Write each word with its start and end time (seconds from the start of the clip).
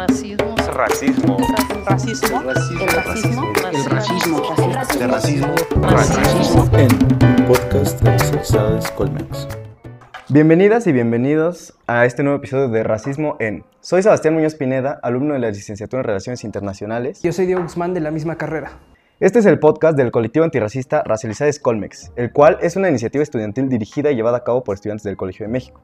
Racismo. 0.00 0.56
Racismo. 0.72 1.36
Racismo. 1.84 2.40
El 2.80 2.88
racismo. 2.88 3.52
El 3.70 3.84
racismo. 3.84 4.42
Racismo. 4.98 5.54
Racismo. 5.82 6.70
en 6.78 6.88
Podcast 7.46 8.00
de 8.00 8.18
Sociedades 8.18 8.90
Colmex. 8.92 9.46
Bienvenidas 10.30 10.86
y 10.86 10.92
bienvenidos 10.92 11.74
a 11.86 12.06
este 12.06 12.22
nuevo 12.22 12.38
episodio 12.38 12.68
de 12.68 12.82
Racismo 12.82 13.36
en. 13.40 13.62
Soy 13.82 14.02
Sebastián 14.02 14.32
Muñoz 14.32 14.54
Pineda, 14.54 14.98
alumno 15.02 15.34
de 15.34 15.40
la 15.40 15.50
licenciatura 15.50 16.00
en 16.00 16.06
Relaciones 16.06 16.44
Internacionales. 16.44 17.20
Yo 17.22 17.34
soy 17.34 17.44
Diego 17.44 17.60
Guzmán 17.60 17.92
de 17.92 18.00
la 18.00 18.10
misma 18.10 18.36
carrera. 18.36 18.70
Este 19.18 19.40
es 19.40 19.44
el 19.44 19.58
podcast 19.58 19.98
del 19.98 20.10
colectivo 20.10 20.46
antirracista 20.46 21.02
Racializades 21.04 21.60
Colmex, 21.60 22.10
el 22.16 22.32
cual 22.32 22.56
es 22.62 22.74
una 22.76 22.88
iniciativa 22.88 23.22
estudiantil 23.22 23.68
dirigida 23.68 24.10
y 24.10 24.16
llevada 24.16 24.38
a 24.38 24.44
cabo 24.44 24.64
por 24.64 24.76
estudiantes 24.76 25.04
del 25.04 25.18
Colegio 25.18 25.44
de 25.44 25.52
México. 25.52 25.82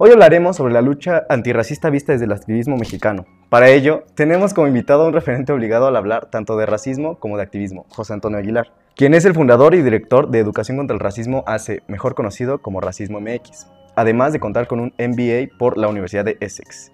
Hoy 0.00 0.12
hablaremos 0.12 0.54
sobre 0.54 0.72
la 0.72 0.80
lucha 0.80 1.26
antirracista 1.28 1.90
vista 1.90 2.12
desde 2.12 2.26
el 2.26 2.32
activismo 2.32 2.76
mexicano. 2.76 3.26
Para 3.48 3.70
ello, 3.70 4.04
tenemos 4.14 4.54
como 4.54 4.68
invitado 4.68 5.02
a 5.02 5.08
un 5.08 5.12
referente 5.12 5.52
obligado 5.52 5.88
al 5.88 5.96
hablar 5.96 6.26
tanto 6.30 6.56
de 6.56 6.66
racismo 6.66 7.18
como 7.18 7.36
de 7.36 7.42
activismo, 7.42 7.84
José 7.88 8.12
Antonio 8.12 8.38
Aguilar, 8.38 8.72
quien 8.94 9.12
es 9.12 9.24
el 9.24 9.34
fundador 9.34 9.74
y 9.74 9.82
director 9.82 10.30
de 10.30 10.38
Educación 10.38 10.76
contra 10.76 10.94
el 10.94 11.00
Racismo 11.00 11.42
ACE, 11.48 11.82
mejor 11.88 12.14
conocido 12.14 12.62
como 12.62 12.80
Racismo 12.80 13.20
MX, 13.20 13.66
además 13.96 14.32
de 14.32 14.38
contar 14.38 14.68
con 14.68 14.78
un 14.78 14.94
MBA 15.00 15.58
por 15.58 15.76
la 15.76 15.88
Universidad 15.88 16.24
de 16.24 16.36
Essex. 16.38 16.92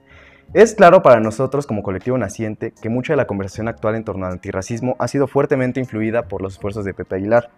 Es 0.54 0.74
claro 0.74 1.02
para 1.02 1.20
nosotros 1.20 1.66
como 1.66 1.82
colectivo 1.82 2.16
naciente 2.16 2.72
que 2.80 2.88
mucha 2.88 3.12
de 3.12 3.18
la 3.18 3.26
conversación 3.26 3.68
actual 3.68 3.96
en 3.96 4.04
torno 4.04 4.24
al 4.24 4.32
antirracismo 4.32 4.96
ha 4.98 5.08
sido 5.08 5.26
fuertemente 5.26 5.78
influida 5.78 6.22
por 6.22 6.40
los 6.40 6.54
esfuerzos 6.54 6.86
de 6.86 6.94
Pepe 6.94 7.16
Aguilar. 7.16 7.50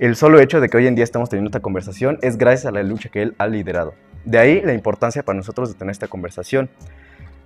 El 0.00 0.16
solo 0.16 0.40
hecho 0.40 0.60
de 0.60 0.68
que 0.68 0.76
hoy 0.76 0.88
en 0.88 0.96
día 0.96 1.04
estamos 1.04 1.28
teniendo 1.28 1.50
esta 1.50 1.60
conversación 1.60 2.18
es 2.20 2.36
gracias 2.36 2.66
a 2.66 2.72
la 2.72 2.82
lucha 2.82 3.10
que 3.10 3.22
él 3.22 3.36
ha 3.38 3.46
liderado. 3.46 3.94
De 4.24 4.38
ahí 4.38 4.60
la 4.60 4.74
importancia 4.74 5.22
para 5.22 5.36
nosotros 5.36 5.68
de 5.70 5.74
tener 5.74 5.92
esta 5.92 6.08
conversación. 6.08 6.70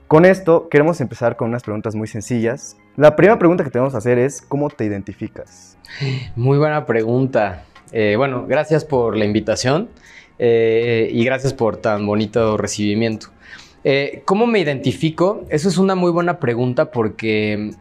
Con 0.08 0.24
esto 0.24 0.69
queremos 0.69 1.00
empezar 1.00 1.36
con 1.36 1.48
unas 1.48 1.64
preguntas 1.64 1.96
muy 1.96 2.06
sencillas. 2.06 2.77
La 2.96 3.16
primera 3.16 3.38
pregunta 3.38 3.64
que 3.64 3.70
tenemos 3.70 3.92
que 3.92 3.98
hacer 3.98 4.18
es 4.18 4.41
¿cómo 4.41 4.70
te 4.70 4.84
identificas? 4.84 5.77
Muy 6.36 6.58
buena 6.58 6.86
pregunta. 6.86 7.64
Eh, 7.91 8.14
bueno, 8.16 8.46
gracias 8.46 8.84
por 8.84 9.16
la 9.16 9.24
invitación 9.24 9.88
eh, 10.38 11.08
y 11.12 11.24
gracias 11.24 11.55
por 11.55 11.78
tan 11.78 12.06
bonito 12.06 12.56
recibimiento. 12.56 13.28
Eh, 13.83 14.22
¿Cómo 14.24 14.46
me 14.46 14.61
identifico? 14.61 15.44
Eso 15.48 15.68
es 15.68 15.78
una 15.78 15.94
muy 15.94 16.11
buena 16.11 16.38
pregunta 16.38 16.90
porque, 16.90 17.72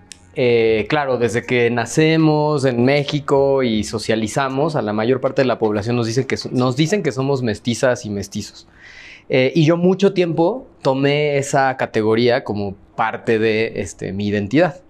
claro, 0.88 1.18
desde 1.18 1.44
que 1.44 1.70
nacemos 1.70 2.66
en 2.66 2.86
México 2.86 3.62
y 3.62 3.84
socializamos, 3.84 4.76
a 4.76 4.82
la 4.82 4.94
mayor 4.94 5.22
parte 5.22 5.44
de 5.44 5.48
la 5.48 5.60
población 5.60 5.96
nos 5.96 6.08
dicen 6.08 6.26
que, 6.26 6.38
nos 6.52 6.76
dicen 6.76 7.04
que 7.04 7.12
somos 7.12 7.44
mestizas 7.44 8.06
y 8.06 8.10
mestizos. 8.10 8.68
Eh, 9.30 9.52
y 9.56 9.66
yo 9.66 9.78
mucho 9.78 10.14
tiempo 10.14 10.68
tomé 10.82 11.38
esa 11.38 11.76
categoría 11.78 12.44
como 12.44 12.76
parte 12.96 13.40
de 13.40 13.74
este, 13.82 14.14
mi 14.14 14.28
identidad. 14.28 14.82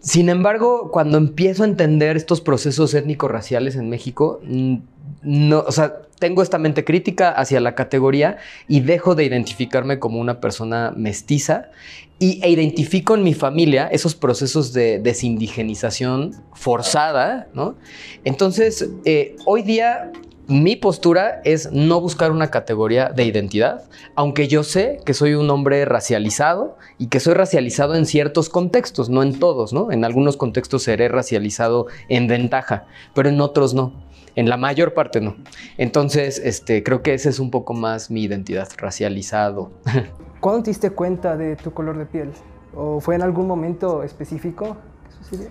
Sin 0.00 0.28
embargo, 0.28 0.90
cuando 0.90 1.16
empiezo 1.16 1.62
a 1.62 1.66
entender 1.66 2.16
estos 2.16 2.40
procesos 2.40 2.92
étnico-raciales 2.92 3.76
en 3.76 3.88
México, 3.88 4.40
mm, 4.42 4.76
no, 5.22 5.60
o 5.60 5.70
sea, 5.70 6.02
tengo 6.18 6.42
esta 6.42 6.58
mente 6.58 6.84
crítica 6.84 7.30
hacia 7.30 7.60
la 7.60 7.74
categoría 7.74 8.38
y 8.66 8.80
dejo 8.80 9.14
de 9.14 9.24
identificarme 9.24 10.00
como 10.00 10.18
una 10.18 10.40
persona 10.40 10.92
mestiza 10.96 11.70
y, 12.18 12.40
e 12.42 12.50
identifico 12.50 13.14
en 13.14 13.22
mi 13.22 13.34
familia 13.34 13.88
esos 13.88 14.14
procesos 14.14 14.72
de 14.72 14.98
desindigenización 14.98 16.34
forzada, 16.52 17.48
¿no? 17.54 17.76
Entonces, 18.24 18.88
eh, 19.04 19.36
hoy 19.44 19.62
día 19.62 20.10
mi 20.48 20.76
postura 20.76 21.40
es 21.44 21.70
no 21.70 22.00
buscar 22.00 22.32
una 22.32 22.50
categoría 22.50 23.10
de 23.10 23.24
identidad, 23.24 23.84
aunque 24.16 24.48
yo 24.48 24.64
sé 24.64 24.98
que 25.04 25.14
soy 25.14 25.34
un 25.34 25.48
hombre 25.50 25.84
racializado 25.84 26.76
y 26.98 27.06
que 27.06 27.20
soy 27.20 27.34
racializado 27.34 27.94
en 27.94 28.06
ciertos 28.06 28.48
contextos, 28.48 29.08
no 29.08 29.22
en 29.22 29.38
todos, 29.38 29.72
¿no? 29.72 29.92
En 29.92 30.04
algunos 30.04 30.36
contextos 30.36 30.82
seré 30.82 31.08
racializado 31.08 31.86
en 32.08 32.26
ventaja, 32.26 32.86
pero 33.14 33.28
en 33.28 33.40
otros 33.40 33.74
no. 33.74 33.92
En 34.34 34.48
la 34.48 34.56
mayor 34.56 34.94
parte 34.94 35.20
no. 35.20 35.36
Entonces, 35.76 36.40
este, 36.42 36.82
creo 36.82 37.02
que 37.02 37.14
ese 37.14 37.28
es 37.28 37.38
un 37.38 37.50
poco 37.50 37.74
más 37.74 38.10
mi 38.10 38.22
identidad, 38.24 38.68
racializado. 38.78 39.70
¿Cuándo 40.40 40.64
te 40.64 40.70
diste 40.70 40.90
cuenta 40.90 41.36
de 41.36 41.54
tu 41.54 41.72
color 41.72 41.98
de 41.98 42.06
piel? 42.06 42.30
¿O 42.74 42.98
fue 43.00 43.14
en 43.14 43.22
algún 43.22 43.46
momento 43.46 44.02
específico 44.02 44.76
que 45.06 45.24
sucedió? 45.24 45.48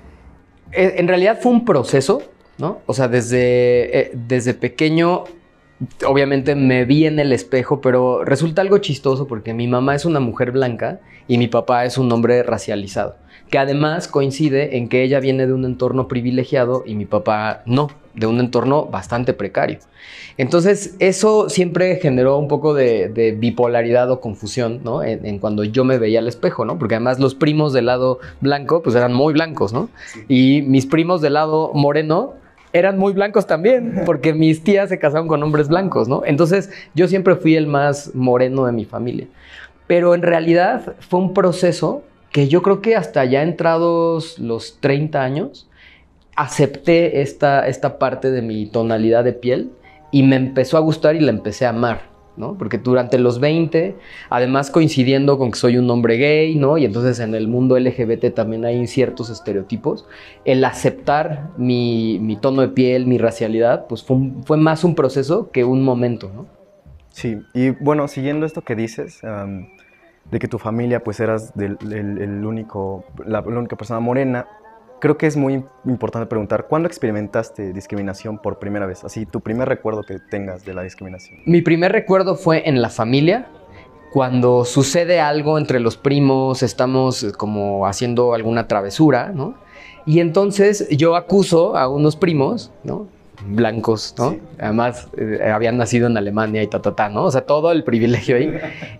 Eh, 0.71 0.95
en 0.97 1.07
realidad 1.07 1.39
fue 1.39 1.51
un 1.51 1.63
proceso, 1.63 2.23
¿no? 2.61 2.79
O 2.85 2.93
sea, 2.93 3.09
desde, 3.09 3.99
eh, 3.99 4.11
desde 4.13 4.53
pequeño, 4.53 5.25
obviamente 6.07 6.55
me 6.55 6.85
vi 6.85 7.05
en 7.05 7.19
el 7.19 7.33
espejo, 7.33 7.81
pero 7.81 8.23
resulta 8.23 8.61
algo 8.61 8.77
chistoso 8.77 9.27
porque 9.27 9.53
mi 9.53 9.67
mamá 9.67 9.95
es 9.95 10.05
una 10.05 10.19
mujer 10.19 10.51
blanca 10.51 11.01
y 11.27 11.37
mi 11.37 11.47
papá 11.47 11.85
es 11.85 11.97
un 11.97 12.11
hombre 12.11 12.43
racializado, 12.43 13.15
que 13.49 13.57
además 13.57 14.07
coincide 14.07 14.77
en 14.77 14.89
que 14.89 15.03
ella 15.03 15.19
viene 15.19 15.47
de 15.47 15.53
un 15.53 15.65
entorno 15.65 16.07
privilegiado 16.07 16.83
y 16.85 16.95
mi 16.95 17.05
papá 17.05 17.63
no, 17.65 17.89
de 18.13 18.27
un 18.27 18.39
entorno 18.39 18.85
bastante 18.85 19.33
precario. 19.33 19.79
Entonces, 20.37 20.95
eso 20.99 21.49
siempre 21.49 21.97
generó 21.97 22.37
un 22.37 22.47
poco 22.47 22.73
de, 22.73 23.09
de 23.09 23.31
bipolaridad 23.31 24.09
o 24.11 24.19
confusión, 24.19 24.81
¿no? 24.83 25.03
En, 25.03 25.25
en 25.25 25.39
cuando 25.39 25.63
yo 25.63 25.83
me 25.83 25.97
veía 25.97 26.19
al 26.19 26.27
espejo, 26.27 26.65
¿no? 26.65 26.77
Porque 26.79 26.95
además 26.95 27.19
los 27.19 27.35
primos 27.35 27.73
del 27.73 27.87
lado 27.87 28.19
blanco, 28.39 28.81
pues 28.81 28.95
eran 28.95 29.13
muy 29.13 29.33
blancos, 29.33 29.73
¿no? 29.73 29.89
Y 30.27 30.63
mis 30.63 30.85
primos 30.85 31.21
del 31.21 31.33
lado 31.33 31.71
moreno 31.73 32.40
eran 32.73 32.97
muy 32.97 33.13
blancos 33.13 33.47
también, 33.47 34.03
porque 34.05 34.33
mis 34.33 34.63
tías 34.63 34.89
se 34.89 34.99
casaron 34.99 35.27
con 35.27 35.41
hombres 35.43 35.67
blancos, 35.67 36.07
¿no? 36.07 36.23
Entonces, 36.25 36.71
yo 36.95 37.07
siempre 37.07 37.35
fui 37.35 37.55
el 37.55 37.67
más 37.67 38.15
moreno 38.15 38.65
de 38.65 38.71
mi 38.71 38.85
familia. 38.85 39.27
Pero 39.87 40.15
en 40.15 40.21
realidad 40.21 40.95
fue 40.99 41.19
un 41.19 41.33
proceso 41.33 42.03
que 42.31 42.47
yo 42.47 42.61
creo 42.61 42.81
que 42.81 42.95
hasta 42.95 43.25
ya 43.25 43.43
entrados 43.43 44.39
los 44.39 44.79
30 44.79 45.21
años, 45.21 45.69
acepté 46.35 47.21
esta, 47.21 47.67
esta 47.67 47.99
parte 47.99 48.31
de 48.31 48.41
mi 48.41 48.65
tonalidad 48.65 49.23
de 49.23 49.33
piel 49.33 49.71
y 50.11 50.23
me 50.23 50.37
empezó 50.37 50.77
a 50.77 50.79
gustar 50.79 51.15
y 51.15 51.19
la 51.19 51.31
empecé 51.31 51.65
a 51.65 51.69
amar, 51.69 52.10
Porque 52.57 52.77
durante 52.77 53.19
los 53.19 53.39
20, 53.39 53.95
además 54.29 54.71
coincidiendo 54.71 55.37
con 55.37 55.51
que 55.51 55.59
soy 55.59 55.77
un 55.77 55.89
hombre 55.89 56.17
gay, 56.17 56.55
¿no? 56.55 56.77
Y 56.77 56.85
entonces 56.85 57.19
en 57.19 57.35
el 57.35 57.47
mundo 57.47 57.77
LGBT 57.77 58.33
también 58.33 58.65
hay 58.65 58.87
ciertos 58.87 59.29
estereotipos, 59.29 60.07
el 60.45 60.63
aceptar 60.63 61.51
mi, 61.57 62.37
tono 62.41 62.61
de 62.61 62.69
piel, 62.69 63.05
mi 63.05 63.17
racialidad, 63.17 63.85
pues 63.87 64.03
fue, 64.03 64.57
más 64.57 64.83
un 64.83 64.95
proceso 64.95 65.51
que 65.51 65.63
un 65.63 65.83
momento, 65.83 66.31
¿no? 66.33 66.47
Sí, 67.09 67.41
y 67.53 67.71
bueno, 67.71 68.07
siguiendo 68.07 68.45
esto 68.45 68.61
que 68.61 68.75
dices, 68.75 69.21
de 69.21 70.39
que 70.39 70.47
tu 70.47 70.57
familia 70.57 71.03
pues 71.03 71.19
eras 71.19 71.51
el, 71.57 72.45
único, 72.45 73.03
la 73.25 73.41
única 73.41 73.75
persona 73.75 73.99
morena, 73.99 74.47
creo 75.01 75.17
que 75.17 75.27
es 75.27 75.35
muy 75.35 75.65
importante 75.85 76.27
preguntar, 76.27 76.67
¿cuándo 76.69 76.87
experimentaste 76.87 77.73
discriminación 77.73 78.37
por 78.37 78.59
primera 78.59 78.85
vez? 78.85 79.03
Así, 79.03 79.25
tu 79.25 79.41
primer 79.41 79.67
recuerdo 79.67 80.03
que 80.03 80.19
tengas 80.19 80.63
de 80.63 80.73
la 80.73 80.83
discriminación. 80.83 81.39
Mi 81.45 81.61
primer 81.61 81.91
recuerdo 81.91 82.35
fue 82.35 82.69
en 82.69 82.81
la 82.81 82.89
familia, 82.89 83.47
cuando 84.13 84.63
sucede 84.63 85.19
algo 85.19 85.57
entre 85.57 85.79
los 85.79 85.97
primos, 85.97 86.63
estamos 86.63 87.23
eh, 87.23 87.31
como 87.31 87.87
haciendo 87.87 88.33
alguna 88.33 88.67
travesura, 88.67 89.31
¿no? 89.33 89.55
Y 90.05 90.19
entonces 90.19 90.87
yo 90.89 91.15
acuso 91.15 91.75
a 91.77 91.87
unos 91.87 92.15
primos, 92.15 92.71
¿no? 92.83 93.07
Blancos, 93.47 94.13
¿no? 94.17 94.31
Sí. 94.31 94.41
Además, 94.59 95.07
eh, 95.17 95.49
habían 95.51 95.77
nacido 95.77 96.07
en 96.07 96.17
Alemania 96.17 96.61
y 96.61 96.67
ta, 96.67 96.81
ta, 96.81 96.95
ta, 96.95 97.09
¿no? 97.09 97.23
O 97.23 97.31
sea, 97.31 97.41
todo 97.41 97.71
el 97.71 97.83
privilegio 97.83 98.35
ahí. 98.35 98.53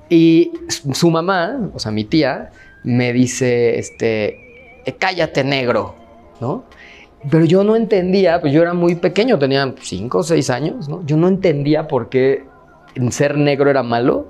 Y 0.10 0.52
su 0.68 1.12
mamá, 1.12 1.60
o 1.74 1.80
sea, 1.80 1.92
mi 1.92 2.06
tía, 2.06 2.50
me 2.84 3.14
dice, 3.14 3.78
este, 3.78 4.26
"Eh, 4.30 4.51
cállate 4.98 5.44
negro, 5.44 5.96
¿no? 6.40 6.64
Pero 7.30 7.46
yo 7.46 7.64
no 7.64 7.76
entendía, 7.76 8.42
pues 8.42 8.52
yo 8.52 8.62
era 8.62 8.74
muy 8.74 8.96
pequeño, 8.96 9.38
tenía 9.38 9.74
5 9.80 10.18
o 10.18 10.24
6 10.24 10.50
años, 10.50 10.90
¿no? 10.90 11.06
Yo 11.06 11.18
no 11.18 11.28
entendía 11.28 11.88
por 11.88 12.10
qué 12.10 12.44
ser 13.10 13.38
negro 13.38 13.70
era 13.70 13.84
malo. 13.84 14.28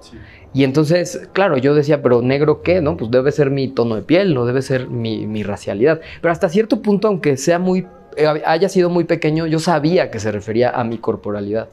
Y 0.53 0.65
entonces, 0.65 1.29
claro, 1.31 1.57
yo 1.57 1.73
decía, 1.73 2.01
pero 2.01 2.21
negro 2.21 2.61
qué, 2.61 2.81
¿no? 2.81 2.97
Pues 2.97 3.09
debe 3.09 3.31
ser 3.31 3.49
mi 3.49 3.69
tono 3.69 3.95
de 3.95 4.01
piel, 4.01 4.33
no 4.33 4.45
debe 4.45 4.61
ser 4.61 4.89
mi, 4.89 5.25
mi 5.25 5.43
racialidad. 5.43 6.01
Pero 6.21 6.31
hasta 6.31 6.49
cierto 6.49 6.81
punto, 6.81 7.07
aunque 7.07 7.37
sea 7.37 7.57
muy, 7.57 7.87
eh, 8.17 8.27
haya 8.45 8.67
sido 8.67 8.89
muy 8.89 9.05
pequeño, 9.05 9.47
yo 9.47 9.59
sabía 9.59 10.11
que 10.11 10.19
se 10.19 10.31
refería 10.31 10.71
a 10.71 10.83
mi 10.83 10.97
corporalidad. 10.97 11.69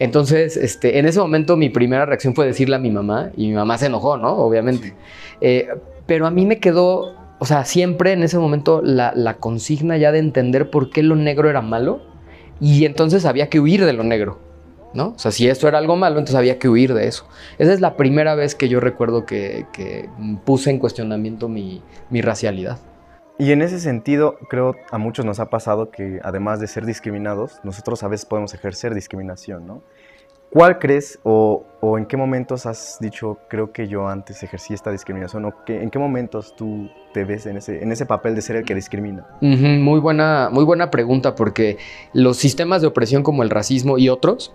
Entonces, 0.00 0.56
este, 0.56 0.98
en 0.98 1.06
ese 1.06 1.18
momento 1.18 1.56
mi 1.56 1.70
primera 1.70 2.06
reacción 2.06 2.34
fue 2.34 2.46
decirle 2.46 2.76
a 2.76 2.78
mi 2.78 2.90
mamá 2.90 3.30
y 3.36 3.48
mi 3.48 3.54
mamá 3.54 3.78
se 3.78 3.86
enojó, 3.86 4.16
¿no? 4.16 4.36
Obviamente. 4.36 4.94
Eh, 5.40 5.68
pero 6.06 6.26
a 6.26 6.30
mí 6.30 6.46
me 6.46 6.58
quedó, 6.58 7.14
o 7.38 7.44
sea, 7.44 7.64
siempre 7.64 8.12
en 8.12 8.22
ese 8.22 8.38
momento 8.38 8.82
la, 8.82 9.36
consigna 9.38 9.96
ya 9.96 10.12
de 10.12 10.18
entender 10.18 10.70
por 10.70 10.90
qué 10.90 11.02
lo 11.02 11.16
negro 11.16 11.48
era 11.48 11.62
malo 11.62 12.00
y 12.60 12.84
entonces 12.84 13.24
había 13.24 13.48
que 13.48 13.60
huir 13.60 13.84
de 13.84 13.92
lo 13.92 14.02
negro, 14.02 14.38
¿no? 14.94 15.08
O 15.10 15.18
sea, 15.18 15.30
si 15.30 15.48
esto 15.48 15.68
era 15.68 15.78
algo 15.78 15.96
malo, 15.96 16.18
entonces 16.18 16.36
había 16.36 16.58
que 16.58 16.68
huir 16.68 16.94
de 16.94 17.06
eso. 17.06 17.26
Esa 17.58 17.72
es 17.72 17.80
la 17.80 17.96
primera 17.96 18.34
vez 18.34 18.54
que 18.54 18.68
yo 18.68 18.80
recuerdo 18.80 19.24
que, 19.24 19.66
que 19.72 20.08
puse 20.44 20.70
en 20.70 20.78
cuestionamiento 20.78 21.48
mi, 21.48 21.82
mi 22.10 22.20
racialidad. 22.22 22.78
Y 23.38 23.52
en 23.52 23.62
ese 23.62 23.78
sentido, 23.78 24.36
creo 24.50 24.74
a 24.90 24.98
muchos 24.98 25.24
nos 25.24 25.38
ha 25.38 25.48
pasado 25.48 25.92
que 25.92 26.18
además 26.24 26.58
de 26.58 26.66
ser 26.66 26.84
discriminados, 26.84 27.60
nosotros 27.62 28.02
a 28.02 28.08
veces 28.08 28.26
podemos 28.26 28.52
ejercer 28.52 28.94
discriminación, 28.94 29.64
¿no? 29.64 29.82
¿Cuál 30.50 30.80
crees 30.80 31.20
o, 31.22 31.64
o 31.80 31.96
en 31.96 32.06
qué 32.06 32.16
momentos 32.16 32.66
has 32.66 32.98
dicho, 33.00 33.38
creo 33.48 33.72
que 33.72 33.86
yo 33.86 34.08
antes 34.08 34.42
ejercí 34.42 34.74
esta 34.74 34.90
discriminación? 34.90 35.44
¿O 35.44 35.54
en 35.68 35.90
qué 35.90 35.98
momentos 35.98 36.54
tú 36.56 36.90
te 37.12 37.24
ves 37.24 37.46
en 37.46 37.56
ese, 37.56 37.82
en 37.82 37.92
ese 37.92 38.04
papel 38.04 38.34
de 38.34 38.42
ser 38.42 38.56
el 38.56 38.64
que 38.64 38.74
discrimina? 38.74 39.26
Muy, 39.40 40.00
buena, 40.00 40.48
muy 40.52 40.64
buena 40.64 40.90
pregunta 40.90 41.34
porque 41.34 41.78
los 42.12 42.36
sistemas 42.36 42.82
de 42.82 42.88
opresión 42.88 43.22
como 43.22 43.42
el 43.42 43.50
racismo 43.50 43.96
y 43.98 44.08
otros 44.08 44.52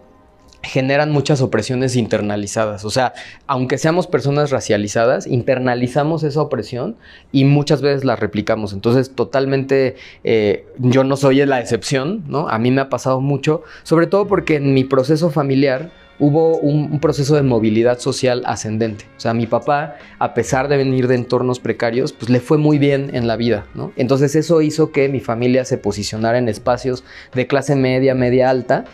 generan 0.63 1.11
muchas 1.11 1.41
opresiones 1.41 1.95
internalizadas. 1.95 2.85
O 2.85 2.89
sea, 2.89 3.13
aunque 3.47 3.77
seamos 3.77 4.07
personas 4.07 4.49
racializadas, 4.49 5.27
internalizamos 5.27 6.23
esa 6.23 6.41
opresión 6.41 6.95
y 7.31 7.43
muchas 7.45 7.81
veces 7.81 8.05
la 8.05 8.15
replicamos. 8.15 8.73
Entonces, 8.73 9.13
totalmente, 9.13 9.95
eh, 10.23 10.65
yo 10.77 11.03
no 11.03 11.17
soy 11.17 11.45
la 11.45 11.59
excepción, 11.59 12.23
¿no? 12.27 12.47
A 12.47 12.59
mí 12.59 12.71
me 12.71 12.81
ha 12.81 12.89
pasado 12.89 13.19
mucho, 13.19 13.63
sobre 13.83 14.07
todo 14.07 14.27
porque 14.27 14.55
en 14.55 14.73
mi 14.73 14.85
proceso 14.85 15.29
familiar 15.29 16.02
hubo 16.19 16.57
un, 16.57 16.99
proceso 16.99 17.35
de 17.35 17.41
movilidad 17.41 17.99
social 17.99 18.43
ascendente. 18.45 19.05
O 19.17 19.19
sea, 19.19 19.33
mi 19.33 19.47
papá, 19.47 19.95
a 20.19 20.33
pesar 20.33 20.67
de 20.67 20.77
venir 20.77 21.07
de 21.07 21.15
entornos 21.15 21.59
precarios, 21.59 22.13
pues 22.13 22.29
le 22.29 22.39
fue 22.39 22.57
muy 22.57 22.77
bien 22.77 23.11
en 23.13 23.27
la 23.27 23.35
vida, 23.35 23.65
¿no? 23.73 23.91
Entonces, 23.95 24.35
eso 24.35 24.61
hizo 24.61 24.91
que 24.91 25.09
mi 25.09 25.19
familia 25.19 25.65
se 25.65 25.77
posicionara 25.77 26.37
en 26.37 26.49
espacios 26.49 27.03
de 27.33 27.47
clase 27.47 27.75
media, 27.75 28.15
media 28.15 28.49
alta, 28.49 28.85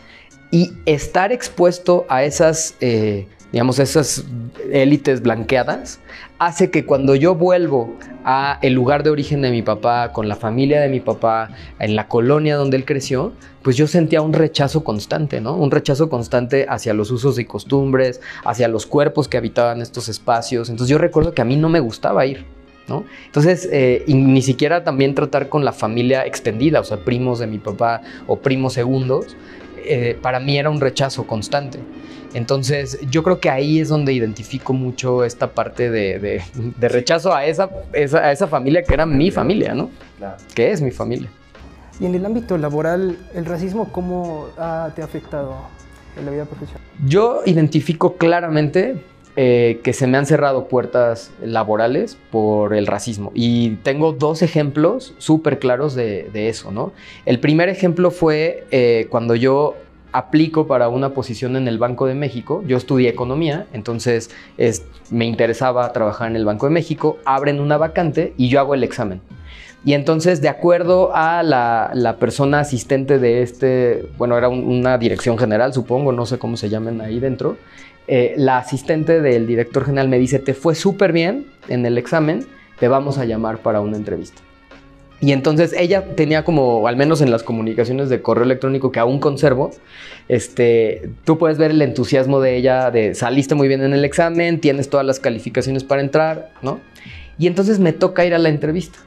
y 0.52 0.74
estar 0.86 1.32
expuesto 1.32 2.06
a 2.10 2.24
esas, 2.24 2.76
eh, 2.82 3.28
digamos, 3.52 3.80
esas 3.80 4.26
élites 4.72 5.22
blanqueadas 5.22 6.00
hace 6.38 6.70
que 6.70 6.86
cuando 6.86 7.16
yo 7.16 7.36
vuelvo 7.36 7.96
a 8.24 8.60
el 8.62 8.74
lugar 8.74 9.04
de 9.04 9.10
origen 9.10 9.42
de 9.42 9.52
mi 9.52 9.62
papá, 9.62 10.12
con 10.14 10.28
la 10.28 10.36
familia 10.36 10.82
de 10.82 10.90
mi 10.90 11.00
papá, 11.00 11.50
en 11.80 11.96
la 11.96 12.08
colonia 12.08 12.56
donde 12.56 12.78
él 12.78 12.86
creció, 12.86 13.34
pues 13.62 13.76
yo 13.76 13.88
sentía 13.88 14.22
un 14.22 14.34
rechazo 14.34 14.84
constante, 14.84 15.42
¿no? 15.42 15.56
Un 15.56 15.72
rechazo 15.72 16.10
constante 16.10 16.66
hacia 16.70 16.94
los 16.94 17.12
usos 17.12 17.40
y 17.40 17.46
costumbres, 17.46 18.22
hacia 18.46 18.68
los 18.68 18.86
cuerpos 18.86 19.28
que 19.28 19.38
habitaban 19.38 19.82
estos 19.82 20.10
espacios. 20.10 20.70
Entonces 20.70 20.92
yo 20.92 20.98
recuerdo 20.98 21.34
que 21.34 21.42
a 21.42 21.46
mí 21.46 21.56
no 21.56 21.70
me 21.70 21.80
gustaba 21.80 22.26
ir. 22.26 22.46
¿No? 22.88 23.04
Entonces, 23.28 23.70
eh, 23.72 24.04
ni 24.08 24.42
siquiera 24.42 24.84
también 24.84 25.14
tratar 25.14 25.48
con 25.48 25.64
la 25.64 25.74
familia 25.74 26.26
extendida, 26.26 26.80
o 26.80 26.84
sea, 26.84 26.98
primos 26.98 27.38
de 27.38 27.46
mi 27.46 27.60
papá 27.60 28.02
o 28.26 28.38
primos 28.38 28.74
segundos, 28.74 29.38
eh, 29.90 30.18
para 30.22 30.40
mí 30.40 30.58
era 30.58 30.70
un 30.70 30.80
rechazo 30.80 31.26
constante. 31.28 31.80
Entonces, 32.34 33.00
yo 33.10 33.24
creo 33.24 33.40
que 33.40 33.50
ahí 33.50 33.80
es 33.80 33.90
donde 33.90 34.14
identifico 34.14 34.72
mucho 34.72 35.24
esta 35.24 35.48
parte 35.52 35.90
de, 35.90 36.20
de- 36.20 36.44
de 36.56 36.88
rechazo 36.90 37.34
a 37.34 37.46
esa, 37.46 37.70
esa- 37.92 38.20
a 38.20 38.32
esa 38.32 38.48
familia 38.48 38.84
que 38.84 38.94
era 38.94 39.06
mi 39.06 39.32
familia, 39.32 39.74
¿no? 39.74 39.90
Que 40.54 40.72
es 40.72 40.82
mi 40.82 40.92
familia. 40.92 41.28
Y 42.00 42.06
en 42.06 42.16
el 42.16 42.26
ámbito 42.26 42.58
laboral, 42.58 43.18
¿el 43.34 43.46
racismo 43.46 43.92
cómo 43.92 44.48
ah, 44.58 44.90
te 44.96 45.02
ha 45.02 45.06
afectado 45.06 45.56
en 46.18 46.26
la 46.26 46.32
vida 46.32 46.46
profesional? 46.46 46.82
Yo 47.06 47.42
identifico 47.46 48.16
claramente 48.16 49.02
eh, 49.36 49.80
que 49.84 49.94
se 49.94 50.08
me 50.08 50.18
han 50.18 50.26
cerrado 50.26 50.68
puertas 50.68 51.32
laborales 51.42 52.18
por 52.32 52.74
el 52.74 52.88
racismo. 52.88 53.32
Y 53.34 53.72
tengo 53.84 54.12
dos 54.12 54.42
ejemplos 54.42 55.14
súper 55.18 55.60
claros 55.60 55.96
de, 55.96 56.30
eso, 56.50 56.72
¿no? 56.72 56.92
El 57.26 57.40
primer 57.40 57.70
ejemplo 57.70 58.12
fue 58.12 58.66
eh, 58.72 59.08
cuando 59.10 59.36
yo 59.36 59.76
aplico 60.12 60.68
para 60.68 60.90
una 60.90 61.14
posición 61.14 61.56
en 61.56 61.68
el 61.68 61.78
Banco 61.78 62.08
de 62.08 62.16
México. 62.16 62.64
Yo 62.68 62.78
estudié 62.78 63.10
economía, 63.10 63.68
entonces 63.74 64.32
es- 64.58 64.84
me 65.12 65.26
interesaba 65.26 65.92
trabajar 65.94 66.30
en 66.30 66.36
el 66.36 66.46
Banco 66.46 66.66
de 66.66 66.72
México. 66.74 67.20
Abren 67.26 67.60
una 67.60 67.78
vacante 67.78 68.34
y 68.38 68.50
yo 68.50 68.60
hago 68.60 68.74
el 68.74 68.84
examen. 68.84 69.22
Y 69.86 69.94
entonces, 69.94 70.42
de 70.42 70.50
acuerdo 70.50 71.12
a 71.14 71.42
la, 71.42 72.18
persona 72.20 72.60
asistente 72.60 73.18
de 73.18 73.42
este, 73.42 74.06
bueno, 74.18 74.38
era 74.38 74.50
un- 74.50 74.66
una 74.68 74.98
dirección 74.98 75.38
general, 75.38 75.74
supongo, 75.74 76.12
no 76.12 76.26
sé 76.26 76.38
cómo 76.38 76.58
se 76.58 76.70
llaman 76.70 77.00
ahí 77.00 77.20
dentro, 77.20 77.56
eh, 78.08 78.34
la 78.38 78.58
asistente 78.58 79.22
del 79.22 79.48
director 79.48 79.86
general 79.86 80.10
me 80.10 80.18
dice, 80.18 80.40
te 80.40 80.54
fue 80.54 80.76
súper 80.76 81.12
bien 81.12 81.46
en 81.68 81.86
el 81.86 81.98
examen, 81.98 82.46
te 82.80 82.88
vamos 82.88 83.18
a 83.18 83.26
llamar 83.26 83.60
para 83.60 83.82
una 83.82 83.98
entrevista. 83.98 84.42
Y 85.22 85.34
entonces 85.34 85.74
ella 85.78 86.16
tenía 86.16 86.46
como, 86.46 86.88
al 86.88 86.96
menos 86.96 87.22
en 87.22 87.30
las 87.30 87.44
comunicaciones 87.44 88.10
de 88.10 88.22
correo 88.22 88.46
electrónico 88.46 88.92
que 88.92 89.00
aún 89.00 89.20
conservo, 89.20 89.72
este, 90.30 91.10
tú 91.26 91.38
puedes 91.38 91.58
ver 91.58 91.72
el 91.72 91.82
entusiasmo 91.82 92.40
de 92.40 92.56
ella, 92.56 92.90
de 92.90 93.16
saliste 93.16 93.54
muy 93.54 93.68
bien 93.68 93.82
en 93.84 93.94
el 93.94 94.06
examen, 94.06 94.62
tienes 94.62 94.90
todas 94.90 95.06
las 95.06 95.20
calificaciones 95.20 95.84
para 95.84 96.02
entrar, 96.02 96.52
¿no? 96.62 96.80
Y 97.38 97.48
entonces 97.48 97.80
me 97.80 97.92
toca 97.92 98.26
ir 98.26 98.34
a 98.34 98.38
la 98.38 98.50
entrevista. 98.50 99.00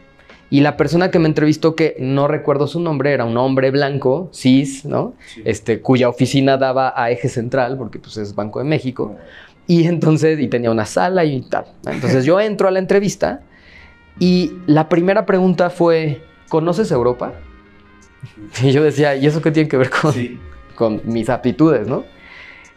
Y 0.52 0.60
la 0.60 0.76
persona 0.76 1.10
que 1.10 1.18
me 1.18 1.28
entrevistó, 1.28 1.74
que 1.74 1.96
no 1.98 2.28
recuerdo 2.28 2.66
su 2.66 2.78
nombre, 2.78 3.10
era 3.14 3.24
un 3.24 3.38
hombre 3.38 3.70
blanco, 3.70 4.28
cis, 4.34 4.84
¿no? 4.84 5.14
Este, 5.46 5.80
cuya 5.80 6.10
oficina 6.10 6.58
daba 6.58 6.92
a 6.94 7.10
Eje 7.10 7.30
Central, 7.30 7.78
porque 7.78 7.98
pues 7.98 8.18
es 8.18 8.34
Banco 8.34 8.58
de 8.58 8.66
México. 8.66 9.16
Y 9.66 9.86
entonces, 9.86 10.38
y 10.38 10.48
tenía 10.48 10.70
una 10.70 10.84
sala 10.84 11.24
y 11.24 11.40
tal. 11.40 11.64
Entonces 11.86 12.26
yo 12.26 12.38
entro 12.38 12.68
a 12.68 12.70
la 12.70 12.80
entrevista 12.80 13.40
y 14.18 14.52
la 14.66 14.90
primera 14.90 15.24
pregunta 15.24 15.70
fue, 15.70 16.20
¿conoces 16.50 16.90
Europa? 16.90 17.32
Y 18.62 18.72
yo 18.72 18.84
decía, 18.84 19.16
¿y 19.16 19.26
eso 19.26 19.40
qué 19.40 19.52
tiene 19.52 19.70
que 19.70 19.78
ver 19.78 19.88
con, 19.88 20.12
con 20.74 21.00
mis 21.06 21.30
aptitudes, 21.30 21.88
no? 21.88 22.04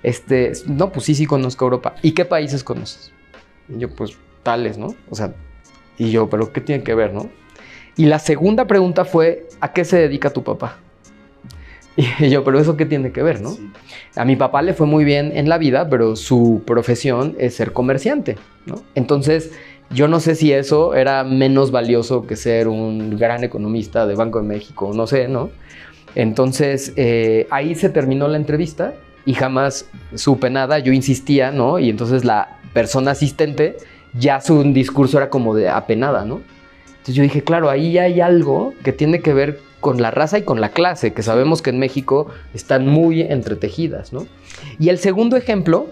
Este, 0.01 0.53
no, 0.65 0.93
pues 0.93 1.07
sí, 1.07 1.13
sí 1.13 1.25
conozco 1.25 1.65
Europa. 1.65 1.95
¿Y 2.01 2.13
qué 2.13 2.23
países 2.23 2.63
conoces? 2.63 3.11
Y 3.67 3.79
yo, 3.79 3.93
pues, 3.93 4.17
tales, 4.43 4.77
¿no? 4.77 4.95
O 5.09 5.15
sea, 5.15 5.33
y 5.97 6.11
yo, 6.11 6.29
¿pero 6.29 6.53
qué 6.53 6.61
tiene 6.61 6.81
que 6.81 6.95
ver, 6.95 7.13
no? 7.13 7.29
Y 7.97 8.05
la 8.05 8.19
segunda 8.19 8.65
pregunta 8.65 9.05
fue, 9.05 9.47
¿a 9.61 9.71
qué 9.71 9.85
se 9.85 9.97
dedica 9.97 10.29
tu 10.29 10.43
papá? 10.43 10.79
Y 12.19 12.29
yo, 12.29 12.43
¿pero 12.43 12.59
eso 12.59 12.75
qué 12.75 12.85
tiene 12.85 13.11
que 13.13 13.23
ver, 13.23 13.41
no? 13.41 13.55
A 14.15 14.25
mi 14.25 14.35
papá 14.35 14.61
le 14.61 14.73
fue 14.73 14.85
muy 14.85 15.05
bien 15.05 15.31
en 15.33 15.47
la 15.47 15.57
vida, 15.57 15.89
pero 15.89 16.15
su 16.15 16.61
profesión 16.65 17.35
es 17.39 17.55
ser 17.55 17.71
comerciante, 17.71 18.37
¿no? 18.65 18.83
Entonces, 18.95 19.51
yo 19.91 20.07
no 20.07 20.19
sé 20.19 20.35
si 20.35 20.51
eso 20.51 20.93
era 20.93 21.23
menos 21.23 21.71
valioso 21.71 22.27
que 22.27 22.35
ser 22.35 22.67
un 22.67 23.17
gran 23.17 23.43
economista 23.43 24.05
de 24.05 24.15
Banco 24.15 24.41
de 24.41 24.47
México, 24.47 24.91
no 24.93 25.07
sé, 25.07 25.27
¿no? 25.27 25.51
Entonces, 26.15 26.93
eh, 26.95 27.47
ahí 27.49 27.75
se 27.75 27.89
terminó 27.89 28.27
la 28.27 28.37
entrevista 28.37 28.93
y 29.25 29.33
jamás 29.33 29.87
supe 30.15 30.49
nada, 30.49 30.79
yo 30.79 30.91
insistía, 30.93 31.51
¿no? 31.51 31.79
Y 31.79 31.89
entonces 31.89 32.25
la 32.25 32.59
persona 32.73 33.11
asistente, 33.11 33.77
ya 34.13 34.41
su 34.41 34.63
discurso 34.63 35.17
era 35.17 35.29
como 35.29 35.55
de 35.55 35.69
apenada, 35.69 36.25
¿no? 36.25 36.41
Entonces 37.05 37.17
yo 37.17 37.21
dije, 37.21 37.43
claro, 37.43 37.69
ahí 37.69 37.99
hay 37.99 38.19
algo 38.19 38.73
que 38.83 38.91
tiene 38.91 39.19
que 39.19 39.31
ver 39.31 39.59
con 39.79 40.01
la 40.01 40.09
raza 40.09 40.39
y 40.39 40.41
con 40.41 40.59
la 40.59 40.69
clase, 40.69 41.13
que 41.13 41.21
sabemos 41.21 41.61
que 41.61 41.69
en 41.69 41.77
México 41.77 42.31
están 42.55 42.87
muy 42.87 43.21
entretejidas, 43.21 44.11
¿no? 44.11 44.25
Y 44.79 44.89
el 44.89 44.97
segundo 44.97 45.37
ejemplo 45.37 45.85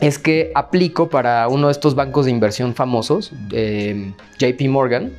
es 0.00 0.18
que 0.18 0.50
aplico 0.56 1.08
para 1.08 1.46
uno 1.46 1.68
de 1.68 1.72
estos 1.72 1.94
bancos 1.94 2.24
de 2.24 2.32
inversión 2.32 2.74
famosos, 2.74 3.32
eh, 3.52 4.12
JP 4.40 4.60
Morgan. 4.70 5.12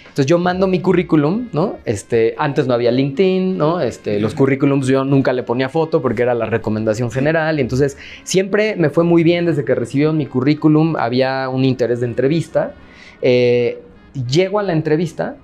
Entonces 0.00 0.26
yo 0.26 0.38
mando 0.38 0.66
mi 0.66 0.80
currículum, 0.80 1.46
¿no? 1.52 1.76
Este, 1.84 2.34
antes 2.36 2.66
no 2.66 2.74
había 2.74 2.90
LinkedIn, 2.90 3.56
¿no? 3.56 3.80
Este, 3.80 4.18
los 4.18 4.34
currículums 4.34 4.88
yo 4.88 5.04
nunca 5.04 5.32
le 5.32 5.44
ponía 5.44 5.68
foto 5.68 6.02
porque 6.02 6.22
era 6.22 6.34
la 6.34 6.46
recomendación 6.46 7.12
general. 7.12 7.58
Y 7.58 7.60
entonces 7.60 7.96
siempre 8.24 8.74
me 8.74 8.90
fue 8.90 9.04
muy 9.04 9.22
bien 9.22 9.46
desde 9.46 9.64
que 9.64 9.76
recibieron 9.76 10.16
mi 10.16 10.26
currículum, 10.26 10.96
había 10.96 11.48
un 11.48 11.64
interés 11.64 12.00
de 12.00 12.06
entrevista. 12.06 12.74
Eh, 13.22 13.78
llego 14.14 14.58
a 14.58 14.62
la 14.62 14.72
entrevista 14.72 15.36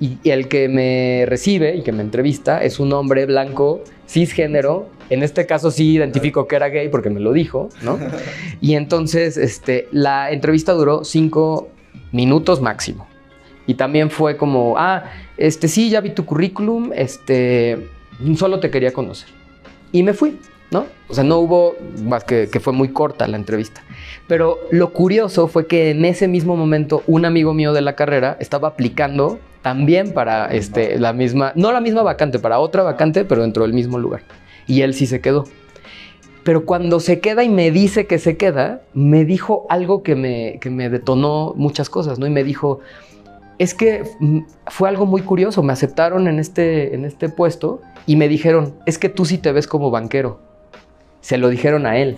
y, 0.00 0.18
y 0.22 0.30
el 0.30 0.48
que 0.48 0.68
me 0.68 1.24
recibe 1.26 1.76
y 1.76 1.82
que 1.82 1.92
me 1.92 2.02
entrevista 2.02 2.62
es 2.62 2.78
un 2.80 2.92
hombre 2.92 3.26
blanco, 3.26 3.82
cisgénero. 4.08 4.88
En 5.08 5.22
este 5.22 5.46
caso 5.46 5.70
sí 5.70 5.94
identifico 5.94 6.46
que 6.48 6.56
era 6.56 6.68
gay 6.68 6.88
porque 6.88 7.10
me 7.10 7.20
lo 7.20 7.32
dijo, 7.32 7.68
¿no? 7.82 7.98
Y 8.60 8.74
entonces 8.74 9.36
este, 9.36 9.88
la 9.92 10.30
entrevista 10.30 10.72
duró 10.72 11.04
cinco 11.04 11.68
minutos 12.12 12.60
máximo. 12.60 13.06
Y 13.66 13.74
también 13.74 14.10
fue 14.10 14.36
como, 14.36 14.74
ah, 14.78 15.04
este 15.36 15.68
sí, 15.68 15.90
ya 15.90 16.00
vi 16.00 16.10
tu 16.10 16.24
currículum, 16.24 16.92
este, 16.94 17.88
solo 18.36 18.60
te 18.60 18.70
quería 18.70 18.92
conocer. 18.92 19.28
Y 19.92 20.02
me 20.02 20.14
fui, 20.14 20.38
¿no? 20.70 20.86
O 21.08 21.14
sea, 21.14 21.24
no 21.24 21.38
hubo 21.38 21.74
más 22.02 22.24
que 22.24 22.48
que 22.48 22.60
fue 22.60 22.72
muy 22.72 22.88
corta 22.88 23.26
la 23.28 23.36
entrevista. 23.36 23.82
Pero 24.26 24.58
lo 24.70 24.92
curioso 24.92 25.48
fue 25.48 25.66
que 25.66 25.90
en 25.90 26.04
ese 26.04 26.28
mismo 26.28 26.56
momento 26.56 27.02
un 27.06 27.24
amigo 27.24 27.54
mío 27.54 27.72
de 27.72 27.80
la 27.80 27.94
carrera 27.94 28.36
estaba 28.40 28.68
aplicando 28.68 29.38
también 29.62 30.12
para 30.12 30.46
este, 30.46 30.98
la 30.98 31.12
misma, 31.12 31.52
no 31.56 31.72
la 31.72 31.80
misma 31.80 32.02
vacante, 32.02 32.38
para 32.38 32.60
otra 32.60 32.84
vacante, 32.84 33.24
pero 33.24 33.42
dentro 33.42 33.64
del 33.64 33.72
mismo 33.72 33.98
lugar. 33.98 34.22
Y 34.66 34.82
él 34.82 34.94
sí 34.94 35.06
se 35.06 35.20
quedó. 35.20 35.44
Pero 36.44 36.64
cuando 36.64 37.00
se 37.00 37.18
queda 37.18 37.42
y 37.42 37.48
me 37.48 37.72
dice 37.72 38.06
que 38.06 38.20
se 38.20 38.36
queda, 38.36 38.82
me 38.94 39.24
dijo 39.24 39.66
algo 39.68 40.04
que 40.04 40.14
me, 40.14 40.58
que 40.60 40.70
me 40.70 40.88
detonó 40.88 41.52
muchas 41.56 41.90
cosas, 41.90 42.20
¿no? 42.20 42.28
Y 42.28 42.30
me 42.30 42.44
dijo, 42.44 42.78
es 43.58 43.74
que 43.74 44.04
mm, 44.20 44.40
fue 44.68 44.88
algo 44.88 45.06
muy 45.06 45.22
curioso, 45.22 45.64
me 45.64 45.72
aceptaron 45.72 46.28
en 46.28 46.38
este, 46.38 46.94
en 46.94 47.04
este 47.04 47.28
puesto 47.28 47.80
y 48.06 48.14
me 48.14 48.28
dijeron, 48.28 48.74
es 48.86 48.98
que 48.98 49.08
tú 49.08 49.24
sí 49.24 49.38
te 49.38 49.50
ves 49.50 49.66
como 49.66 49.90
banquero. 49.90 50.45
Se 51.26 51.38
lo 51.38 51.48
dijeron 51.48 51.86
a 51.86 51.96
él, 51.96 52.16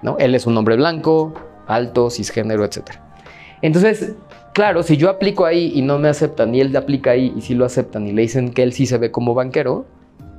¿no? 0.00 0.16
Él 0.18 0.34
es 0.34 0.46
un 0.46 0.56
hombre 0.56 0.76
blanco, 0.76 1.34
alto, 1.66 2.08
cisgénero, 2.08 2.64
etc. 2.64 2.78
Entonces, 3.60 4.14
claro, 4.54 4.82
si 4.82 4.96
yo 4.96 5.10
aplico 5.10 5.44
ahí 5.44 5.72
y 5.74 5.82
no 5.82 5.98
me 5.98 6.08
aceptan 6.08 6.54
y 6.54 6.60
él 6.62 6.74
aplica 6.74 7.10
ahí 7.10 7.34
y 7.36 7.42
sí 7.42 7.54
lo 7.54 7.66
aceptan 7.66 8.06
y 8.06 8.12
le 8.12 8.22
dicen 8.22 8.54
que 8.54 8.62
él 8.62 8.72
sí 8.72 8.86
se 8.86 8.96
ve 8.96 9.10
como 9.10 9.34
banquero, 9.34 9.84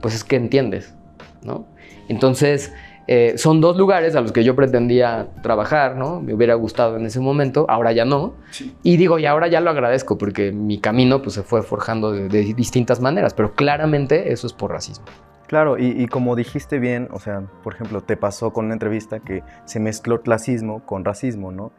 pues 0.02 0.16
es 0.16 0.24
que 0.24 0.36
entiendes, 0.36 0.96
¿no? 1.44 1.68
Entonces, 2.10 2.72
Eh, 3.08 3.38
son 3.38 3.62
dos 3.62 3.78
lugares 3.78 4.16
a 4.16 4.22
los 4.22 4.32
que 4.32 4.44
yo 4.44 4.56
pretendía 4.56 5.28
trabajar, 5.44 5.96
¿no? 5.96 6.22
Me 6.22 6.34
hubiera 6.34 6.56
gustado 6.56 6.98
en 6.98 7.06
ese 7.06 7.20
momento, 7.20 7.68
ahora 7.70 7.92
ya 7.92 8.04
no. 8.04 8.34
Y 8.82 8.98
digo, 8.98 9.20
y 9.20 9.28
ahora 9.28 9.48
ya 9.48 9.62
lo 9.62 9.70
agradezco 9.70 10.18
porque 10.18 10.52
mi 10.52 10.80
camino 10.80 11.22
pues, 11.22 11.36
se 11.36 11.44
fue 11.44 11.62
forjando 11.62 12.12
de, 12.12 12.30
de 12.30 12.56
distintas 12.56 13.00
maneras, 13.02 13.36
pero 13.36 13.54
claramente 13.54 14.32
eso 14.34 14.48
es 14.48 14.54
por 14.54 14.72
racismo. 14.72 15.06
Claro, 15.48 15.78
y, 15.78 15.88
y 15.88 16.08
como 16.08 16.36
dijiste 16.36 16.80
bien, 16.80 17.08
o 17.12 17.20
sea, 17.20 17.44
por 17.64 17.74
ejemplo, 17.74 18.02
te 18.02 18.18
pasó 18.18 18.52
con 18.52 18.66
una 18.66 18.74
entrevista 18.74 19.20
que 19.20 19.44
se 19.66 19.80
mezcló 19.80 20.22
clasismo 20.22 20.86
con 20.86 21.06
racismo, 21.06 21.52
¿no? 21.52 21.72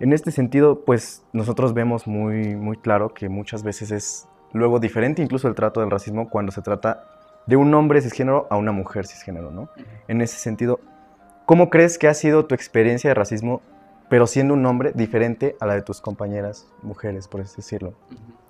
En 0.00 0.14
este 0.14 0.30
sentido, 0.30 0.84
pues 0.86 1.22
nosotros 1.34 1.74
vemos 1.74 2.06
muy, 2.06 2.56
muy 2.56 2.78
claro 2.78 3.12
que 3.12 3.28
muchas 3.28 3.62
veces 3.62 3.90
es 3.90 4.28
luego 4.52 4.80
diferente 4.80 5.22
incluso 5.22 5.46
el 5.46 5.54
trato 5.54 5.80
del 5.80 5.90
racismo 5.90 6.28
cuando 6.28 6.52
se 6.52 6.62
trata 6.62 7.04
de 7.46 7.56
un 7.56 7.72
hombre 7.74 8.00
cisgénero 8.00 8.46
a 8.50 8.56
una 8.56 8.72
mujer 8.72 9.06
cisgénero, 9.06 9.50
¿no? 9.50 9.68
En 10.08 10.20
ese 10.20 10.38
sentido, 10.38 10.80
¿cómo 11.46 11.68
crees 11.68 11.98
que 11.98 12.08
ha 12.08 12.14
sido 12.14 12.46
tu 12.46 12.54
experiencia 12.54 13.10
de 13.10 13.14
racismo, 13.14 13.60
pero 14.08 14.26
siendo 14.26 14.54
un 14.54 14.64
hombre 14.66 14.92
diferente 14.94 15.56
a 15.60 15.66
la 15.66 15.74
de 15.74 15.82
tus 15.82 16.00
compañeras 16.00 16.66
mujeres, 16.82 17.28
por 17.28 17.42
así 17.42 17.56
decirlo? 17.56 17.94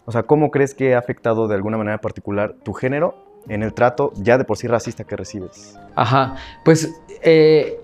O 0.07 0.13
sea, 0.13 0.23
¿cómo 0.23 0.51
crees 0.51 0.75
que 0.75 0.95
ha 0.95 0.99
afectado 0.99 1.49
de 1.49 1.55
alguna 1.55 1.77
manera 1.77 1.99
particular 1.99 2.55
tu 2.63 2.73
género 2.73 3.30
en 3.49 3.63
el 3.63 3.75
trato 3.75 4.13
ya 4.17 4.39
de 4.39 4.45
por 4.45 4.57
sí 4.57 4.67
racista 4.67 5.05
que 5.05 5.17
recibes? 5.17 5.77
Ajá, 5.95 6.37
pues 6.65 6.91
eh, 7.23 7.81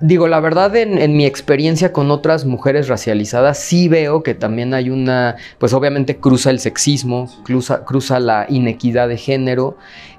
digo, 0.00 0.28
la 0.28 0.40
verdad 0.40 0.74
en, 0.76 1.16
mi 1.16 1.26
experiencia 1.26 1.92
con 1.92 2.10
otras 2.10 2.44
mujeres 2.44 2.88
racializadas 2.88 3.58
sí 3.58 3.88
veo 3.88 4.22
que 4.22 4.34
también 4.34 4.74
hay 4.74 4.90
una, 4.90 5.36
pues 5.58 5.72
obviamente 5.72 6.18
cruza 6.18 6.50
el 6.50 6.60
sexismo, 6.60 7.30
cruza, 7.44 7.84
cruza 7.84 8.20
la 8.20 8.46
inequidad 8.48 9.08
de 9.08 9.16
género 9.16 9.76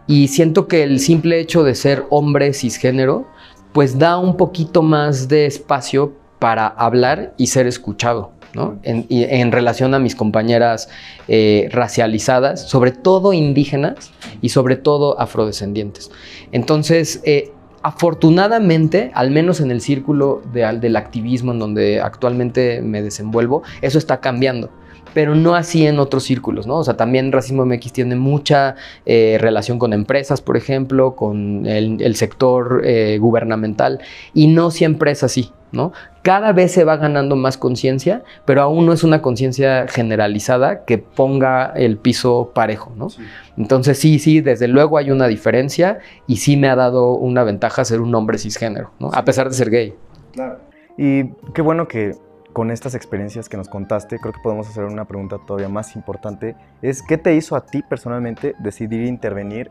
y 0.07 0.29
siento 0.29 0.67
que 0.67 0.83
el 0.83 0.99
simple 0.99 1.39
hecho 1.39 1.63
de 1.63 1.75
ser 1.75 2.05
hombre 2.09 2.53
cisgénero 2.53 3.27
pues 3.73 3.99
da 3.99 4.17
un 4.17 4.37
poquito 4.37 4.81
más 4.81 5.27
de 5.27 5.45
espacio 5.45 6.13
para 6.39 6.67
hablar 6.67 7.33
y 7.37 7.47
ser 7.47 7.67
escuchado. 7.67 8.36
En, 8.83 9.51
relación 9.51 9.93
a 9.93 9.99
mis 9.99 10.15
compañeras 10.15 10.89
eh, 11.27 11.69
racializadas, 11.71 12.67
sobre 12.67 12.91
todo 12.91 13.33
indígenas 13.33 14.11
y 14.41 14.49
sobre 14.49 14.75
todo 14.77 15.19
afrodescendientes. 15.19 16.09
Entonces, 16.51 17.21
eh, 17.23 17.51
afortunadamente, 17.83 19.11
al 19.13 19.31
menos 19.31 19.59
en 19.59 19.71
el 19.71 19.81
círculo 19.81 20.41
de, 20.53 20.65
del 20.79 20.95
activismo 20.95 21.51
en 21.51 21.59
donde 21.59 22.01
actualmente 22.01 22.81
me 22.81 23.01
desenvuelvo, 23.01 23.63
eso 23.81 23.97
está 23.97 24.19
cambiando 24.19 24.69
pero 25.13 25.33
no 25.33 25.55
así 25.55 25.87
en 25.87 25.97
otros 25.97 26.25
círculos. 26.25 26.67
O 26.67 26.83
sea, 26.83 26.95
también 26.95 27.31
Racismo 27.31 27.65
MX 27.65 27.91
tiene 27.91 28.15
mucha 28.15 28.75
eh, 29.03 29.37
relación 29.41 29.79
con 29.79 29.91
empresas, 29.93 30.41
por 30.41 30.57
ejemplo, 30.57 31.15
con 31.15 31.65
el, 31.65 32.15
sector 32.15 32.83
gubernamental, 33.17 33.99
y 34.35 34.45
no 34.45 34.69
siempre 34.69 35.09
es 35.09 35.23
así, 35.23 35.51
¿no? 35.71 35.91
Cada 36.21 36.51
vez 36.51 36.71
se 36.71 36.83
va 36.83 36.97
ganando 36.97 37.35
más 37.35 37.57
conciencia, 37.57 38.23
pero 38.45 38.61
aún 38.61 38.85
no 38.85 38.93
es 38.93 39.03
una 39.03 39.21
conciencia 39.21 39.87
generalizada 39.87 40.85
que 40.85 40.97
ponga 40.97 41.71
el 41.75 41.97
piso 41.97 42.51
parejo, 42.53 42.93
¿no? 42.95 43.09
Sí. 43.09 43.21
Entonces 43.57 43.97
sí, 43.99 44.19
sí, 44.19 44.41
desde 44.41 44.67
luego 44.67 44.97
hay 44.97 45.11
una 45.11 45.27
diferencia 45.27 45.99
y 46.27 46.37
sí 46.37 46.57
me 46.57 46.69
ha 46.69 46.75
dado 46.75 47.13
una 47.13 47.43
ventaja 47.43 47.85
ser 47.85 48.01
un 48.01 48.13
hombre 48.15 48.37
cisgénero, 48.37 48.91
¿no? 48.99 49.11
Sí. 49.11 49.17
A 49.17 49.25
pesar 49.25 49.49
de 49.49 49.55
ser 49.55 49.69
gay. 49.69 49.95
Claro. 50.33 50.59
Y 50.97 51.29
qué 51.53 51.61
bueno 51.61 51.87
que 51.87 52.15
con 52.57 52.71
estas 52.71 52.95
experiencias 52.95 53.49
que 53.49 53.55
nos 53.55 53.69
contaste, 53.69 54.17
creo 54.17 54.33
que 54.33 54.39
podemos 54.41 54.67
hacer 54.67 54.83
una 54.85 55.05
pregunta 55.05 55.37
todavía 55.45 55.69
más 55.69 55.95
importante, 55.95 56.55
es 56.81 57.03
¿qué 57.03 57.19
te 57.19 57.35
hizo 57.35 57.55
a 57.55 57.67
ti 57.67 57.83
personalmente 57.87 58.55
decidir 58.57 59.03
intervenir 59.03 59.69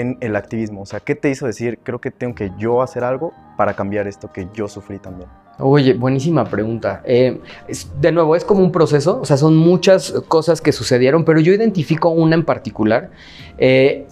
en 0.00 0.18
el 0.20 0.36
activismo? 0.36 0.82
O 0.82 0.86
sea, 0.86 1.00
¿qué 1.00 1.14
te 1.14 1.30
hizo 1.30 1.46
decir, 1.46 1.78
creo 1.82 2.00
que 2.00 2.10
tengo 2.10 2.34
que 2.34 2.50
yo 2.58 2.82
hacer 2.82 3.04
algo 3.04 3.32
para 3.56 3.74
cambiar 3.74 4.06
esto 4.06 4.32
que 4.32 4.48
yo 4.52 4.68
sufrí 4.68 4.98
también? 4.98 5.28
Oye, 5.58 5.94
buenísima 5.94 6.44
pregunta. 6.44 7.02
Eh, 7.04 7.40
es, 7.68 7.88
de 8.00 8.10
nuevo, 8.10 8.34
es 8.34 8.44
como 8.44 8.60
un 8.60 8.72
proceso, 8.72 9.20
o 9.20 9.24
sea, 9.24 9.36
son 9.36 9.56
muchas 9.56 10.12
cosas 10.26 10.60
que 10.60 10.72
sucedieron, 10.72 11.24
pero 11.24 11.38
yo 11.40 11.52
identifico 11.52 12.08
una 12.08 12.34
en 12.34 12.44
particular. 12.44 13.10
Eh, 13.58 14.06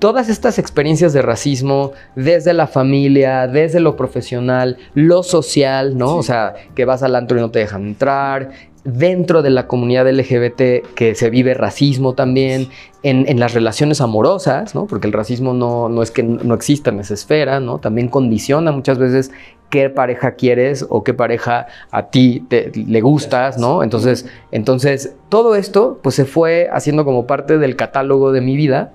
todas 0.00 0.28
estas 0.28 0.58
experiencias 0.58 1.12
de 1.12 1.22
racismo, 1.22 1.92
desde 2.16 2.52
la 2.52 2.66
familia, 2.66 3.46
desde 3.46 3.78
lo 3.78 3.94
profesional, 3.96 4.78
lo 4.94 5.22
social, 5.22 5.96
¿no? 5.96 6.14
Sí. 6.14 6.18
O 6.18 6.22
sea, 6.22 6.54
que 6.74 6.84
vas 6.84 7.04
al 7.04 7.14
antro 7.14 7.38
y 7.38 7.40
no 7.42 7.50
te 7.50 7.60
dejan 7.60 7.86
entrar, 7.86 8.50
dentro 8.84 9.42
de 9.42 9.50
la 9.50 9.66
comunidad 9.66 10.10
LGBT 10.10 10.94
que 10.94 11.14
se 11.14 11.30
vive 11.30 11.54
racismo 11.54 12.14
también, 12.14 12.68
en, 13.02 13.28
en 13.28 13.40
las 13.40 13.54
relaciones 13.54 14.00
amorosas, 14.00 14.74
¿no? 14.74 14.86
Porque 14.86 15.06
el 15.06 15.12
racismo 15.12 15.54
no, 15.54 15.88
no, 15.88 16.02
es 16.02 16.10
que 16.10 16.22
no 16.22 16.54
exista 16.54 16.90
en 16.90 17.00
esa 17.00 17.14
esfera, 17.14 17.60
¿no? 17.60 17.78
También 17.78 18.08
condiciona 18.08 18.72
muchas 18.72 18.98
veces 18.98 19.30
qué 19.70 19.88
pareja 19.88 20.32
quieres 20.32 20.84
o 20.88 21.04
qué 21.04 21.14
pareja 21.14 21.66
a 21.90 22.10
ti 22.10 22.44
te, 22.48 22.72
le 22.74 23.00
gustas, 23.00 23.58
¿no? 23.58 23.82
Entonces, 23.82 24.26
entonces, 24.50 25.14
todo 25.28 25.54
esto 25.54 25.98
pues 26.02 26.14
se 26.14 26.24
fue 26.24 26.68
haciendo 26.72 27.04
como 27.04 27.26
parte 27.26 27.58
del 27.58 27.76
catálogo 27.76 28.32
de 28.32 28.40
mi 28.40 28.56
vida 28.56 28.92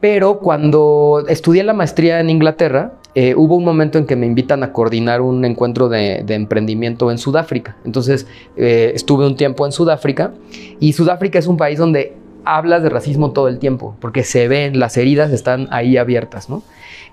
pero 0.00 0.38
cuando 0.38 1.24
estudié 1.28 1.64
la 1.64 1.72
maestría 1.72 2.20
en 2.20 2.30
Inglaterra, 2.30 2.92
eh, 3.18 3.34
hubo 3.34 3.56
un 3.56 3.64
momento 3.64 3.96
en 3.96 4.04
que 4.04 4.14
me 4.14 4.26
invitan 4.26 4.62
a 4.62 4.74
coordinar 4.74 5.22
un 5.22 5.42
encuentro 5.46 5.88
de, 5.88 6.22
emprendimiento 6.28 7.10
en 7.10 7.16
Sudáfrica. 7.16 7.74
Entonces 7.86 8.26
eh, 8.58 8.92
estuve 8.94 9.26
un 9.26 9.36
tiempo 9.36 9.64
en 9.64 9.72
Sudáfrica 9.72 10.34
y 10.80 10.92
Sudáfrica 10.92 11.38
es 11.38 11.46
un 11.46 11.56
país 11.56 11.78
donde 11.78 12.12
hablas 12.44 12.82
de 12.82 12.90
racismo 12.90 13.32
todo 13.32 13.48
el 13.48 13.58
tiempo, 13.58 13.96
porque 14.00 14.22
se 14.22 14.48
ven, 14.48 14.78
las 14.78 14.98
heridas 14.98 15.32
están 15.32 15.66
ahí 15.70 15.96
abiertas, 15.96 16.50
¿no? 16.50 16.62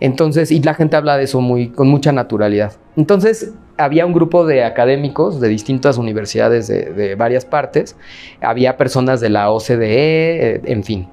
Entonces, 0.02 0.52
y 0.52 0.62
la 0.62 0.74
gente 0.74 0.98
habla 0.98 1.16
de 1.16 1.24
eso 1.24 1.40
muy, 1.40 1.70
con 1.70 1.88
mucha 1.88 2.12
naturalidad. 2.12 2.74
Entonces, 2.98 3.54
había 3.78 4.06
un 4.06 4.12
grupo 4.12 4.46
de 4.46 4.66
académicos 4.66 5.40
de 5.40 5.48
distintas 5.48 5.98
universidades 5.98 6.68
de, 6.68 6.92
de 6.92 7.16
varias 7.16 7.46
partes, 7.46 7.96
había 8.42 8.76
personas 8.76 9.22
de 9.22 9.30
la 9.30 9.50
OCDE, 9.50 10.56
eh, 10.56 10.62
en 10.66 10.84
fin, 10.84 11.08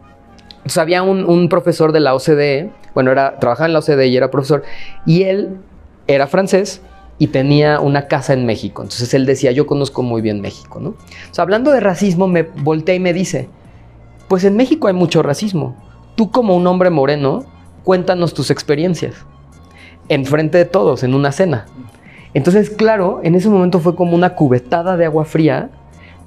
entonces 0.60 0.78
había 0.78 1.02
un, 1.02 1.48
profesor 1.48 1.92
de 1.92 2.00
la 2.00 2.14
OCDE, 2.14 2.70
bueno, 2.94 3.10
era, 3.10 3.38
trabajaba 3.38 3.66
en 3.66 3.72
la 3.72 3.78
OCDE 3.78 4.08
y 4.08 4.16
era 4.16 4.30
profesor, 4.30 4.62
y 5.06 5.22
él 5.22 5.56
era 6.06 6.26
francés 6.26 6.82
y 7.18 7.28
tenía 7.28 7.80
una 7.80 8.08
casa 8.08 8.34
en 8.34 8.44
México. 8.44 8.82
Entonces 8.82 9.12
él 9.14 9.24
decía, 9.24 9.52
yo 9.52 9.66
conozco 9.66 10.02
muy 10.02 10.20
bien 10.20 10.40
México, 10.42 10.78
¿no? 10.80 10.94
Hablando 11.38 11.70
de 11.70 11.80
racismo, 11.80 12.28
me 12.28 12.42
volteé 12.42 12.96
y 12.96 13.00
me 13.00 13.14
dice, 13.14 13.48
pues 14.28 14.44
en 14.44 14.54
México 14.54 14.86
hay 14.86 14.94
mucho 14.94 15.22
racismo. 15.22 15.76
Tú 16.14 16.30
como 16.30 16.54
un 16.54 16.66
hombre 16.66 16.90
moreno, 16.90 17.44
cuéntanos 17.82 18.34
tus 18.34 18.50
experiencias. 18.50 19.14
Enfrente 20.08 20.58
de 20.58 20.66
todos, 20.66 21.02
en 21.04 21.14
una 21.14 21.32
cena. 21.32 21.66
Entonces, 22.34 22.68
claro, 22.68 23.20
en 23.22 23.34
ese 23.34 23.48
momento 23.48 23.80
fue 23.80 23.96
como 23.96 24.14
una 24.14 24.34
cubetada 24.34 24.96
de 24.96 25.06
agua 25.06 25.24
fría 25.24 25.70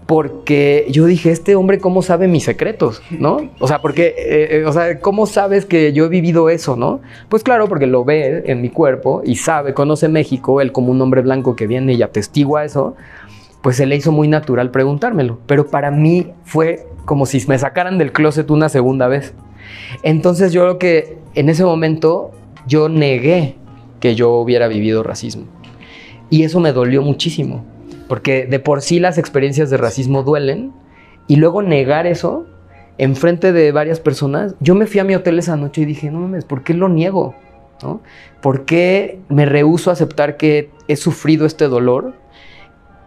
porque 0.06 0.86
yo 0.90 1.06
dije, 1.06 1.32
este 1.32 1.56
hombre, 1.56 1.80
¿cómo 1.80 2.02
sabe 2.02 2.28
mis 2.28 2.44
secretos? 2.44 3.02
¿No? 3.10 3.50
O 3.60 3.68
sea, 3.68 3.80
porque, 3.80 4.16
eh, 4.18 4.66
o 4.66 4.74
sea, 4.74 5.00
¿cómo 5.00 5.26
sabes 5.26 5.66
que 5.66 5.94
yo 5.94 6.06
he 6.06 6.10
vivido 6.10 6.50
eso, 6.50 6.76
no? 6.76 7.02
Pues 7.30 7.44
claro, 7.44 7.68
porque 7.68 7.88
lo 7.88 8.04
ve 8.04 8.44
en 8.48 8.62
mi 8.62 8.70
cuerpo 8.70 9.22
y 9.26 9.36
sabe, 9.36 9.74
conoce 9.74 10.10
México, 10.10 10.62
él 10.62 10.72
como 10.72 10.92
un 10.92 11.02
hombre 11.02 11.22
blanco 11.22 11.56
que 11.56 11.68
viene 11.68 11.94
y 11.94 12.04
atestigua 12.04 12.66
eso, 12.66 12.96
pues 13.62 13.78
se 13.78 13.86
le 13.86 13.96
hizo 13.96 14.12
muy 14.12 14.28
natural 14.28 14.72
preguntármelo. 14.72 15.40
Pero 15.48 15.68
para 15.68 15.90
mí 15.90 16.28
fue 16.44 16.86
como 17.06 17.26
si 17.26 17.46
me 17.48 17.58
sacaran 17.58 17.98
del 17.98 18.12
closet 18.12 18.52
una 18.52 18.70
segunda 18.70 19.08
vez. 19.08 19.34
Entonces 20.04 20.52
yo 20.52 20.64
creo 20.64 20.80
que 20.80 21.18
en 21.36 21.50
ese 21.50 21.64
momento 21.64 22.32
yo 22.68 22.90
negué 22.90 23.56
que 24.02 24.16
yo 24.16 24.32
hubiera 24.34 24.68
vivido 24.68 25.02
racismo. 25.02 25.46
Y 26.30 26.44
eso 26.44 26.60
me 26.60 26.74
dolió 26.74 27.02
muchísimo 27.02 27.64
porque 28.14 28.46
de 28.46 28.60
por 28.60 28.84
sí 28.84 29.00
las 29.00 29.18
experiencias 29.18 29.72
de 29.72 29.78
racismo 29.78 30.22
duelen 30.22 30.72
y 31.26 31.38
luego 31.38 31.64
negar 31.64 32.06
eso 32.06 32.46
enfrente 33.00 33.52
de 33.52 33.72
varias 33.72 34.00
personas. 34.00 34.54
Yo 34.60 34.76
me 34.76 34.86
fui 34.86 35.00
a 35.00 35.04
mi 35.04 35.16
hotel 35.16 35.40
esa 35.40 35.58
noche 35.58 35.82
y 35.82 35.86
dije, 35.86 36.12
no 36.12 36.20
mames, 36.20 36.46
¿por 36.46 36.64
qué 36.64 36.76
lo 36.76 36.90
niego? 36.90 37.34
¿No? 37.82 38.02
¿Por 38.40 38.66
qué 38.66 39.20
me 39.30 39.48
rehuso 39.48 39.90
a 39.90 39.94
aceptar 39.94 40.38
que 40.38 40.70
he 40.88 40.96
sufrido 40.96 41.48
este 41.48 41.68
dolor? 41.68 42.14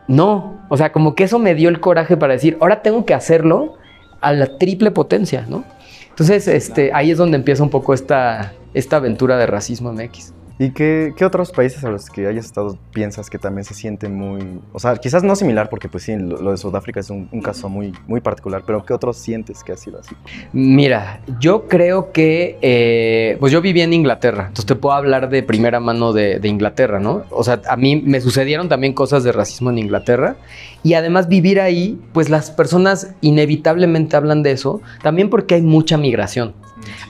No, 0.08 0.66
o 0.70 0.76
sea, 0.76 0.90
como 0.90 1.14
que 1.14 1.22
eso 1.22 1.38
me 1.38 1.54
dio 1.54 1.68
el 1.68 1.78
coraje 1.78 2.16
para 2.16 2.32
decir, 2.32 2.58
ahora 2.60 2.82
tengo 2.82 3.04
que 3.04 3.14
hacerlo 3.14 3.74
a 4.20 4.32
la 4.32 4.58
triple 4.58 4.90
potencia, 4.90 5.46
¿no? 5.48 5.62
Entonces, 6.08 6.48
este, 6.48 6.90
ahí 6.92 7.12
es 7.12 7.18
donde 7.18 7.36
empieza 7.36 7.62
un 7.62 7.70
poco 7.70 7.94
esta, 7.94 8.54
esta 8.74 8.96
aventura 8.96 9.36
de 9.36 9.46
racismo 9.46 9.92
MX. 9.92 10.34
¿Y 10.58 10.70
qué, 10.70 11.12
qué, 11.14 11.24
otros 11.26 11.52
países 11.52 11.84
a 11.84 11.90
los 11.90 12.08
que 12.08 12.26
hayas 12.26 12.46
estado 12.46 12.78
piensas 12.92 13.28
que 13.28 13.38
también 13.38 13.64
se 13.64 13.74
sienten 13.74 14.14
muy... 14.14 14.60
O 14.72 14.78
sea, 14.78 14.96
quizás 14.96 15.22
no 15.22 15.36
similar, 15.36 15.68
porque 15.68 15.88
pues 15.88 16.04
sí, 16.04 16.16
lo, 16.16 16.40
lo 16.40 16.50
de 16.50 16.56
Sudáfrica 16.56 17.00
es 17.00 17.10
un, 17.10 17.28
un, 17.30 17.42
caso 17.42 17.68
muy, 17.68 17.92
muy 18.06 18.22
particular, 18.22 18.62
pero 18.66 18.82
¿qué 18.84 18.94
otros 18.94 19.18
sientes 19.18 19.62
que 19.62 19.72
ha 19.72 19.76
sido 19.76 20.00
así? 20.00 20.14
Mira, 20.54 21.20
yo 21.40 21.68
creo 21.68 22.10
que... 22.10 22.58
Eh, 22.62 23.36
pues 23.38 23.52
yo 23.52 23.60
viví 23.60 23.82
en 23.82 23.92
Inglaterra, 23.92 24.44
entonces 24.48 24.64
te 24.64 24.76
puedo 24.76 24.94
hablar 24.94 25.28
de 25.28 25.42
primera 25.42 25.78
mano 25.78 26.14
de, 26.14 26.38
de, 26.38 26.48
Inglaterra, 26.48 27.00
¿no? 27.00 27.24
O 27.30 27.44
sea, 27.44 27.60
a 27.68 27.76
mí 27.76 27.96
me 27.96 28.22
sucedieron 28.22 28.70
también 28.70 28.94
cosas 28.94 29.24
de 29.24 29.32
racismo 29.32 29.68
en 29.68 29.78
Inglaterra 29.78 30.36
y 30.82 30.94
además 30.94 31.28
vivir 31.28 31.60
ahí, 31.60 32.00
pues 32.14 32.30
las 32.30 32.50
personas 32.50 33.14
inevitablemente 33.20 34.16
hablan 34.16 34.42
de 34.42 34.52
eso, 34.52 34.80
también 35.02 35.28
porque 35.28 35.56
hay 35.56 35.62
mucha 35.62 35.98
migración. 35.98 36.54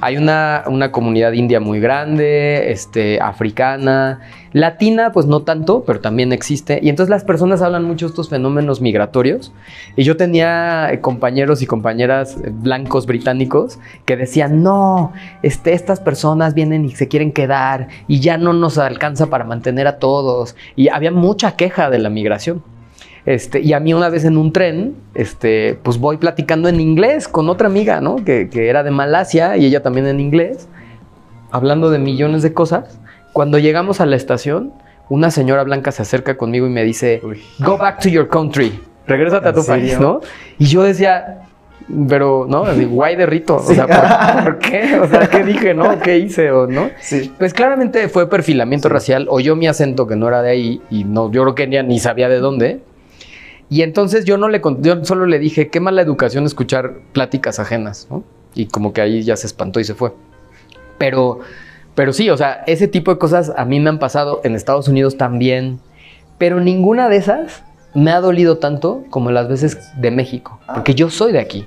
Hay 0.01 0.17
una, 0.17 0.65
una 0.67 0.93
comunidad 0.93 1.33
india 1.33 1.61
muy 1.61 1.81
grande, 1.81 2.71
este, 2.71 3.21
africana, 3.21 4.21
latina, 4.53 5.13
pues 5.13 5.27
no 5.27 5.43
tanto, 5.43 5.85
pero 5.87 6.01
también 6.01 6.33
existe. 6.33 6.81
Y 6.83 6.89
entonces 6.89 7.11
las 7.11 7.25
personas 7.25 7.61
hablan 7.61 7.85
mucho 7.85 8.07
de 8.07 8.11
estos 8.11 8.31
fenómenos 8.31 8.81
migratorios. 8.81 9.53
Y 9.97 10.05
yo 10.05 10.17
tenía 10.17 10.93
eh, 10.93 11.01
compañeros 11.01 11.61
y 11.63 11.67
compañeras 11.67 12.37
eh, 12.43 12.51
blancos 12.51 13.07
británicos 13.07 13.79
que 14.05 14.17
decían, 14.17 14.63
no, 14.63 15.13
este, 15.43 15.75
estas 15.75 16.01
personas 16.01 16.55
vienen 16.55 16.85
y 16.85 16.93
se 16.93 17.09
quieren 17.09 17.33
quedar 17.33 17.89
y 18.09 18.21
ya 18.21 18.39
no 18.39 18.53
nos 18.53 18.79
alcanza 18.79 19.27
para 19.27 19.45
mantener 19.45 19.87
a 19.87 19.99
todos. 19.99 20.57
Y 20.75 20.89
había 20.89 21.11
mucha 21.11 21.57
queja 21.57 21.91
de 21.91 21.99
la 21.99 22.09
migración. 22.09 22.76
Este, 23.27 23.61
y 23.61 23.73
a 23.73 23.81
mí 23.81 23.93
una 23.93 24.09
vez 24.09 24.25
en 24.25 24.37
un 24.37 24.53
tren, 24.53 24.95
este, 25.15 25.77
pues 25.83 25.99
voy 25.99 26.17
platicando 26.17 26.69
en 26.69 26.81
inglés 26.81 27.27
con 27.27 27.49
otra 27.51 27.67
amiga, 27.67 28.01
¿no? 28.01 28.25
Que, 28.25 28.49
que 28.49 28.69
era 28.69 28.85
de 28.85 28.93
Malasia 28.93 29.57
y 29.57 29.67
ella 29.67 29.83
también 29.83 30.07
en 30.07 30.21
inglés, 30.21 30.69
hablando 31.51 31.91
de 31.91 31.99
millones 31.99 32.43
de 32.43 32.53
cosas. 32.53 33.01
Cuando 33.33 33.59
llegamos 33.59 34.01
a 34.01 34.07
la 34.07 34.15
estación, 34.15 34.73
una 35.09 35.33
señora 35.33 35.65
blanca 35.65 35.91
se 35.91 36.03
acerca 36.03 36.37
conmigo 36.37 36.67
y 36.69 36.71
me 36.71 36.85
dice, 36.85 37.21
go 37.59 37.77
back 37.77 38.01
to 38.01 38.09
your 38.09 38.29
country, 38.29 38.81
regrésate 39.09 39.49
a 39.49 39.53
tu 39.53 39.61
¿En 39.61 39.67
país, 39.67 39.91
serio? 39.91 40.01
¿no? 40.01 40.21
Y 40.59 40.67
yo 40.67 40.85
decía, 40.85 41.41
pero, 42.09 42.47
¿no? 42.49 42.65
Así, 42.65 42.85
guay 42.85 43.17
de 43.17 43.27
rito, 43.27 43.57
o 43.57 43.61
sea, 43.61 43.87
¿por, 43.89 44.45
por 44.45 44.59
qué? 44.59 44.99
O 45.01 45.09
sea, 45.09 45.29
¿qué 45.29 45.43
dije, 45.43 45.75
no? 45.75 45.99
¿Qué 46.01 46.19
hice, 46.19 46.51
o 46.53 46.67
no? 46.67 46.91
Sí. 47.01 47.33
Pues 47.39 47.55
claramente 47.55 48.09
fue 48.09 48.29
perfilamiento 48.29 48.89
racial, 48.89 49.27
oyó 49.29 49.57
mi 49.57 49.67
acento 49.67 50.07
que 50.07 50.15
no 50.15 50.29
era 50.29 50.43
de 50.43 50.51
ahí 50.51 50.81
y 50.91 51.03
no, 51.05 51.31
yo 51.31 51.43
creo 51.43 51.55
que 51.57 51.69
ya 51.69 51.83
ni 51.83 51.99
sabía 51.99 52.29
de 52.29 52.39
dónde. 52.39 52.81
Y 53.69 53.83
entonces 53.83 54.25
yo 54.25 54.37
no 54.37 54.49
le 54.49 54.61
yo 54.81 55.05
solo 55.05 55.27
le 55.27 55.39
dije, 55.39 55.69
qué 55.69 55.81
mala 55.81 56.03
educación 56.03 56.45
escuchar 56.45 56.99
pláticas 57.13 57.59
ajenas, 57.59 58.07
¿no? 58.11 58.23
Y 58.55 58.67
como 58.67 58.93
que 58.93 59.01
ahí 59.01 59.23
ya 59.23 59.37
se 59.37 59.47
espantó 59.47 59.81
y 59.81 59.85
se 59.85 59.95
fue. 59.95 60.13
Pero, 60.99 61.41
pero 61.95 62.13
sí, 62.13 62.31
o 62.31 62.37
sea, 62.37 62.63
ese 62.67 62.89
tipo 62.89 63.13
de 63.13 63.19
cosas 63.19 63.53
a 63.57 63.65
mí 63.65 63.81
me 63.81 63.91
han 63.91 63.99
pasado 63.99 64.41
en 64.45 64.55
Estados 64.55 64.89
Unidos 64.89 65.17
también, 65.17 65.81
pero 66.39 66.61
ninguna 66.61 67.09
de 67.09 67.17
esas 67.17 67.65
me 67.93 68.13
ha 68.13 68.21
dolido 68.21 68.59
tanto 68.59 69.05
como 69.11 69.31
las 69.31 69.49
veces 69.49 69.79
de 70.01 70.11
México, 70.11 70.61
porque 70.73 70.95
yo 70.95 71.11
soy 71.11 71.33
de 71.33 71.41
aquí. 71.41 71.67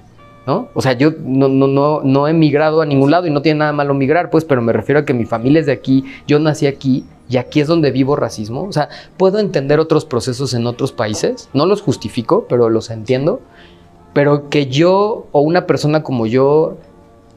O 0.73 0.81
sea, 0.81 0.93
yo 0.93 1.11
no, 1.19 1.47
no, 1.47 1.67
no, 1.67 2.01
no 2.03 2.27
he 2.27 2.33
migrado 2.33 2.81
a 2.81 2.85
ningún 2.85 3.11
lado 3.11 3.27
y 3.27 3.31
no 3.31 3.41
tiene 3.41 3.59
nada 3.59 3.73
malo 3.73 3.93
migrar, 3.93 4.29
pues, 4.29 4.45
pero 4.45 4.61
me 4.61 4.73
refiero 4.73 5.01
a 5.01 5.05
que 5.05 5.13
mi 5.13 5.25
familia 5.25 5.59
es 5.59 5.65
de 5.65 5.71
aquí, 5.71 6.05
yo 6.27 6.39
nací 6.39 6.67
aquí 6.67 7.05
y 7.29 7.37
aquí 7.37 7.61
es 7.61 7.67
donde 7.67 7.91
vivo 7.91 8.15
racismo. 8.15 8.63
O 8.63 8.71
sea, 8.71 8.89
puedo 9.17 9.39
entender 9.39 9.79
otros 9.79 10.05
procesos 10.05 10.53
en 10.53 10.65
otros 10.65 10.91
países, 10.91 11.49
no 11.53 11.65
los 11.65 11.81
justifico, 11.81 12.45
pero 12.49 12.69
los 12.69 12.89
entiendo. 12.89 13.41
Pero 14.13 14.49
que 14.49 14.65
yo 14.65 15.27
o 15.31 15.41
una 15.41 15.67
persona 15.67 16.01
como 16.01 16.25
yo 16.25 16.77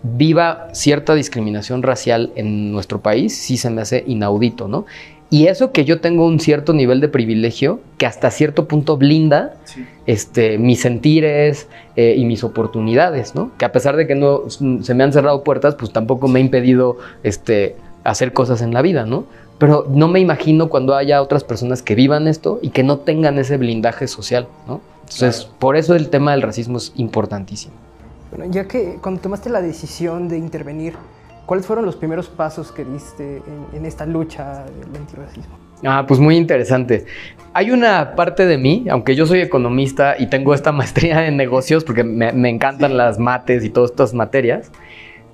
viva 0.03 0.69
cierta 0.73 1.15
discriminación 1.15 1.83
racial 1.83 2.33
en 2.35 2.73
nuestro 2.73 3.01
país, 3.01 3.37
sí 3.37 3.57
se 3.57 3.71
me 3.71 3.83
hace 3.83 4.03
inaudito, 4.07 4.69
¿no? 4.69 4.87
Y 5.33 5.47
eso 5.47 5.73
que 5.73 5.87
yo 5.87 5.99
tengo 6.03 6.27
un 6.27 6.41
cierto 6.41 6.75
nivel 6.75 7.01
de 7.01 7.09
privilegio 7.09 7.81
que 7.97 8.05
hasta 8.05 8.31
cierto 8.31 8.69
punto 8.69 8.99
blinda 8.99 9.55
este, 10.05 10.59
mis 10.59 10.83
sentires 10.83 11.69
eh, 11.97 12.17
y 12.19 12.27
mis 12.27 12.45
oportunidades, 12.45 13.35
¿no? 13.35 13.51
Que 13.57 13.65
a 13.65 13.73
pesar 13.73 13.97
de 13.97 14.07
que 14.07 14.15
no 14.15 14.51
se 14.51 14.93
me 14.93 15.05
han 15.05 15.11
cerrado 15.11 15.43
puertas, 15.43 15.75
pues 15.75 15.91
tampoco 15.91 16.29
me 16.29 16.39
ha 16.39 16.43
impedido 16.43 16.99
este, 17.23 17.77
hacer 18.05 18.35
cosas 18.35 18.61
en 18.61 18.75
la 18.75 18.83
vida, 18.83 19.07
¿no? 19.07 19.25
Pero 19.57 19.87
no 19.89 20.07
me 20.07 20.21
imagino 20.21 20.69
cuando 20.69 20.95
haya 20.95 21.23
otras 21.23 21.45
personas 21.45 21.81
que 21.81 21.95
vivan 21.95 22.29
esto 22.29 22.59
y 22.61 22.69
que 22.69 22.83
no 22.83 22.99
tengan 22.99 23.39
ese 23.39 23.57
blindaje 23.57 24.09
social, 24.09 24.49
¿no? 24.69 24.83
Entonces, 25.01 25.49
por 25.59 25.77
eso 25.77 25.95
el 25.95 26.11
tema 26.11 26.33
del 26.33 26.43
racismo 26.43 26.77
es 26.77 26.93
importantísimo. 26.97 27.73
Bueno, 28.31 28.53
ya 28.53 28.69
que 28.69 28.99
cuando 29.01 29.23
tomaste 29.23 29.49
la 29.49 29.63
decisión 29.63 30.29
de 30.29 30.37
intervenir, 30.37 30.93
¿cuáles 31.47 31.67
fueron 31.67 31.85
los 31.87 31.97
primeros 31.97 32.29
pasos 32.29 32.73
que 32.73 32.85
diste 32.85 33.37
en, 33.37 33.77
en 33.79 33.87
esta 33.87 34.07
lucha 34.07 34.65
del 34.65 34.97
antirracismo? 35.01 35.59
Ah, 35.85 36.05
pues 36.07 36.21
muy 36.21 36.37
interesante. 36.37 37.07
Hay 37.55 37.71
una 37.71 38.15
parte 38.15 38.47
de 38.47 38.57
mí, 38.57 38.87
aunque 38.89 39.15
yo 39.17 39.27
soy 39.27 39.41
economista 39.41 40.15
y 40.19 40.29
tengo 40.29 40.55
esta 40.55 40.71
maestría 40.81 41.27
en 41.27 41.37
negocios 41.37 41.85
porque 41.85 42.05
me, 42.05 42.33
me 42.33 42.49
encantan 42.49 42.97
las 42.97 43.19
mates 43.19 43.65
y 43.65 43.71
todas 43.71 43.91
estas 43.91 44.15
materias, 44.15 44.71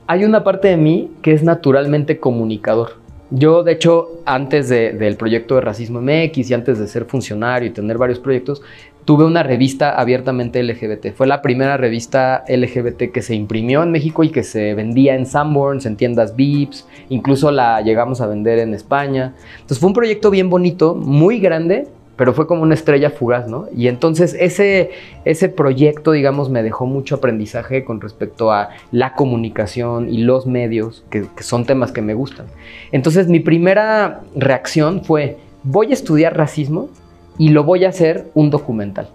hay 0.06 0.24
una 0.24 0.42
parte 0.44 0.68
de 0.68 0.76
mí 0.78 1.12
que 1.22 1.32
es 1.32 1.42
naturalmente 1.42 2.18
comunicador. 2.18 2.92
Yo, 3.30 3.62
de 3.62 3.72
hecho, 3.72 4.08
antes 4.24 4.70
de- 4.70 4.94
del 4.94 5.16
proyecto 5.18 5.54
de 5.56 5.60
Racismo 5.60 6.00
MX 6.00 6.50
y 6.50 6.54
antes 6.54 6.78
de 6.78 6.88
ser 6.88 7.04
funcionario 7.04 7.68
y 7.68 7.72
tener 7.72 7.98
varios 7.98 8.18
proyectos, 8.18 8.62
tuve 9.08 9.24
una 9.24 9.42
revista 9.42 9.98
abiertamente 9.98 10.62
LGBT. 10.62 11.14
Fue 11.14 11.26
la 11.26 11.40
primera 11.40 11.78
revista 11.78 12.44
LGBT 12.46 13.10
que 13.10 13.22
se 13.22 13.34
imprimió 13.34 13.82
en 13.82 13.90
México 13.90 14.22
y 14.22 14.28
que 14.28 14.42
se 14.42 14.74
vendía 14.74 15.14
en 15.14 15.24
Sanborns, 15.24 15.86
en 15.86 15.96
tiendas 15.96 16.36
Vips, 16.36 16.86
incluso 17.08 17.50
la 17.50 17.80
llegamos 17.80 18.20
a 18.20 18.26
vender 18.26 18.58
en 18.58 18.74
España. 18.74 19.32
Entonces 19.52 19.78
fue 19.78 19.86
un 19.86 19.94
proyecto 19.94 20.28
bien 20.30 20.50
bonito, 20.50 20.94
muy 20.94 21.38
grande, 21.38 21.88
pero 22.16 22.34
fue 22.34 22.46
como 22.46 22.60
una 22.60 22.74
estrella 22.74 23.08
fugaz, 23.08 23.48
¿no? 23.48 23.64
Y 23.74 23.88
entonces 23.88 24.36
ese, 24.38 24.90
ese 25.24 25.48
proyecto, 25.48 26.12
digamos, 26.12 26.50
me 26.50 26.62
dejó 26.62 26.84
mucho 26.84 27.14
aprendizaje 27.14 27.86
con 27.86 28.02
respecto 28.02 28.52
a 28.52 28.68
la 28.92 29.14
comunicación 29.14 30.12
y 30.12 30.18
los 30.18 30.46
medios, 30.46 31.02
que, 31.08 31.24
que 31.34 31.42
son 31.44 31.64
temas 31.64 31.92
que 31.92 32.02
me 32.02 32.12
gustan. 32.12 32.44
Entonces 32.92 33.26
mi 33.26 33.40
primera 33.40 34.20
reacción 34.36 35.02
fue, 35.02 35.38
voy 35.62 35.92
a 35.92 35.94
estudiar 35.94 36.36
racismo 36.36 36.90
y 37.38 37.50
lo 37.50 37.64
voy 37.64 37.84
a 37.84 37.88
hacer 37.88 38.26
un 38.34 38.50
documental. 38.50 39.08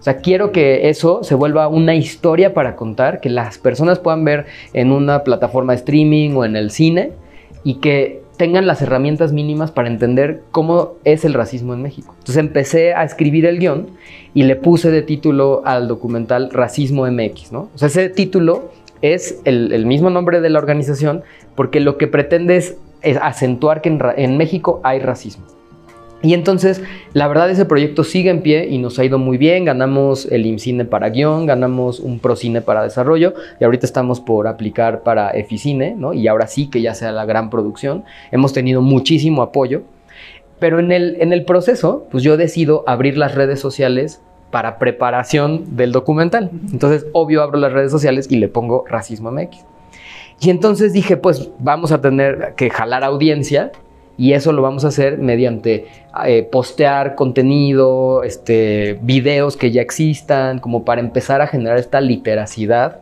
O 0.00 0.02
sea, 0.02 0.18
quiero 0.18 0.52
que 0.52 0.88
eso 0.88 1.22
se 1.24 1.34
vuelva 1.34 1.68
una 1.68 1.94
historia 1.94 2.54
para 2.54 2.76
contar, 2.76 3.20
que 3.20 3.28
las 3.28 3.58
personas 3.58 3.98
puedan 3.98 4.24
ver 4.24 4.46
en 4.72 4.92
una 4.92 5.24
plataforma 5.24 5.72
de 5.72 5.78
streaming 5.78 6.30
o 6.34 6.44
en 6.44 6.56
el 6.56 6.70
cine 6.70 7.12
y 7.64 7.74
que 7.74 8.22
tengan 8.36 8.66
las 8.66 8.82
herramientas 8.82 9.32
mínimas 9.32 9.70
para 9.70 9.88
entender 9.88 10.42
cómo 10.52 10.92
es 11.04 11.24
el 11.24 11.34
racismo 11.34 11.74
en 11.74 11.82
México. 11.82 12.14
Entonces 12.18 12.36
empecé 12.36 12.94
a 12.94 13.02
escribir 13.02 13.46
el 13.46 13.58
guion 13.58 13.88
y 14.34 14.44
le 14.44 14.56
puse 14.56 14.90
de 14.90 15.02
título 15.02 15.62
al 15.64 15.88
documental 15.88 16.50
Racismo 16.50 17.10
MX, 17.10 17.52
¿no? 17.52 17.70
O 17.74 17.78
sea, 17.78 17.88
ese 17.88 18.08
título 18.08 18.70
es 19.02 19.40
el, 19.44 19.72
el 19.72 19.86
mismo 19.86 20.10
nombre 20.10 20.40
de 20.40 20.50
la 20.50 20.58
organización 20.58 21.22
porque 21.54 21.80
lo 21.80 21.96
que 21.98 22.06
pretende 22.06 22.56
es, 22.56 22.76
es 23.02 23.18
acentuar 23.20 23.80
que 23.80 23.88
en, 23.88 24.00
en 24.16 24.36
México 24.36 24.80
hay 24.84 25.00
racismo. 25.00 25.55
Y 26.26 26.34
entonces, 26.34 26.82
la 27.12 27.28
verdad, 27.28 27.48
ese 27.50 27.66
proyecto 27.66 28.02
sigue 28.02 28.30
en 28.30 28.42
pie 28.42 28.66
y 28.68 28.78
nos 28.78 28.98
ha 28.98 29.04
ido 29.04 29.16
muy 29.16 29.38
bien. 29.38 29.64
Ganamos 29.64 30.26
el 30.26 30.44
IMCINE 30.44 30.84
para 30.84 31.10
guion, 31.10 31.46
ganamos 31.46 32.00
un 32.00 32.18
ProCine 32.18 32.62
para 32.62 32.82
desarrollo 32.82 33.34
y 33.60 33.64
ahorita 33.64 33.86
estamos 33.86 34.18
por 34.18 34.48
aplicar 34.48 35.04
para 35.04 35.30
Eficine, 35.30 35.94
¿no? 35.94 36.14
Y 36.14 36.26
ahora 36.26 36.48
sí 36.48 36.66
que 36.68 36.82
ya 36.82 36.94
sea 36.94 37.12
la 37.12 37.26
gran 37.26 37.48
producción. 37.48 38.02
Hemos 38.32 38.52
tenido 38.52 38.82
muchísimo 38.82 39.40
apoyo. 39.40 39.82
Pero 40.58 40.80
en 40.80 40.90
el, 40.90 41.16
en 41.20 41.32
el 41.32 41.44
proceso, 41.44 42.08
pues 42.10 42.24
yo 42.24 42.36
decido 42.36 42.82
abrir 42.88 43.16
las 43.16 43.36
redes 43.36 43.60
sociales 43.60 44.20
para 44.50 44.80
preparación 44.80 45.76
del 45.76 45.92
documental. 45.92 46.50
Entonces, 46.72 47.06
obvio, 47.12 47.40
abro 47.40 47.60
las 47.60 47.72
redes 47.72 47.92
sociales 47.92 48.26
y 48.28 48.38
le 48.38 48.48
pongo 48.48 48.84
Racismo 48.88 49.30
MX. 49.30 49.58
Y 50.40 50.50
entonces 50.50 50.92
dije, 50.92 51.16
pues 51.16 51.50
vamos 51.60 51.92
a 51.92 52.00
tener 52.00 52.54
que 52.56 52.68
jalar 52.68 53.04
audiencia 53.04 53.70
y 54.18 54.32
eso 54.32 54.52
lo 54.52 54.62
vamos 54.62 54.84
a 54.84 54.88
hacer 54.88 55.18
mediante 55.18 55.86
eh, 56.24 56.48
postear 56.50 57.14
contenido, 57.14 58.22
este, 58.22 58.98
videos 59.02 59.56
que 59.56 59.70
ya 59.70 59.82
existan, 59.82 60.58
como 60.58 60.84
para 60.84 61.00
empezar 61.00 61.42
a 61.42 61.46
generar 61.46 61.78
esta 61.78 62.00
literacidad 62.00 63.00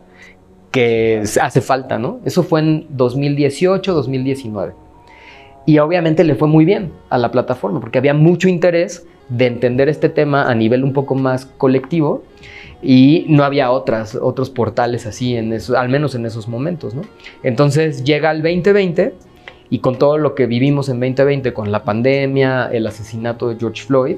que 0.71 1.23
hace 1.41 1.61
falta, 1.61 1.97
¿no? 1.97 2.19
Eso 2.25 2.43
fue 2.43 2.59
en 2.59 2.87
2018, 2.89 3.93
2019. 3.93 4.73
Y 5.65 5.79
obviamente 5.79 6.23
le 6.23 6.35
fue 6.35 6.47
muy 6.47 6.65
bien 6.65 6.91
a 7.09 7.17
la 7.17 7.31
plataforma 7.31 7.79
porque 7.79 7.97
había 7.97 8.13
mucho 8.13 8.49
interés 8.49 9.07
de 9.29 9.47
entender 9.47 9.89
este 9.89 10.09
tema 10.09 10.49
a 10.49 10.53
nivel 10.53 10.83
un 10.83 10.93
poco 10.93 11.15
más 11.15 11.45
colectivo 11.45 12.23
y 12.83 13.25
no 13.29 13.43
había 13.43 13.71
otras, 13.71 14.15
otros 14.15 14.49
portales 14.49 15.05
así, 15.07 15.35
en 15.35 15.53
eso, 15.53 15.77
al 15.77 15.89
menos 15.89 16.13
en 16.13 16.25
esos 16.25 16.47
momentos, 16.47 16.93
¿no? 16.93 17.01
Entonces 17.41 18.03
llega 18.03 18.29
el 18.31 18.43
2020 18.43 19.13
y 19.69 19.79
con 19.79 19.97
todo 19.97 20.17
lo 20.17 20.35
que 20.35 20.45
vivimos 20.45 20.89
en 20.89 20.99
2020, 20.99 21.53
con 21.53 21.71
la 21.71 21.83
pandemia, 21.83 22.69
el 22.71 22.85
asesinato 22.87 23.49
de 23.49 23.57
George 23.57 23.83
Floyd, 23.83 24.17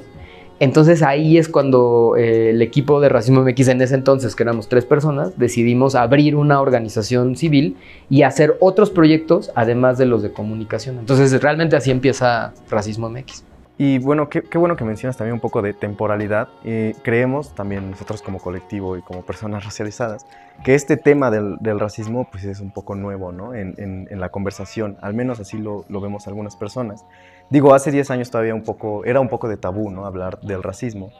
entonces 0.59 1.03
ahí 1.03 1.37
es 1.37 1.49
cuando 1.49 2.15
eh, 2.17 2.49
el 2.49 2.61
equipo 2.61 2.99
de 2.99 3.09
Racismo 3.09 3.41
MX 3.43 3.67
en 3.67 3.81
ese 3.81 3.95
entonces, 3.95 4.35
que 4.35 4.43
éramos 4.43 4.67
tres 4.67 4.85
personas, 4.85 5.37
decidimos 5.37 5.93
abrir 5.93 6.35
una 6.35 6.61
organización 6.61 7.35
civil 7.35 7.77
y 8.09 8.23
hacer 8.23 8.57
otros 8.59 8.89
proyectos 8.89 9.51
además 9.53 9.99
de 9.99 10.07
los 10.07 10.23
de 10.23 10.31
comunicación. 10.31 10.97
Entonces 10.97 11.39
realmente 11.41 11.75
así 11.75 11.91
empieza 11.91 12.53
Racismo 12.69 13.09
MX. 13.09 13.43
Y 13.79 13.99
bueno, 13.99 14.27
qué, 14.27 14.41
qué 14.41 14.57
bueno 14.57 14.75
que 14.75 14.83
mencionas 14.83 15.17
también 15.17 15.35
un 15.35 15.39
poco 15.39 15.61
de 15.61 15.73
temporalidad. 15.73 16.47
Eh, 16.63 16.95
creemos 17.03 17.53
también 17.53 17.91
nosotros 17.91 18.23
como 18.23 18.39
colectivo 18.39 18.97
y 18.97 19.03
como 19.03 19.21
personas 19.21 19.65
racializadas 19.65 20.25
que 20.63 20.73
este 20.73 20.97
tema 20.97 21.29
del, 21.29 21.57
del 21.59 21.79
racismo 21.79 22.27
pues 22.31 22.43
es 22.45 22.59
un 22.59 22.71
poco 22.71 22.95
nuevo 22.95 23.31
¿no? 23.31 23.53
en, 23.53 23.75
en- 23.77 24.07
en 24.09 24.19
la 24.19 24.29
conversación, 24.29 24.97
al 25.01 25.13
menos 25.13 25.39
así 25.39 25.59
lo, 25.59 25.85
lo 25.89 26.01
vemos 26.01 26.27
algunas 26.27 26.55
personas. 26.55 27.05
Digo, 27.51 27.75
hace 27.75 27.91
10 27.91 28.09
años 28.09 28.31
todavía 28.31 28.55
un 28.55 28.63
poco, 28.63 29.05
era 29.05 29.19
un 29.19 29.29
poco 29.29 29.47
de 29.47 29.57
tabú 29.57 29.91
¿no? 29.91 30.07
hablar 30.07 30.39
del 30.41 30.63
racismo. 30.63 31.11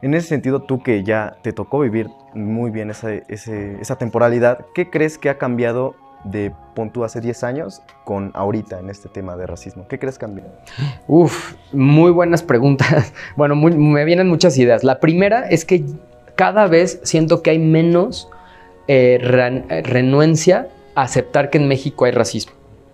En 0.00 0.14
ese 0.14 0.28
sentido, 0.28 0.62
tú 0.62 0.82
que 0.82 1.02
ya 1.04 1.36
te 1.42 1.52
tocó 1.52 1.80
vivir 1.80 2.08
muy 2.32 2.70
bien 2.70 2.88
esa, 2.88 3.12
ese- 3.12 3.78
esa 3.80 3.96
temporalidad, 3.96 4.64
¿qué 4.74 4.88
crees 4.88 5.18
que 5.18 5.28
ha 5.28 5.36
cambiado 5.36 5.94
de 6.24 6.52
pon 6.74 6.90
tú 6.92 7.04
hace 7.04 7.20
10 7.20 7.44
años 7.44 7.82
con 8.04 8.30
ahorita 8.34 8.78
en 8.78 8.90
este 8.90 9.08
tema 9.08 9.36
de 9.36 9.46
racismo? 9.46 9.86
¿Qué 9.88 9.98
crees 9.98 10.18
cambió? 10.18 10.44
Uf, 11.06 11.54
muy 11.72 12.10
buenas 12.10 12.42
preguntas. 12.42 13.12
Bueno, 13.36 13.54
muy- 13.54 13.76
me 13.76 14.04
vienen 14.04 14.28
muchas 14.28 14.56
ideas. 14.58 14.84
La 14.84 15.00
primera 15.00 15.48
es 15.48 15.64
que 15.64 15.84
cada 16.34 16.66
vez 16.66 17.00
siento 17.04 17.42
que 17.42 17.50
hay 17.50 17.58
menos 17.58 18.28
eh, 18.88 19.18
eh, 19.20 19.82
renuencia 19.82 20.68
a 20.94 21.02
aceptar 21.02 21.50
que 21.50 21.58
en 21.58 21.68
México 21.68 22.04
hay 22.04 22.12
racismo, 22.12 22.52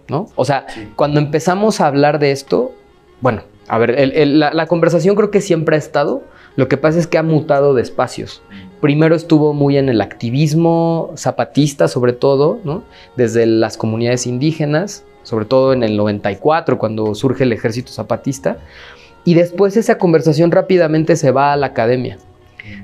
¿no? 0.08 0.26
O 0.36 0.44
sea, 0.44 0.66
cuando 0.96 1.20
empezamos 1.20 1.80
a 1.80 1.86
hablar 1.86 2.18
de 2.18 2.32
esto, 2.32 2.72
bueno, 3.20 3.42
a 3.68 3.78
ver, 3.78 3.90
el- 3.98 4.12
el- 4.12 4.38
la, 4.40 4.52
la 4.52 4.66
conversación 4.66 5.14
creo 5.16 5.30
que 5.30 5.40
siempre 5.40 5.76
ha 5.76 5.78
estado, 5.78 6.22
lo 6.56 6.68
que 6.68 6.76
pasa 6.76 6.98
es 6.98 7.06
que 7.06 7.16
ha 7.18 7.22
mutado 7.22 7.74
de 7.74 7.82
espacios. 7.82 8.42
Primero 8.84 9.16
estuvo 9.16 9.54
muy 9.54 9.78
en 9.78 9.88
el 9.88 10.02
activismo 10.02 11.14
zapatista, 11.16 11.88
sobre 11.88 12.12
todo. 12.12 12.60
Desde 13.16 13.46
las 13.46 13.78
comunidades 13.78 14.26
indígenas, 14.26 15.04
sobre 15.22 15.46
todo 15.46 15.72
en 15.72 15.82
el 15.82 15.96
94, 15.96 16.76
cuando 16.76 17.14
surge 17.14 17.44
el 17.44 17.54
ejército 17.54 17.90
zapatista. 17.90 18.58
Y 19.24 19.32
después 19.32 19.78
esa 19.78 19.96
conversación 19.96 20.50
rápidamente 20.50 21.16
se 21.16 21.30
va 21.30 21.54
a 21.54 21.56
la 21.56 21.68
academia. 21.68 22.18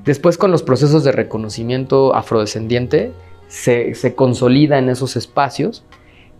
Después 0.07 0.39
con 0.39 0.51
los 0.51 0.63
procesos 0.63 1.05
de 1.05 1.13
reconocimiento 1.13 2.15
afrodescendiente 2.15 3.13
se, 3.49 3.95
se 3.95 4.15
consolida 4.15 4.79
en 4.79 4.89
esos 4.89 5.17
espacios, 5.17 5.85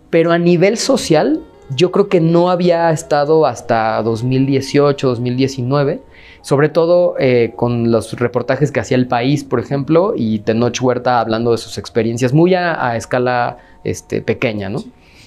pero 0.09 0.31
a 0.31 0.39
nivel 0.39 0.75
social 0.75 1.39
yo 1.75 1.91
creo 1.91 2.09
que 2.09 2.19
no 2.19 2.49
había 2.49 2.91
estado 2.91 3.45
hasta 3.45 4.01
2018, 4.03 5.07
2019, 5.07 6.01
sobre 6.41 6.69
todo 6.69 7.15
eh, 7.19 7.53
con 7.55 7.91
los 7.91 8.13
reportajes 8.19 8.71
que 8.71 8.79
hacía 8.79 8.97
El 8.97 9.07
País, 9.07 9.43
por 9.43 9.59
ejemplo, 9.59 10.13
y 10.15 10.39
Tenoch 10.39 10.81
Huerta 10.81 11.19
hablando 11.19 11.51
de 11.51 11.57
sus 11.57 11.77
experiencias 11.77 12.33
muy 12.33 12.53
a, 12.55 12.95
escala 12.95 13.57
este, 13.83 14.21
pequeña, 14.21 14.69
¿no? 14.69 14.83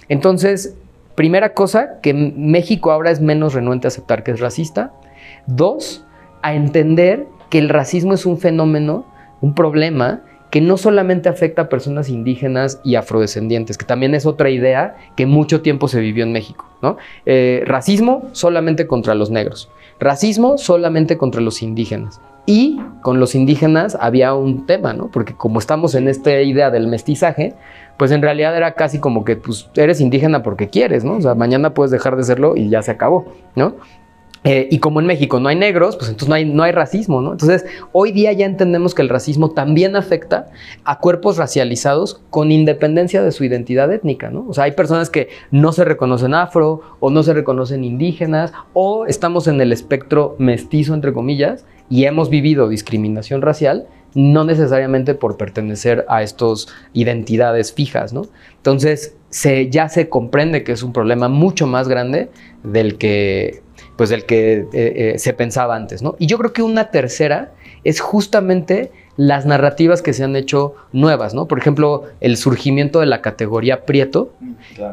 Entonces, 0.09 0.77
primera 1.15 1.55
cosa, 1.55 2.01
que 2.03 2.13
México 2.13 2.91
ahora 2.91 3.11
es 3.11 3.21
menos 3.21 3.55
renuente 3.55 3.87
a 3.87 3.89
aceptar 3.89 4.23
que 4.23 4.33
es 4.33 4.41
racista. 4.41 4.93
Dos, 5.47 6.05
a 6.43 6.55
entender 6.55 7.27
que 7.49 7.59
el 7.59 7.69
racismo 7.69 8.15
es 8.15 8.27
un 8.27 8.39
fenómeno, 8.39 9.07
un 9.41 9.55
problema 9.55 10.23
que 10.55 10.61
no 10.61 10.77
solamente 10.77 11.29
afecta 11.29 11.63
a 11.63 11.69
personas 11.69 12.09
indígenas 12.09 12.81
y 12.85 12.95
afrodescendientes, 12.95 13.77
que 13.77 13.85
también 13.85 14.15
es 14.15 14.25
otra 14.25 14.51
idea 14.51 14.95
que 15.17 15.27
mucho 15.27 15.63
tiempo 15.63 15.89
se 15.89 15.99
vivió 15.99 16.23
en 16.23 16.31
México, 16.31 16.65
¿no? 16.81 16.97
Eh, 17.27 17.65
racismo 17.67 18.29
solamente 18.31 18.87
contra 18.87 19.17
los 19.17 19.33
negros, 19.33 19.69
racismo 19.99 20.57
solamente 20.57 21.19
contra 21.19 21.41
los 21.41 21.61
indígenas. 21.61 22.21
Y 22.47 22.79
con 23.03 23.19
los 23.19 23.35
indígenas 23.35 23.99
había 24.01 24.33
un 24.35 24.65
tema, 24.65 24.93
¿no? 24.93 25.11
Porque 25.11 25.35
como 25.35 25.59
estamos 25.59 25.97
en 25.97 26.07
esta 26.07 26.41
idea 26.41 26.71
del 26.71 26.87
mestizaje, 26.87 27.55
pues 27.97 28.13
en 28.13 28.23
realidad 28.23 28.57
era 28.57 28.75
casi 28.75 29.01
como 29.01 29.25
que 29.25 29.35
pues 29.35 29.69
eres 29.75 30.01
indígena 30.01 30.45
porque 30.45 30.69
quieres, 30.69 31.03
¿no? 31.03 31.15
O 31.15 31.21
sea, 31.21 31.35
mañana 31.35 31.75
puedes 31.75 31.91
dejar 31.91 32.15
de 32.15 32.23
serlo 32.23 32.55
y 32.57 32.69
ya 32.69 32.81
se 32.81 32.93
acabó, 32.93 33.25
¿no? 33.57 33.75
Eh, 34.47 34.69
y 34.71 34.79
como 34.79 35.01
en 35.01 35.07
México 35.07 35.41
no 35.41 35.49
hay 35.49 35.57
negros, 35.57 35.97
pues 35.97 36.11
entonces 36.11 36.29
no 36.29 36.35
hay, 36.35 36.45
no 36.45 36.63
hay 36.63 36.73
racismo, 36.73 37.23
¿no? 37.23 37.33
Entonces, 37.33 37.65
hoy 37.93 38.13
día 38.13 38.31
ya 38.35 38.45
entendemos 38.45 38.95
que 38.95 39.01
el 39.01 39.09
racismo 39.09 39.53
también 39.53 39.97
afecta 39.97 40.51
a 40.85 40.99
cuerpos 40.99 41.39
racializados 41.39 42.21
con 42.29 42.53
independencia 42.53 43.23
de 43.23 43.33
su 43.33 43.45
identidad 43.45 43.91
étnica, 43.91 44.31
¿no? 44.31 44.45
O 44.47 44.53
sea, 44.53 44.65
hay 44.65 44.73
personas 44.73 45.09
que 45.09 45.29
no 45.51 45.73
se 45.73 45.87
reconocen 45.87 46.35
afro 46.35 46.83
o 47.01 47.09
no 47.09 47.23
se 47.23 47.33
reconocen 47.33 47.85
indígenas 47.85 48.53
o 48.75 49.07
estamos 49.07 49.49
en 49.49 49.63
el 49.63 49.73
espectro 49.73 50.37
mestizo, 50.39 50.93
entre 50.93 51.15
comillas, 51.15 51.65
y 51.89 52.05
hemos 52.05 52.29
vivido 52.29 52.69
discriminación 52.69 53.41
racial, 53.41 53.87
no 54.15 54.45
necesariamente 54.45 55.15
por 55.15 55.39
pertenecer 55.39 56.05
a 56.09 56.23
estas 56.23 56.67
identidades 56.93 57.73
fijas, 57.73 58.13
¿no? 58.13 58.27
Entonces, 58.57 59.17
se, 59.31 59.71
ya 59.71 59.89
se 59.89 60.11
comprende 60.11 60.65
que 60.65 60.73
es 60.73 60.83
un 60.83 60.93
problema 60.93 61.29
mucho 61.29 61.67
más 61.67 61.89
grande 61.89 62.31
del 62.63 62.99
que, 62.99 63.64
pues, 63.97 64.11
del 64.11 64.25
que 64.25 64.55
eh, 64.55 64.67
eh, 64.73 65.15
se 65.19 65.33
pensaba 65.33 65.77
antes, 65.77 66.03
¿no? 66.03 66.17
Y 66.19 66.27
yo 66.27 66.39
creo 66.39 66.53
que 66.53 66.63
una 66.63 66.91
tercera 66.91 67.53
es 67.85 68.01
justamente 68.01 68.91
las 69.17 69.47
narrativas 69.47 70.03
que 70.03 70.13
se 70.13 70.25
han 70.25 70.35
hecho 70.35 70.75
nuevas, 70.93 71.35
¿no? 71.35 71.47
Por 71.47 71.59
ejemplo, 71.59 72.05
el 72.21 72.37
surgimiento 72.37 73.01
de 73.01 73.07
la 73.07 73.21
categoría 73.21 73.85
Prieto, 73.85 74.33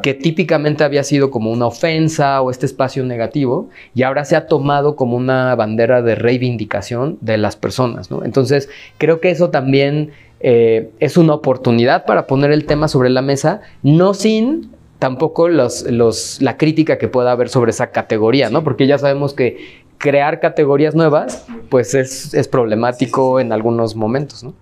que 0.02 0.14
típicamente 0.14 0.84
había 0.84 1.02
sido 1.02 1.30
como 1.30 1.50
una 1.50 1.66
ofensa 1.66 2.40
o 2.40 2.50
este 2.50 2.66
espacio 2.66 3.04
negativo, 3.04 3.68
y 3.94 4.02
ahora 4.02 4.24
se 4.24 4.36
ha 4.36 4.46
tomado 4.46 4.94
como 4.94 5.16
una 5.16 5.54
bandera 5.56 6.02
de 6.02 6.14
reivindicación 6.14 7.18
de 7.20 7.38
las 7.38 7.56
personas, 7.56 8.10
¿no? 8.10 8.24
Entonces, 8.24 8.68
creo 8.98 9.20
que 9.20 9.30
eso 9.30 9.50
también 9.50 10.12
eh, 10.40 10.90
es 11.00 11.16
una 11.16 11.34
oportunidad 11.34 12.04
para 12.04 12.26
poner 12.26 12.52
el 12.52 12.64
tema 12.64 12.86
sobre 12.88 13.10
la 13.10 13.22
mesa, 13.22 13.60
no 13.82 14.14
sin 14.14 14.70
tampoco 15.02 15.48
los, 15.48 15.82
los, 15.90 16.40
la 16.40 16.56
crítica 16.56 16.96
que 16.96 17.08
pueda 17.08 17.32
haber 17.32 17.48
sobre 17.48 17.72
esa 17.72 17.90
categoría, 17.90 18.50
¿no? 18.50 18.62
Porque 18.62 18.86
ya 18.86 18.98
sabemos 18.98 19.34
que 19.34 19.82
crear 19.98 20.38
categorías 20.38 20.94
nuevas, 20.94 21.44
pues 21.70 21.94
es, 21.94 22.34
es 22.34 22.46
problemático 22.46 23.40
en 23.40 23.50
algunos 23.50 23.96
momentos, 23.96 24.44
¿no? 24.44 24.54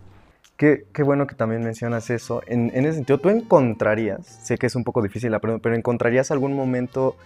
Qué, 0.56 0.86
qué 0.94 1.02
bueno 1.02 1.26
que 1.26 1.34
también 1.34 1.62
mencionas 1.62 2.08
eso. 2.08 2.40
En, 2.46 2.72
en 2.74 2.86
ese 2.86 2.94
sentido, 2.94 3.18
¿tú 3.18 3.28
encontrarías, 3.28 4.24
sé 4.24 4.56
que 4.56 4.66
es 4.66 4.74
un 4.74 4.82
poco 4.82 5.02
difícil 5.02 5.30
la 5.30 5.40
pregunta, 5.40 5.62
pero 5.62 5.76
encontrarías 5.76 6.30
algún 6.30 6.54
momento 6.54 7.16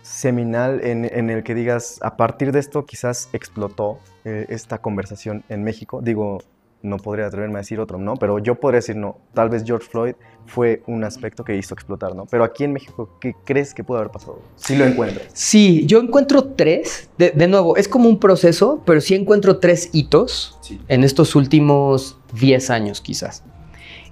seminal 0.00 0.80
en, 0.82 1.04
en 1.04 1.28
el 1.28 1.42
que 1.42 1.54
digas, 1.54 1.98
a 2.00 2.16
partir 2.16 2.52
de 2.52 2.60
esto 2.60 2.86
quizás 2.86 3.28
explotó 3.34 3.98
eh, 4.24 4.46
esta 4.48 4.78
conversación 4.78 5.44
en 5.50 5.62
México? 5.62 6.00
Digo, 6.00 6.38
no 6.84 6.98
podría 6.98 7.26
atreverme 7.26 7.56
a 7.56 7.62
decir 7.62 7.80
otro, 7.80 7.98
¿no? 7.98 8.16
Pero 8.16 8.38
yo 8.38 8.54
podría 8.54 8.78
decir, 8.78 8.94
no, 8.94 9.18
tal 9.32 9.48
vez 9.48 9.64
George 9.64 9.88
Floyd 9.88 10.14
fue 10.46 10.82
un 10.86 11.02
aspecto 11.02 11.42
que 11.42 11.56
hizo 11.56 11.74
explotar, 11.74 12.14
¿no? 12.14 12.26
Pero 12.26 12.44
aquí 12.44 12.64
en 12.64 12.74
México, 12.74 13.16
¿qué 13.20 13.34
crees 13.44 13.72
que 13.74 13.82
pudo 13.82 13.98
haber 13.98 14.10
pasado? 14.10 14.42
Si 14.56 14.76
lo 14.76 14.84
encuentras. 14.84 15.28
Sí, 15.32 15.86
yo 15.86 15.98
encuentro 16.00 16.44
tres. 16.44 17.08
De, 17.16 17.30
de 17.30 17.48
nuevo, 17.48 17.76
es 17.76 17.88
como 17.88 18.08
un 18.08 18.20
proceso, 18.20 18.82
pero 18.84 19.00
sí 19.00 19.14
encuentro 19.14 19.58
tres 19.58 19.88
hitos 19.92 20.58
en 20.88 21.02
estos 21.02 21.34
últimos 21.34 22.18
10 22.34 22.70
años, 22.70 23.00
quizás. 23.00 23.42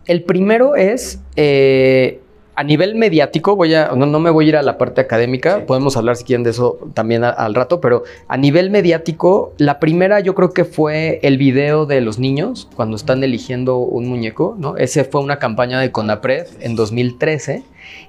El 0.06 0.24
primero 0.24 0.74
es 0.74 1.20
eh, 1.36 2.21
a 2.54 2.64
nivel 2.64 2.94
mediático, 2.94 3.56
voy 3.56 3.74
a, 3.74 3.92
no, 3.96 4.06
no, 4.06 4.20
me 4.20 4.30
voy 4.30 4.46
a 4.46 4.48
ir 4.50 4.56
a 4.56 4.62
la 4.62 4.76
parte 4.76 5.00
académica, 5.00 5.58
sí. 5.58 5.62
podemos 5.66 5.96
hablar 5.96 6.16
si 6.16 6.24
quieren 6.24 6.42
de 6.42 6.50
eso 6.50 6.78
también 6.94 7.24
a, 7.24 7.30
al 7.30 7.54
rato, 7.54 7.80
pero 7.80 8.04
a 8.28 8.36
nivel 8.36 8.70
mediático, 8.70 9.52
la 9.56 9.80
primera 9.80 10.20
yo 10.20 10.34
creo 10.34 10.52
que 10.52 10.64
fue 10.64 11.18
el 11.22 11.38
video 11.38 11.86
de 11.86 12.00
los 12.00 12.18
niños 12.18 12.68
cuando 12.76 12.96
están 12.96 13.24
eligiendo 13.24 13.78
un 13.78 14.08
muñeco, 14.08 14.54
¿no? 14.58 14.76
Ese 14.76 15.04
fue 15.04 15.22
una 15.22 15.38
campaña 15.38 15.80
de 15.80 15.90
CONAPRED 15.90 16.46
en 16.60 16.76
2013 16.76 17.62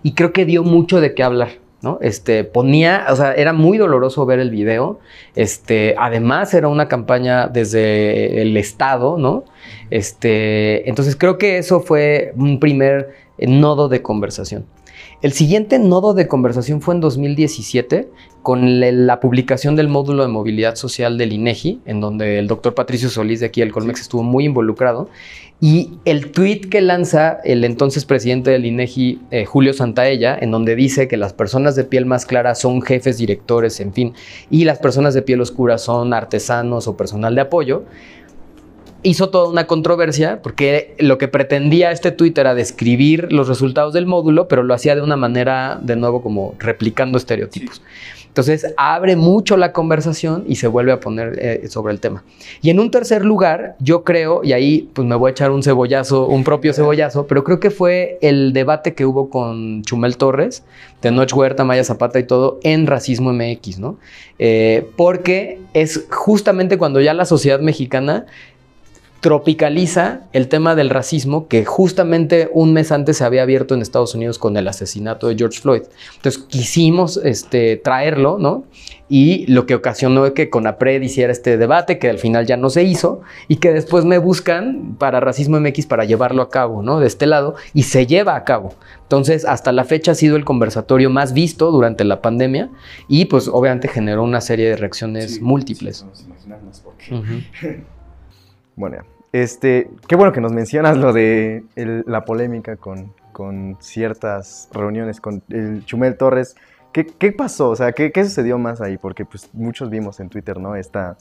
y 0.04 0.14
creo 0.14 0.34
que 0.34 0.46
dio 0.46 0.64
mucho 0.64 1.00
de 1.00 1.14
qué 1.14 1.24
hablar. 1.24 1.64
¿no? 1.82 2.00
Este, 2.02 2.46
ponía, 2.46 3.06
o 3.10 3.16
sea, 3.18 3.34
era 3.34 3.52
muy 3.52 3.78
doloroso 3.78 4.26
ver 4.26 4.40
el 4.40 4.50
video. 4.50 5.00
Este, 5.36 5.96
además 6.00 6.54
era 6.54 6.70
una 6.70 6.88
campaña 6.88 7.48
desde 7.48 8.42
el 8.42 8.56
Estado, 8.56 9.18
¿no? 9.18 9.44
Este, 9.90 10.88
entonces 10.90 11.18
creo 11.18 11.38
que 11.38 11.58
eso 11.58 11.82
fue 11.82 12.34
un 12.38 12.62
primer 12.62 13.23
nodo 13.40 13.90
de 13.90 14.02
conversación. 14.02 14.66
El 15.22 15.32
siguiente 15.32 15.80
nodo 15.80 16.14
de 16.14 16.28
conversación 16.28 16.82
fue 16.82 16.96
en 16.96 17.02
2017 17.02 18.10
con 18.42 18.80
la 19.08 19.22
publicación 19.22 19.76
del 19.78 19.88
módulo 19.88 20.24
de 20.24 20.28
movilidad 20.28 20.76
social 20.76 21.18
del 21.18 21.32
INEGI, 21.32 21.80
en 21.86 22.02
donde 22.02 22.40
el 22.40 22.48
doctor 22.48 22.76
Patricio 22.76 23.10
Solís 23.10 23.40
de 23.40 23.46
aquí 23.46 23.62
del 23.62 23.72
Colmex 23.72 24.02
estuvo 24.02 24.22
muy 24.22 24.44
involucrado. 24.46 25.10
Y 25.62 25.92
el 26.04 26.32
tweet 26.32 26.62
que 26.70 26.82
lanza 26.82 27.40
el 27.46 27.64
entonces 27.64 28.04
presidente 28.04 28.52
del 28.52 28.66
INEGI, 28.66 29.22
eh, 29.32 29.46
Julio 29.46 29.72
Santaella, 29.72 30.38
en 30.38 30.52
donde 30.52 30.76
dice 30.76 31.08
que 31.08 31.16
las 31.16 31.32
personas 31.32 31.78
de 31.78 31.86
piel 31.86 32.06
más 32.06 32.26
clara 32.26 32.54
son 32.54 32.82
jefes, 32.82 33.18
directores, 33.18 33.80
en 33.80 33.94
fin, 33.94 34.14
y 34.50 34.66
las 34.66 34.80
personas 34.80 35.14
de 35.14 35.22
piel 35.22 35.40
oscura 35.40 35.78
son 35.78 36.14
artesanos 36.14 36.88
o 36.90 36.98
personal 36.98 37.34
de 37.36 37.42
apoyo, 37.42 37.86
hizo 39.04 39.30
toda 39.30 39.50
una 39.50 39.68
controversia 39.68 40.42
porque 40.42 40.96
lo 41.00 41.18
que 41.18 41.28
pretendía 41.28 41.92
este 41.92 42.12
tuit 42.12 42.38
era 42.38 42.56
describir 42.56 43.32
los 43.32 43.48
resultados 43.48 43.94
del 43.94 44.06
módulo, 44.06 44.48
pero 44.48 44.64
lo 44.64 44.74
hacía 44.74 44.96
de 44.96 45.02
una 45.02 45.18
manera, 45.18 45.80
de 45.82 45.96
nuevo, 45.96 46.22
como 46.22 46.56
replicando 46.60 47.18
estereotipos. 47.18 47.82
Entonces 48.34 48.74
abre 48.78 49.16
mucho 49.16 49.58
la 49.58 49.74
conversación 49.74 50.44
y 50.48 50.56
se 50.56 50.68
vuelve 50.68 50.92
a 50.92 51.00
poner 51.00 51.38
eh, 51.38 51.68
sobre 51.70 51.94
el 51.94 52.00
tema. 52.00 52.24
Y 52.64 52.72
en 52.72 52.80
un 52.80 52.90
tercer 52.90 53.24
lugar, 53.24 53.76
yo 53.80 54.04
creo, 54.04 54.42
y 54.44 54.54
ahí 54.54 54.90
pues 54.94 55.08
me 55.08 55.16
voy 55.16 55.30
a 55.30 55.32
echar 55.34 55.52
un 55.52 55.62
cebollazo, 55.62 56.26
un 56.26 56.44
propio 56.44 56.74
cebollazo, 56.74 57.28
pero 57.28 57.44
creo 57.44 57.60
que 57.60 57.70
fue 57.70 58.18
el 58.22 58.52
debate 58.52 58.96
que 58.96 59.06
hubo 59.06 59.30
con 59.30 59.84
Chumel 59.84 60.18
Torres, 60.18 60.64
Tenoch 61.00 61.32
Huerta, 61.32 61.64
Maya 61.64 61.84
Zapata 61.84 62.18
y 62.18 62.24
todo 62.24 62.60
en 62.64 62.88
Racismo 62.88 63.32
MX, 63.34 63.78
¿no? 63.78 64.00
Eh, 64.40 64.88
porque 64.96 65.60
es 65.76 66.08
justamente 66.10 66.80
cuando 66.80 67.02
ya 67.02 67.14
la 67.14 67.26
sociedad 67.26 67.60
mexicana 67.60 68.26
tropicaliza 69.24 70.20
el 70.34 70.50
tema 70.50 70.76
del 70.76 70.90
racismo 70.90 71.48
que 71.48 71.64
justamente 71.64 72.50
un 72.52 72.74
mes 72.74 72.92
antes 72.92 73.16
se 73.18 73.24
había 73.24 73.44
abierto 73.44 73.74
en 73.74 73.82
Estados 73.82 74.14
Unidos 74.16 74.38
con 74.38 74.58
el 74.58 74.68
asesinato 74.68 75.30
de 75.30 75.38
George 75.38 75.62
Floyd. 75.62 75.84
Entonces 76.18 76.44
quisimos 76.44 77.16
este, 77.24 77.78
traerlo, 77.78 78.38
¿no? 78.38 78.66
Y 79.08 79.46
lo 79.48 79.66
que 79.66 79.76
ocasionó 79.76 80.34
que 80.34 80.50
Conapred 80.50 81.02
hiciera 81.02 81.32
este 81.32 81.58
debate, 81.58 82.00
que 82.00 82.10
al 82.10 82.18
final 82.18 82.46
ya 82.46 82.58
no 82.58 82.70
se 82.70 82.84
hizo, 82.84 83.22
y 83.48 83.58
que 83.58 83.72
después 83.72 84.04
me 84.04 84.18
buscan 84.18 84.98
para 85.00 85.22
Racismo 85.22 85.58
MX 85.58 85.86
para 85.86 86.04
llevarlo 86.04 86.42
a 86.42 86.50
cabo, 86.50 86.84
¿no? 86.84 87.00
De 87.00 87.08
este 87.08 87.26
lado, 87.26 87.56
y 87.74 87.84
se 87.84 88.06
lleva 88.06 88.36
a 88.36 88.44
cabo. 88.44 88.74
Entonces, 89.04 89.46
hasta 89.46 89.72
la 89.72 89.86
fecha 89.86 90.12
ha 90.12 90.16
sido 90.16 90.36
el 90.36 90.44
conversatorio 90.44 91.10
más 91.10 91.32
visto 91.32 91.72
durante 91.72 92.04
la 92.04 92.22
pandemia, 92.22 92.72
y 93.08 93.26
pues 93.26 93.48
obviamente 93.48 93.88
generó 93.88 94.24
una 94.24 94.42
serie 94.42 94.68
de 94.68 94.76
reacciones 94.76 95.40
múltiples. 95.42 96.06
Ujú. 97.10 97.78
Bueno, 98.76 98.98
ya. 98.98 99.13
Este, 99.34 99.90
qué 100.08 100.16
bueno 100.16 100.32
que 100.32 100.42
nos 100.42 100.54
mencionas 100.54 100.96
lo 100.96 101.12
de 101.12 101.64
la 101.76 102.24
polémica 102.24 102.78
con, 102.78 103.14
con 103.32 103.78
ciertas 103.82 104.70
reuniones 104.72 105.20
con 105.20 105.44
el 105.50 105.84
Chumel 105.86 106.18
Torres. 106.18 106.56
¿Qué, 106.94 107.08
qué 107.08 107.32
pasó? 107.32 107.72
O 107.72 107.76
sea, 107.76 107.92
¿qué, 107.94 108.12
qué 108.12 108.24
sucedió 108.24 108.60
más 108.60 108.80
ahí? 108.80 108.98
Porque 108.98 109.26
pues 109.26 109.50
muchos 109.54 109.90
vimos 109.90 110.20
en 110.20 110.30
Twitter, 110.30 110.60
¿no? 110.60 110.76
Esta 110.76 111.18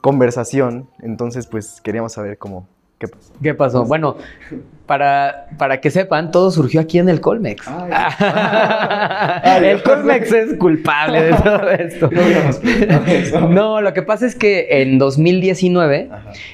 conversación. 0.00 0.88
Entonces, 1.00 1.48
pues 1.48 1.80
queríamos 1.80 2.12
saber 2.12 2.38
cómo, 2.38 2.68
qué 2.98 3.08
pasó. 3.08 3.32
¿Qué 3.42 3.54
pasó? 3.54 3.84
Bueno, 3.84 4.16
para, 4.86 5.48
para 5.58 5.80
que 5.80 5.90
sepan, 5.90 6.30
todo 6.30 6.50
surgió 6.50 6.80
aquí 6.80 6.98
en 6.98 7.08
el 7.08 7.20
Colmex. 7.20 7.66
el 9.62 9.82
Colmex 9.82 10.32
es 10.32 10.56
culpable 10.58 11.22
de 11.22 11.32
todo 11.34 11.70
esto. 11.70 12.10
No, 13.50 13.80
lo 13.80 13.92
que 13.92 14.02
pasa 14.02 14.26
es 14.26 14.34
que 14.34 14.82
en 14.82 14.98
2019, 14.98 16.08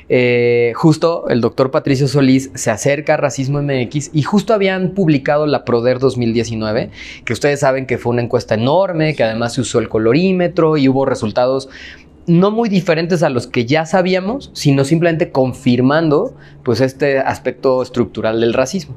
eh, 0.08 0.72
justo 0.74 1.28
el 1.28 1.40
doctor 1.40 1.70
Patricio 1.70 2.08
Solís 2.08 2.50
se 2.54 2.70
acerca 2.70 3.14
a 3.14 3.16
Racismo 3.18 3.62
MX 3.62 4.10
y 4.12 4.22
justo 4.22 4.54
habían 4.54 4.90
publicado 4.90 5.46
la 5.46 5.64
Proder 5.64 5.98
2019, 5.98 6.90
que 7.24 7.32
ustedes 7.32 7.60
saben 7.60 7.86
que 7.86 7.98
fue 7.98 8.12
una 8.12 8.22
encuesta 8.22 8.54
enorme, 8.54 9.14
que 9.14 9.24
además 9.24 9.54
se 9.54 9.60
usó 9.60 9.78
el 9.78 9.88
colorímetro 9.88 10.76
y 10.76 10.88
hubo 10.88 11.04
resultados 11.04 11.68
no 12.26 12.50
muy 12.50 12.68
diferentes 12.68 13.22
a 13.22 13.28
los 13.28 13.46
que 13.46 13.66
ya 13.66 13.86
sabíamos, 13.86 14.50
sino 14.52 14.84
simplemente 14.84 15.30
confirmando 15.30 16.34
pues 16.62 16.80
este 16.80 17.18
aspecto 17.18 17.82
estructural 17.82 18.40
del 18.40 18.54
racismo. 18.54 18.94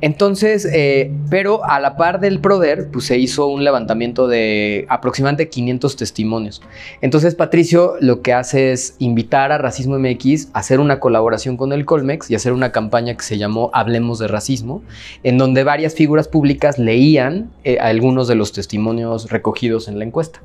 Entonces, 0.00 0.68
eh, 0.70 1.10
pero 1.30 1.64
a 1.64 1.80
la 1.80 1.96
par 1.96 2.20
del 2.20 2.40
PRODER, 2.40 2.90
pues 2.90 3.06
se 3.06 3.18
hizo 3.18 3.46
un 3.46 3.64
levantamiento 3.64 4.28
de 4.28 4.86
aproximadamente 4.88 5.48
500 5.48 5.96
testimonios. 5.96 6.62
Entonces, 7.00 7.34
Patricio 7.34 7.94
lo 8.00 8.22
que 8.22 8.32
hace 8.32 8.72
es 8.72 8.96
invitar 8.98 9.52
a 9.52 9.58
Racismo 9.58 9.98
MX 9.98 10.48
a 10.52 10.58
hacer 10.60 10.80
una 10.80 11.00
colaboración 11.00 11.56
con 11.56 11.72
el 11.72 11.84
Colmex 11.84 12.30
y 12.30 12.34
hacer 12.34 12.52
una 12.52 12.72
campaña 12.72 13.16
que 13.16 13.24
se 13.24 13.38
llamó 13.38 13.70
Hablemos 13.72 14.18
de 14.18 14.28
Racismo, 14.28 14.82
en 15.22 15.38
donde 15.38 15.64
varias 15.64 15.94
figuras 15.94 16.28
públicas 16.28 16.78
leían 16.78 17.50
eh, 17.64 17.78
algunos 17.80 18.28
de 18.28 18.34
los 18.34 18.52
testimonios 18.52 19.30
recogidos 19.30 19.88
en 19.88 19.98
la 19.98 20.04
encuesta. 20.04 20.40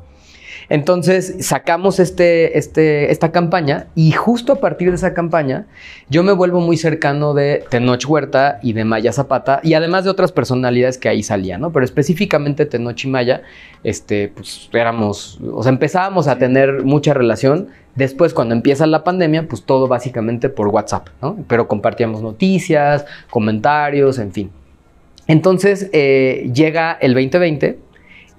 Entonces 0.70 1.36
sacamos 1.40 2.00
este, 2.00 2.58
este, 2.58 3.12
esta 3.12 3.32
campaña 3.32 3.88
y 3.96 4.12
justo 4.12 4.54
a 4.54 4.60
partir 4.60 4.90
de 4.90 4.96
esa 4.96 5.16
campaña 5.16 5.66
yo 6.10 6.22
me 6.22 6.32
vuelvo 6.32 6.60
muy 6.62 6.78
cercano 6.78 7.34
de 7.34 7.64
Tenoch 7.70 8.06
Huerta 8.08 8.60
y 8.62 8.74
de 8.74 8.86
Maya 8.86 9.12
Zapata 9.12 9.62
y 9.64 9.74
además 9.74 10.04
de 10.04 10.12
otras 10.12 10.32
personalidades 10.32 11.00
que 11.00 11.10
ahí 11.10 11.24
salían, 11.24 11.62
¿no? 11.62 11.72
Pero 11.72 11.84
específicamente 11.84 12.68
Tenoch 12.68 13.04
y 13.04 13.08
Maya, 13.08 13.42
este, 13.84 14.32
pues 14.34 14.70
éramos, 14.72 15.40
o 15.52 15.64
sea, 15.64 15.72
empezábamos 15.72 16.28
a 16.28 16.38
tener 16.38 16.84
mucha 16.84 17.14
relación. 17.14 17.70
Después, 17.96 18.34
cuando 18.34 18.54
empieza 18.54 18.86
la 18.86 19.04
pandemia, 19.04 19.48
pues 19.48 19.64
todo 19.64 19.88
básicamente 19.88 20.50
por 20.50 20.68
WhatsApp, 20.68 21.10
¿no? 21.22 21.38
Pero 21.48 21.68
compartíamos 21.68 22.22
noticias, 22.22 23.06
comentarios, 23.30 24.20
en 24.20 24.32
fin. 24.32 24.52
Entonces 25.28 25.90
eh, 25.94 26.50
llega 26.54 26.94
el 26.94 27.14
2020 27.14 27.89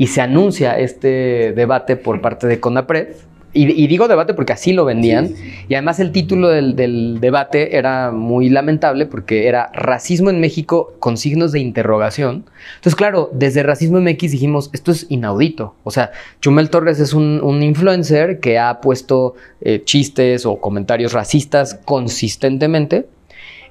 y 0.01 0.07
se 0.07 0.23
anuncia 0.23 0.79
este 0.79 1.53
debate 1.53 1.95
por 1.95 2.23
parte 2.23 2.47
de 2.47 2.59
CONAPRED. 2.59 3.09
Y, 3.53 3.71
y 3.71 3.87
digo 3.87 4.09
debate 4.09 4.33
porque 4.33 4.55
así 4.55 4.73
lo 4.73 4.87
vendían. 4.87 5.35
Y 5.69 5.75
además 5.75 6.01
el 6.01 6.11
título 6.11 6.49
del, 6.49 6.75
del 6.75 7.21
debate 7.21 7.77
era 7.77 8.11
muy 8.11 8.49
lamentable 8.49 9.05
porque 9.05 9.47
era 9.47 9.71
Racismo 9.75 10.31
en 10.31 10.41
México 10.41 10.95
con 11.01 11.19
signos 11.19 11.53
de 11.53 11.61
interrogación. 11.61 12.47
Entonces, 12.77 12.95
claro, 12.97 13.29
desde 13.35 13.63
Racismo 13.63 14.01
MX 14.01 14.33
dijimos, 14.33 14.71
esto 14.73 14.91
es 14.91 15.05
inaudito. 15.11 15.75
O 15.85 15.91
sea, 15.91 16.13
Chumel 16.41 16.71
Torres 16.71 16.99
es 16.99 17.13
un, 17.13 17.39
un 17.43 17.63
influencer 17.63 18.41
que 18.41 18.59
ha 18.59 18.81
puesto 18.81 19.35
eh, 19.61 19.83
chistes 19.85 20.47
o 20.47 20.63
comentarios 20.63 21.13
racistas 21.13 21.79
consistentemente. 21.85 23.07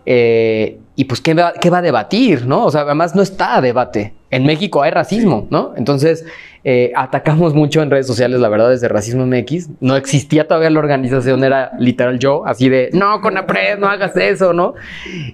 Eh, 0.06 0.78
y 0.96 1.06
pues, 1.06 1.22
¿qué 1.22 1.34
va, 1.34 1.54
¿qué 1.54 1.72
va 1.72 1.80
a 1.80 1.82
debatir? 1.82 2.46
¿no? 2.46 2.66
O 2.66 2.72
sea, 2.72 2.82
además 2.82 3.16
no 3.16 3.24
está 3.24 3.56
a 3.56 3.62
debate. 3.62 4.14
En 4.32 4.46
México 4.46 4.84
hay 4.84 4.92
racismo, 4.92 5.48
¿no? 5.50 5.74
Entonces, 5.76 6.26
eh, 6.64 6.92
atacamos 6.96 7.54
mucho 7.54 7.82
en 7.82 7.90
redes 7.90 8.06
sociales, 8.06 8.40
la 8.42 8.50
verdad, 8.50 8.70
desde 8.70 8.88
Racismo 8.90 9.26
MX. 9.26 9.70
No 9.80 9.96
existía 9.96 10.48
todavía 10.48 10.70
la 10.70 10.80
organización, 10.80 11.44
era 11.44 11.72
literal 11.80 12.20
yo, 12.20 12.46
así 12.46 12.68
de, 12.70 12.90
no, 12.94 13.22
Conapred, 13.22 13.80
no 13.80 13.88
hagas 13.88 14.16
eso, 14.18 14.52
¿no? 14.54 14.74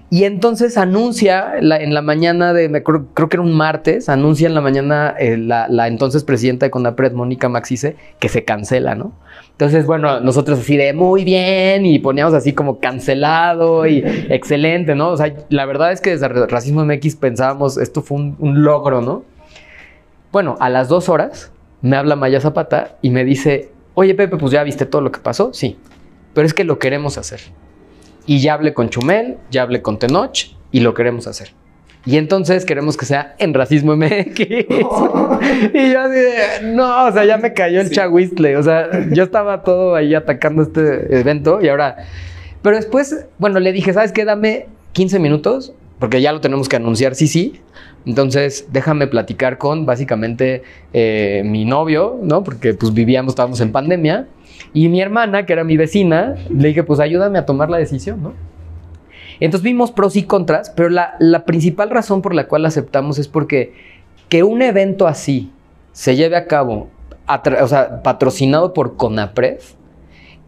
Y 0.08 0.24
entonces 0.24 0.78
anuncia 0.78 1.54
la- 1.60 1.78
en 1.82 1.92
la 1.94 2.00
mañana 2.00 2.52
de, 2.52 2.68
me 2.68 2.82
creo 2.82 3.12
que 3.14 3.36
era 3.36 3.42
un 3.42 3.52
martes, 3.52 4.08
anuncia 4.08 4.46
en 4.46 4.54
la 4.54 4.60
mañana 4.60 5.14
eh, 5.18 5.36
la, 5.36 5.66
la 5.68 5.88
entonces 5.88 6.22
presidenta 6.24 6.64
de 6.66 6.70
Conapred, 6.70 7.12
Mónica 7.12 7.48
Maxice, 7.48 7.96
que 8.20 8.28
se 8.28 8.44
cancela, 8.44 8.94
¿no? 8.94 9.12
Entonces, 9.56 9.86
bueno, 9.86 10.20
nosotros 10.20 10.58
así 10.58 10.76
de 10.76 10.92
muy 10.92 11.24
bien 11.24 11.86
y 11.86 11.98
poníamos 11.98 12.34
así 12.34 12.52
como 12.52 12.78
cancelado 12.78 13.86
y 13.86 14.02
excelente, 14.28 14.94
¿no? 14.94 15.12
O 15.12 15.16
sea, 15.16 15.34
la 15.48 15.64
verdad 15.64 15.92
es 15.92 16.02
que 16.02 16.10
desde 16.10 16.28
Racismo 16.28 16.84
MX 16.84 17.16
pensábamos, 17.16 17.78
esto 17.78 18.02
fue 18.02 18.18
un, 18.18 18.36
un 18.38 18.62
logro, 18.62 19.00
¿no? 19.00 19.24
Bueno, 20.30 20.56
a 20.60 20.68
las 20.68 20.88
dos 20.88 21.08
horas 21.08 21.52
me 21.80 21.96
habla 21.96 22.16
Maya 22.16 22.38
Zapata 22.38 22.98
y 23.00 23.08
me 23.08 23.24
dice, 23.24 23.70
oye 23.94 24.14
Pepe, 24.14 24.36
pues 24.36 24.52
ya 24.52 24.62
viste 24.62 24.84
todo 24.84 25.00
lo 25.00 25.10
que 25.10 25.20
pasó, 25.20 25.54
sí, 25.54 25.78
pero 26.34 26.46
es 26.46 26.52
que 26.52 26.64
lo 26.64 26.78
queremos 26.78 27.16
hacer. 27.16 27.40
Y 28.26 28.40
ya 28.40 28.52
hablé 28.52 28.74
con 28.74 28.90
Chumel, 28.90 29.38
ya 29.50 29.62
hablé 29.62 29.80
con 29.80 29.98
Tenoch 29.98 30.54
y 30.70 30.80
lo 30.80 30.92
queremos 30.92 31.26
hacer. 31.26 31.52
Y 32.06 32.18
entonces 32.18 32.64
queremos 32.64 32.96
que 32.96 33.04
sea 33.04 33.34
en 33.38 33.52
Racismo 33.52 33.96
MX. 33.96 34.38
y 34.38 35.92
yo 35.92 36.00
así 36.00 36.14
de, 36.14 36.72
no, 36.72 37.06
o 37.06 37.12
sea, 37.12 37.24
ya 37.24 37.36
me 37.36 37.52
cayó 37.52 37.80
el 37.80 37.90
chagüistle. 37.90 38.56
O 38.56 38.62
sea, 38.62 38.88
yo 39.10 39.24
estaba 39.24 39.64
todo 39.64 39.96
ahí 39.96 40.14
atacando 40.14 40.62
este 40.62 41.18
evento 41.18 41.60
y 41.60 41.68
ahora... 41.68 41.96
Pero 42.62 42.76
después, 42.76 43.26
bueno, 43.38 43.60
le 43.60 43.72
dije, 43.72 43.92
¿sabes 43.92 44.12
qué? 44.12 44.24
Dame 44.24 44.66
15 44.92 45.18
minutos, 45.18 45.72
porque 45.98 46.20
ya 46.20 46.32
lo 46.32 46.40
tenemos 46.40 46.68
que 46.68 46.76
anunciar, 46.76 47.14
sí, 47.14 47.26
sí. 47.28 47.60
Entonces, 48.06 48.68
déjame 48.72 49.08
platicar 49.08 49.58
con 49.58 49.84
básicamente 49.84 50.62
eh, 50.92 51.42
mi 51.44 51.64
novio, 51.64 52.18
¿no? 52.22 52.44
Porque 52.44 52.74
pues 52.74 52.94
vivíamos, 52.94 53.32
estábamos 53.32 53.60
en 53.60 53.72
pandemia. 53.72 54.26
Y 54.72 54.88
mi 54.88 55.00
hermana, 55.00 55.44
que 55.44 55.52
era 55.52 55.64
mi 55.64 55.76
vecina, 55.76 56.36
le 56.50 56.68
dije, 56.68 56.82
pues 56.84 57.00
ayúdame 57.00 57.38
a 57.38 57.46
tomar 57.46 57.68
la 57.68 57.78
decisión, 57.78 58.22
¿no? 58.22 58.32
Entonces 59.40 59.62
vimos 59.62 59.92
pros 59.92 60.16
y 60.16 60.22
contras, 60.22 60.70
pero 60.70 60.88
la, 60.88 61.44
principal 61.44 61.90
razón 61.90 62.22
por 62.22 62.34
la 62.34 62.48
cual 62.48 62.66
aceptamos 62.66 63.18
es 63.18 63.28
porque 63.28 63.74
que 64.28 64.42
un 64.42 64.62
evento 64.62 65.06
así 65.06 65.50
se 65.92 66.16
lleve 66.16 66.36
a 66.36 66.46
cabo, 66.46 66.88
o 67.28 67.68
sea, 67.68 68.02
patrocinado 68.02 68.72
por 68.72 68.96
CONAPRED, 68.96 69.58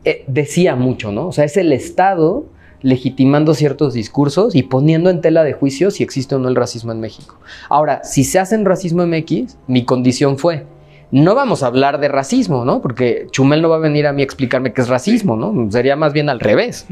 eh, 0.05 0.25
decía 0.27 0.77
mucho, 0.77 1.13
¿no? 1.13 1.29
O 1.29 1.33
sea, 1.33 1.45
es 1.45 1.57
el 1.57 1.73
Estado 1.73 2.47
legitimando 2.83 3.55
ciertos 3.55 3.95
discursos 3.95 4.55
y 4.55 4.63
poniendo 4.63 5.11
en 5.11 5.21
tela 5.21 5.43
de 5.43 5.53
juicio 5.53 5.91
si 5.91 6.03
existe 6.03 6.35
o 6.35 6.39
no 6.39 6.49
el 6.49 6.57
racismo 6.57 6.93
en 6.93 7.01
México. 7.01 7.37
Ahora, 7.69 8.03
si 8.05 8.25
se 8.25 8.39
hace 8.39 8.55
en 8.55 8.65
racismo 8.65 9.07
MX, 9.07 9.59
mi 9.67 9.85
condición 9.85 10.39
fue, 10.39 10.65
no 11.11 11.35
vamos 11.35 11.63
a 11.63 11.69
hablar 11.69 11.99
de 12.01 12.09
racismo, 12.09 12.65
¿no? 12.65 12.83
Porque 12.83 13.27
Chumel 13.31 13.63
no 13.63 13.69
va 13.69 13.77
a 13.77 13.81
venir 13.81 14.07
a 14.07 14.13
mí 14.13 14.23
a 14.23 14.25
explicarme 14.25 14.73
qué 14.73 14.83
es 14.83 14.89
racismo, 14.89 15.37
¿no? 15.37 15.71
Sería 15.71 15.97
más 15.97 16.13
bien 16.13 16.29
al 16.29 16.39
revés. 16.39 16.87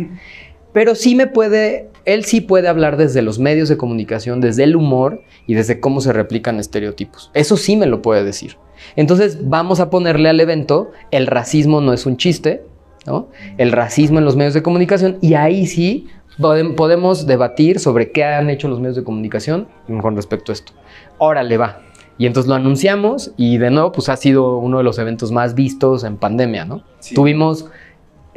Pero 0.77 0.95
sí 0.95 1.15
me 1.15 1.27
puede, 1.27 1.89
él 2.05 2.27
sí 2.27 2.43
puede 2.43 2.69
hablar 2.69 2.99
desde 2.99 3.23
los 3.23 3.39
medios 3.39 3.71
de 3.71 3.79
comunicación, 3.79 4.43
desde 4.43 4.65
el 4.65 4.77
humor 4.77 5.23
y 5.47 5.55
desde 5.55 5.81
cómo 5.81 6.03
se 6.03 6.13
replican 6.13 6.61
estereotipos. 6.61 7.31
Eso 7.33 7.57
sí 7.57 7.79
me 7.79 7.87
lo 7.87 8.03
puede 8.03 8.25
decir. 8.25 8.59
Entonces 8.95 9.49
vamos 9.49 9.81
a 9.81 9.89
ponerle 9.89 10.29
al 10.29 10.39
evento, 10.39 10.91
el 11.11 11.29
racismo 11.29 11.81
no 11.81 11.95
es 11.95 12.05
un 12.05 12.19
chiste, 12.19 12.63
¿no? 13.07 13.29
El 13.57 13.73
racismo 13.73 14.19
en 14.19 14.27
los 14.27 14.37
medios 14.37 14.53
de 14.53 14.63
comunicación 14.63 15.17
y 15.23 15.33
ahí 15.33 15.67
sí 15.67 16.09
podem- 16.39 16.75
podemos 16.75 17.27
debatir 17.27 17.81
sobre 17.81 18.11
qué 18.13 18.25
han 18.25 18.51
hecho 18.51 18.69
los 18.69 18.79
medios 18.79 18.97
de 18.97 19.03
comunicación 19.05 19.69
con 20.03 20.15
respecto 20.15 20.53
a 20.53 20.57
esto. 20.57 20.75
Órale, 21.17 21.57
va. 21.57 21.81
Y 22.19 22.27
entonces 22.27 22.51
lo 22.51 22.55
anunciamos 22.55 23.33
y 23.39 23.57
de 23.57 23.71
nuevo 23.71 23.93
pues 23.93 24.11
ha 24.11 24.17
sido 24.19 24.59
uno 24.59 24.77
de 24.77 24.85
los 24.85 24.99
eventos 24.99 25.33
más 25.33 25.55
vistos 25.55 26.05
en 26.05 26.19
pandemia, 26.19 26.67
¿no? 26.67 26.83
Tuvimos 27.15 27.65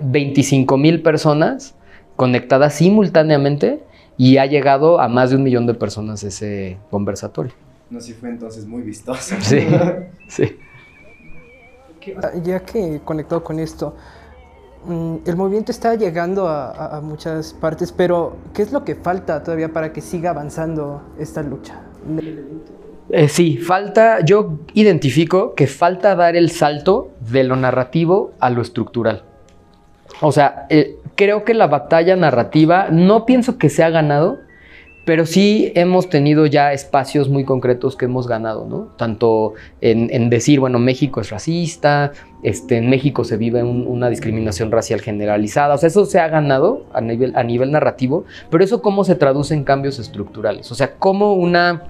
25 0.01 0.77
mil 0.77 1.01
personas 1.01 1.75
conectadas 2.19 2.73
simultáneamente 2.75 3.81
y 4.17 4.37
ha 4.39 4.45
llegado 4.45 4.99
a 4.99 5.07
más 5.07 5.29
de 5.29 5.37
un 5.37 5.43
millón 5.43 5.65
de 5.65 5.73
personas 5.73 6.21
ese 6.25 6.77
conversatorio. 6.91 7.53
No, 7.89 8.01
sí 8.01 8.11
fue 8.11 8.27
entonces 8.29 8.65
muy 8.65 8.81
vistoso. 8.81 9.35
Sí, 9.39 9.65
sí. 10.27 10.57
Ya 12.43 12.59
que 12.59 12.99
conectado 13.05 13.41
con 13.41 13.57
esto, 13.59 13.95
mm, 14.85 15.15
el 15.25 15.35
movimiento 15.37 15.71
está 15.71 15.95
llegando 15.95 16.47
a, 16.49 16.71
a- 16.71 16.97
a 16.97 17.01
muchas 17.01 17.53
partes, 17.53 17.93
pero 17.93 18.35
¿qué 18.53 18.63
es 18.63 18.73
lo 18.73 18.83
que 18.83 18.95
falta 18.95 19.41
todavía 19.41 19.71
para 19.71 19.93
que 19.93 20.01
siga 20.01 20.31
avanzando 20.31 21.01
esta 21.17 21.41
lucha? 21.41 21.79
Eh, 23.11 23.29
sí, 23.29 23.57
falta, 23.57 24.19
yo 24.25 24.59
identifico 24.73 25.53
que 25.55 25.67
falta 25.67 26.15
dar 26.15 26.35
el 26.35 26.51
salto 26.51 27.11
de 27.31 27.45
lo 27.45 27.55
narrativo 27.55 28.31
a 28.41 28.49
lo 28.49 28.61
estructural. 28.61 29.23
O 30.21 30.31
sea, 30.33 30.65
eh, 30.69 30.97
creo 31.19 31.43
que 31.43 31.53
la 31.53 31.67
batalla 31.67 32.15
narrativa 32.15 32.87
no 32.89 33.25
pienso 33.25 33.57
que 33.57 33.67
se 33.67 33.83
ha 33.83 33.89
ganado, 33.89 34.39
pero 35.03 35.25
sí 35.25 35.73
hemos 35.75 36.07
tenido 36.07 36.45
ya 36.45 36.71
espacios 36.71 37.27
muy 37.27 37.43
concretos 37.43 37.97
que 37.97 38.05
hemos 38.05 38.25
ganado, 38.25 38.65
¿no? 38.65 38.93
Tanto 38.97 39.53
en, 39.81 40.29
decir, 40.29 40.61
bueno, 40.61 40.79
México 40.79 41.19
es 41.19 41.29
racista, 41.29 42.13
este, 42.41 42.77
en 42.77 42.89
México 42.89 43.25
se 43.25 43.35
vive 43.35 43.63
un- 43.63 43.85
una 43.85 44.09
discriminación 44.09 44.71
racial 44.71 45.01
generalizada, 45.01 45.75
o 45.75 45.77
sea, 45.77 45.87
eso 45.87 46.05
se 46.05 46.21
ha 46.21 46.29
ganado 46.29 46.85
a 46.93 47.01
nivel, 47.01 47.71
narrativo, 47.71 48.23
pero 48.49 48.63
eso 48.63 48.81
cómo 48.81 49.03
se 49.03 49.15
traduce 49.15 49.53
en 49.53 49.65
cambios 49.65 49.99
estructurales, 49.99 50.71
o 50.71 50.75
sea, 50.75 50.93
cómo 50.99 51.33
una 51.33 51.83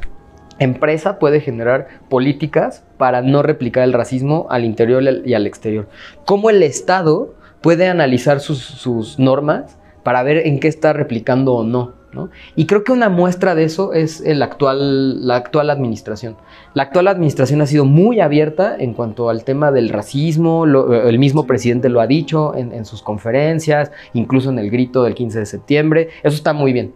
empresa 0.58 1.20
puede 1.20 1.40
generar 1.40 1.88
políticas 2.10 2.84
para 2.98 3.22
no 3.22 3.44
replicar 3.44 3.84
el 3.84 3.94
racismo 3.94 4.48
al 4.50 4.66
interior 4.66 5.04
y 5.24 5.36
al 5.36 5.46
exterior. 5.46 5.88
Cómo 6.26 6.50
el 6.50 6.64
Estado 6.64 7.36
puede 7.62 7.88
analizar 7.88 8.40
sus, 8.40 8.60
sus 8.60 9.20
normas 9.20 9.78
para 10.04 10.24
ver 10.24 10.48
en 10.48 10.60
qué 10.60 10.68
está 10.68 10.94
replicando 10.94 11.54
o 11.56 11.64
no. 11.64 11.94
¿no? 12.12 12.30
Y 12.56 12.66
creo 12.66 12.84
que 12.84 12.92
una 12.92 13.08
muestra 13.10 13.54
de 13.54 13.64
eso 13.66 13.94
es 13.94 14.22
el 14.22 14.42
actual, 14.42 15.28
la 15.28 15.36
actual 15.36 15.70
administración. 15.70 16.38
La 16.74 16.84
actual 16.84 17.08
administración 17.08 17.62
ha 17.62 17.68
sido 17.68 17.86
muy 17.86 18.20
abierta 18.20 18.76
en 18.80 18.94
cuanto 18.96 19.30
al 19.30 19.44
tema 19.44 19.72
del 19.72 19.90
racismo, 19.90 20.66
lo- 20.66 21.08
el 21.08 21.20
mismo 21.20 21.46
presidente 21.46 21.88
lo 21.90 22.02
ha 22.02 22.08
dicho 22.08 22.56
en, 22.56 22.72
en 22.74 22.86
sus 22.86 23.04
conferencias, 23.04 23.92
incluso 24.14 24.50
en 24.50 24.58
el 24.58 24.72
grito 24.72 25.04
del 25.04 25.14
15 25.14 25.38
de 25.40 25.46
septiembre, 25.46 26.10
eso 26.24 26.36
está 26.36 26.52
muy 26.54 26.74
bien. 26.74 26.94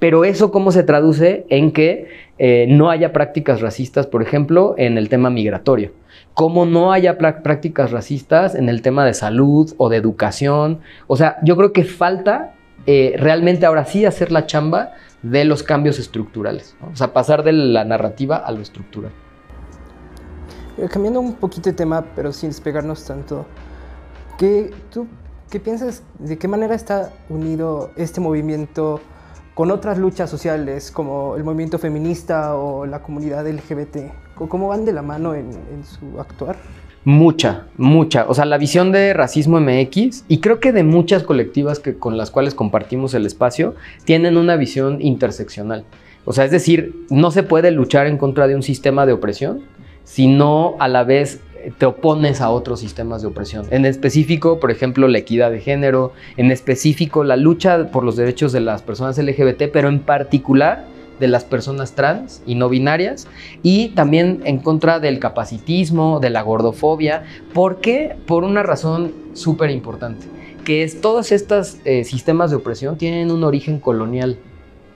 Pero 0.00 0.24
eso 0.24 0.50
cómo 0.50 0.72
se 0.72 0.82
traduce 0.82 1.46
en 1.48 1.70
que 1.70 2.08
eh, 2.38 2.66
no 2.68 2.90
haya 2.90 3.12
prácticas 3.12 3.60
racistas, 3.60 4.08
por 4.08 4.22
ejemplo, 4.22 4.74
en 4.76 4.98
el 4.98 5.08
tema 5.08 5.30
migratorio. 5.30 5.92
Cómo 6.34 6.64
no 6.64 6.92
haya 6.92 7.18
prácticas 7.18 7.90
racistas 7.90 8.54
en 8.54 8.68
el 8.68 8.82
tema 8.82 9.04
de 9.04 9.14
salud 9.14 9.74
o 9.76 9.88
de 9.88 9.96
educación. 9.96 10.80
O 11.06 11.16
sea, 11.16 11.36
yo 11.42 11.56
creo 11.56 11.72
que 11.72 11.84
falta 11.84 12.54
eh, 12.86 13.14
realmente 13.18 13.66
ahora 13.66 13.84
sí 13.84 14.04
hacer 14.04 14.32
la 14.32 14.46
chamba 14.46 14.92
de 15.22 15.44
los 15.44 15.62
cambios 15.62 15.98
estructurales. 15.98 16.76
O 16.92 16.96
sea, 16.96 17.12
pasar 17.12 17.44
de 17.44 17.52
la 17.52 17.84
narrativa 17.84 18.36
a 18.36 18.50
lo 18.50 18.60
estructural. 18.60 19.12
Eh, 20.78 20.88
Cambiando 20.90 21.20
un 21.20 21.34
poquito 21.34 21.70
de 21.70 21.74
tema, 21.74 22.04
pero 22.16 22.32
sin 22.32 22.50
despegarnos 22.50 23.04
tanto, 23.04 23.46
¿qué, 24.38 24.72
¿tú 24.90 25.06
qué 25.50 25.60
piensas 25.60 26.02
de 26.18 26.38
qué 26.38 26.48
manera 26.48 26.74
está 26.74 27.12
unido 27.28 27.90
este 27.96 28.20
movimiento 28.20 29.00
con 29.54 29.70
otras 29.70 29.98
luchas 29.98 30.30
sociales 30.30 30.90
como 30.90 31.36
el 31.36 31.44
movimiento 31.44 31.78
feminista 31.78 32.56
o 32.56 32.86
la 32.86 33.02
comunidad 33.02 33.46
LGBT? 33.46 34.12
¿Cómo- 34.34 34.48
¿Cómo 34.48 34.68
van 34.68 34.84
de 34.84 34.92
la 34.92 35.02
mano 35.02 35.34
en, 35.34 35.46
en 35.50 35.84
su 35.84 36.20
actuar? 36.20 36.56
Mucha, 37.04 37.66
mucha. 37.76 38.26
O 38.28 38.34
sea, 38.34 38.44
la 38.44 38.58
visión 38.58 38.92
de 38.92 39.12
Racismo 39.12 39.60
MX 39.60 40.24
y 40.28 40.38
creo 40.38 40.60
que 40.60 40.72
de 40.72 40.84
muchas 40.84 41.24
colectivas 41.24 41.80
que, 41.80 41.96
con 41.98 42.16
las 42.16 42.30
cuales 42.30 42.54
compartimos 42.54 43.12
el 43.14 43.26
espacio 43.26 43.74
tienen 44.04 44.36
una 44.36 44.54
visión 44.56 45.02
interseccional. 45.02 45.84
O 46.24 46.32
sea, 46.32 46.44
es 46.44 46.52
decir, 46.52 46.94
no 47.10 47.32
se 47.32 47.42
puede 47.42 47.72
luchar 47.72 48.06
en 48.06 48.18
contra 48.18 48.46
de 48.46 48.54
un 48.54 48.62
sistema 48.62 49.04
de 49.06 49.12
opresión 49.14 49.62
si 50.04 50.28
no 50.28 50.76
a 50.78 50.86
la 50.86 51.02
vez 51.02 51.40
eh, 51.56 51.72
te 51.76 51.86
opones 51.86 52.40
a 52.40 52.50
otros 52.50 52.78
sistemas 52.78 53.22
de 53.22 53.28
opresión. 53.28 53.66
En 53.70 53.84
específico, 53.84 54.60
por 54.60 54.70
ejemplo, 54.70 55.08
la 55.08 55.18
equidad 55.18 55.50
de 55.50 55.60
género, 55.60 56.12
en 56.36 56.52
específico 56.52 57.24
la 57.24 57.36
lucha 57.36 57.90
por 57.90 58.04
los 58.04 58.14
derechos 58.16 58.52
de 58.52 58.60
las 58.60 58.82
personas 58.82 59.18
LGBT, 59.18 59.64
pero 59.72 59.88
en 59.88 59.98
particular 59.98 60.84
de 61.22 61.28
las 61.28 61.44
personas 61.44 61.92
trans 61.92 62.42
y 62.46 62.56
no 62.56 62.68
binarias 62.68 63.28
y 63.62 63.90
también 63.90 64.40
en 64.44 64.58
contra 64.58 64.98
del 64.98 65.20
capacitismo, 65.20 66.18
de 66.18 66.30
la 66.30 66.42
gordofobia. 66.42 67.22
¿Por 67.54 67.80
qué? 67.80 68.16
Por 68.26 68.42
una 68.42 68.64
razón 68.64 69.12
súper 69.32 69.70
importante, 69.70 70.26
que 70.64 70.82
es 70.82 71.00
todos 71.00 71.30
estos 71.30 71.76
eh, 71.84 72.02
sistemas 72.02 72.50
de 72.50 72.56
opresión 72.56 72.98
tienen 72.98 73.30
un 73.30 73.44
origen 73.44 73.78
colonial 73.78 74.36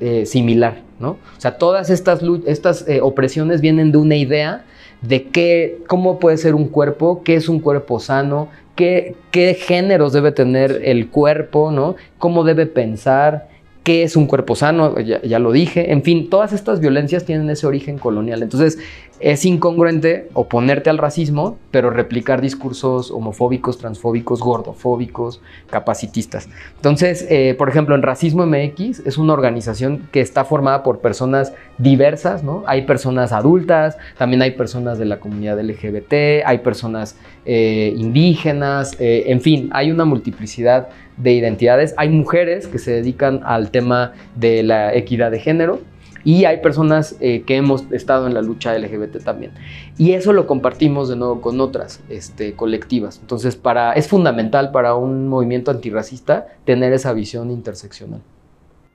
eh, 0.01 0.27
similar, 0.27 0.83
¿no? 0.99 1.11
O 1.11 1.41
sea, 1.41 1.59
todas 1.59 1.91
estas, 1.91 2.21
estas 2.47 2.89
eh, 2.89 3.01
opresiones 3.03 3.61
vienen 3.61 3.93
de 3.93 3.99
una 3.99 4.17
idea 4.17 4.65
de 5.03 5.29
qué, 5.29 5.79
cómo 5.87 6.19
puede 6.19 6.39
ser 6.39 6.57
un 6.57 6.67
cuerpo, 6.67 7.23
qué 7.23 7.37
es 7.37 7.49
un 7.49 7.61
cuerpo 7.61 8.01
sano, 8.01 8.49
qué, 8.75 9.15
qué 9.31 9.55
géneros 9.55 10.13
debe 10.13 10.33
tener 10.33 10.83
el 10.85 11.09
cuerpo, 11.09 11.71
¿no? 11.71 11.95
Cómo 12.19 12.43
debe 12.43 12.67
pensar, 12.67 13.47
qué 13.87 14.03
es 14.03 14.17
un 14.17 14.27
cuerpo 14.27 14.57
sano, 14.57 14.99
ya, 14.99 15.39
lo 15.39 15.53
dije. 15.53 15.93
En 15.93 16.03
fin, 16.03 16.29
todas 16.29 16.53
estas 16.53 16.81
violencias 16.81 17.25
tienen 17.25 17.49
ese 17.51 17.69
origen 17.69 17.99
colonial. 17.99 18.43
Entonces, 18.43 18.81
es 19.21 19.45
incongruente 19.45 20.29
oponerte 20.33 20.91
al 20.91 20.99
racismo, 20.99 21.57
pero 21.71 21.91
replicar 21.91 22.41
discursos 22.41 23.13
homofóbicos, 23.13 23.79
transfóbicos, 23.79 24.41
gordofóbicos, 24.41 25.41
capacitistas. 25.71 26.49
Entonces, 26.75 27.29
eh, 27.31 27.55
por 27.57 27.69
ejemplo, 27.69 27.95
en 27.95 28.03
Racismo 28.03 28.45
MX 28.45 29.07
es 29.07 29.19
una 29.19 29.35
organización 29.35 30.09
que 30.11 30.21
está 30.21 30.45
formada 30.45 30.83
por 30.83 30.99
personas 30.99 31.53
diversas, 31.79 32.43
¿no? 32.43 32.65
Hay 32.67 32.87
personas 32.87 33.31
adultas, 33.31 33.97
también 34.19 34.43
hay 34.43 34.51
personas 34.51 34.99
de 34.99 35.05
la 35.05 35.21
comunidad 35.21 35.61
LGBT, 35.61 36.45
hay 36.45 36.59
personas 36.59 37.17
eh, 37.45 37.95
indígenas, 37.97 38.97
eh, 38.99 39.27
en 39.29 39.41
fin, 39.41 39.71
hay 39.73 39.93
una 39.93 40.05
multiplicidad 40.05 40.89
de 41.17 41.33
identidades. 41.33 41.95
Hay 41.97 42.09
mujeres 42.09 42.67
que 42.67 42.79
se 42.79 42.93
dedican 42.93 43.41
al 43.45 43.71
tema 43.71 44.13
de 44.35 44.63
la 44.63 44.95
equidad 44.95 45.31
de 45.31 45.41
género 45.41 45.81
y 46.27 46.45
hay 46.45 46.57
personas 46.61 47.17
eh, 47.21 47.43
que 47.43 47.55
hemos 47.55 47.85
estado 47.93 48.27
en 48.27 48.35
la 48.35 48.43
lucha 48.43 48.77
LGBT 48.77 49.23
también. 49.23 49.53
Y 49.97 50.15
eso 50.15 50.33
lo 50.33 50.49
compartimos 50.49 51.09
de 51.09 51.15
nuevo 51.15 51.41
con 51.41 51.61
otras 51.61 52.03
este, 52.09 52.55
colectivas. 52.55 53.21
Entonces, 53.21 53.55
para, 53.55 53.93
es 53.93 54.09
fundamental 54.09 54.73
para 54.73 54.97
un 54.97 55.29
movimiento 55.29 55.71
antirracista 55.71 56.49
tener 56.65 56.93
esa 56.93 57.13
visión 57.13 57.53
interseccional. 57.53 58.23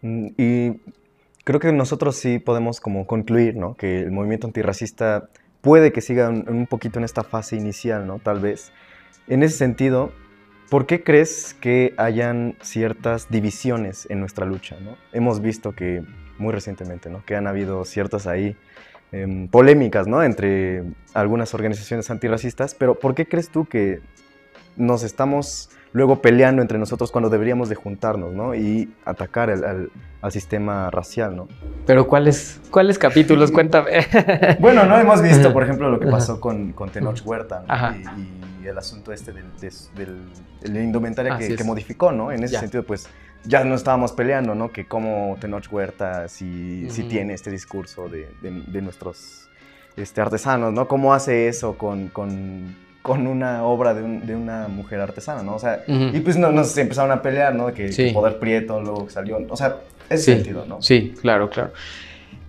Mm, 0.02 0.28
Y 0.38 0.82
creo 1.46 1.62
que 1.62 1.72
nosotros 1.72 2.18
sí 2.18 2.38
podemos 2.38 2.82
como 2.82 3.08
concluir, 3.08 3.56
¿no? 3.56 3.76
Que 3.76 4.02
el 4.02 4.12
movimiento 4.12 4.48
antirracista 4.48 5.30
puede 5.62 5.94
que 5.94 6.02
siga 6.02 6.28
un, 6.28 6.44
un 6.50 6.68
poquito 6.68 7.00
en 7.00 7.06
esta 7.06 7.24
fase 7.24 7.56
inicial, 7.56 8.06
¿no? 8.06 8.20
Tal 8.20 8.42
vez. 8.42 8.74
En 9.30 9.42
ese 9.42 9.56
sentido, 9.56 10.12
¿por 10.72 10.86
qué 10.86 11.04
crees 11.04 11.54
que 11.60 11.94
hayan 11.98 12.56
ciertas 12.62 13.30
divisiones 13.30 14.08
en 14.10 14.22
nuestra 14.22 14.46
lucha. 14.46 14.78
Hemos 15.12 15.42
visto 15.42 15.74
que 15.74 16.02
muy 16.38 16.54
recientemente, 16.54 17.10
¿no? 17.10 17.26
Que 17.26 17.36
han 17.36 17.46
habido 17.46 17.84
ciertas 17.84 18.26
ahí 18.26 18.56
em, 19.12 19.50
polémicas, 19.50 20.08
¿no? 20.08 20.24
Entre 20.24 20.84
algunas 21.14 21.54
organizaciones 21.54 22.10
antirracistas, 22.10 22.74
pero 22.74 22.98
¿por 22.98 23.16
qué 23.16 23.28
crees 23.28 23.50
tú 23.50 23.66
que 23.66 24.00
nos 24.78 25.04
estamos 25.04 25.70
luego 25.94 26.22
peleando 26.22 26.62
entre 26.62 26.78
nosotros 26.78 27.12
cuando 27.12 27.30
deberíamos 27.30 27.68
de 27.70 27.76
juntarnos, 27.76 28.34
¿no? 28.34 28.56
Y 28.56 28.94
atacar 29.06 29.50
al, 29.50 29.64
al- 29.64 29.92
al 30.22 30.32
sistema 30.32 30.90
racial, 30.92 31.36
¿no? 31.36 31.48
Pero 31.86 32.08
¿cuáles, 32.08 32.62
cuáles 32.70 32.98
capítulos? 33.00 33.52
Cuéntame. 33.52 33.92
Bueno, 34.60 34.86
no 34.86 34.98
hemos 35.00 35.22
visto, 35.22 35.52
por 35.52 35.64
ejemplo, 35.64 35.90
lo 35.90 36.00
que 36.00 36.08
pasó 36.08 36.40
con, 36.40 36.74
con 36.74 36.90
Tenoch 36.90 37.22
Huerta 37.26 37.64
¿no? 37.68 37.96
Y, 37.96 38.64
y 38.64 38.68
el 38.68 38.78
asunto 38.78 39.12
este 39.12 39.32
del, 39.34 39.46
del- 39.60 40.20
de 40.62 40.70
la 40.70 40.80
indumentaria 40.82 41.38
que, 41.38 41.48
es. 41.48 41.56
que 41.58 41.64
modificó, 41.64 42.12
¿no? 42.12 42.32
En 42.32 42.44
ese 42.44 42.54
Ya. 42.54 42.60
sentido, 42.60 42.84
pues 42.84 43.08
ya 43.44 43.64
no 43.64 43.74
estábamos 43.74 44.12
peleando, 44.12 44.54
¿no? 44.54 44.72
Que 44.72 44.86
como 44.88 45.36
Tenoch 45.42 45.66
Huerta 45.72 46.28
si, 46.28 46.88
si 46.92 47.02
Ujú. 47.02 47.10
tiene 47.10 47.34
este 47.34 47.50
discurso 47.50 48.08
de, 48.08 48.30
de- 48.44 48.62
de 48.68 48.82
nuestros 48.84 49.50
este, 49.98 50.22
artesanos, 50.22 50.72
¿no? 50.72 50.88
¿Cómo 50.88 51.14
hace 51.16 51.48
eso 51.48 51.76
con, 51.78 52.10
con, 52.10 52.76
con 53.02 53.26
una 53.28 53.64
obra 53.64 53.94
de, 53.94 54.04
un- 54.04 54.26
de 54.26 54.36
una 54.36 54.68
mujer 54.68 55.00
artesana, 55.02 55.42
¿no? 55.44 55.56
O 55.56 55.60
sea, 55.60 55.84
y 55.88 56.20
pues 56.20 56.38
no- 56.38 56.52
nos 56.52 56.78
empezaron 56.78 57.12
a 57.12 57.22
pelear, 57.22 57.56
¿no? 57.56 57.74
Que, 57.74 57.92
Sí. 57.92 58.08
que 58.08 58.12
Poder 58.14 58.38
Prieto 58.40 58.80
luego 58.82 59.10
salió, 59.10 59.40
o 59.50 59.58
sea, 59.58 59.78
ese 60.10 60.24
Sí, 60.24 60.32
sentido, 60.34 60.66
¿no? 60.68 60.82
Sí, 60.82 61.14
claro, 61.22 61.50
claro. 61.50 61.72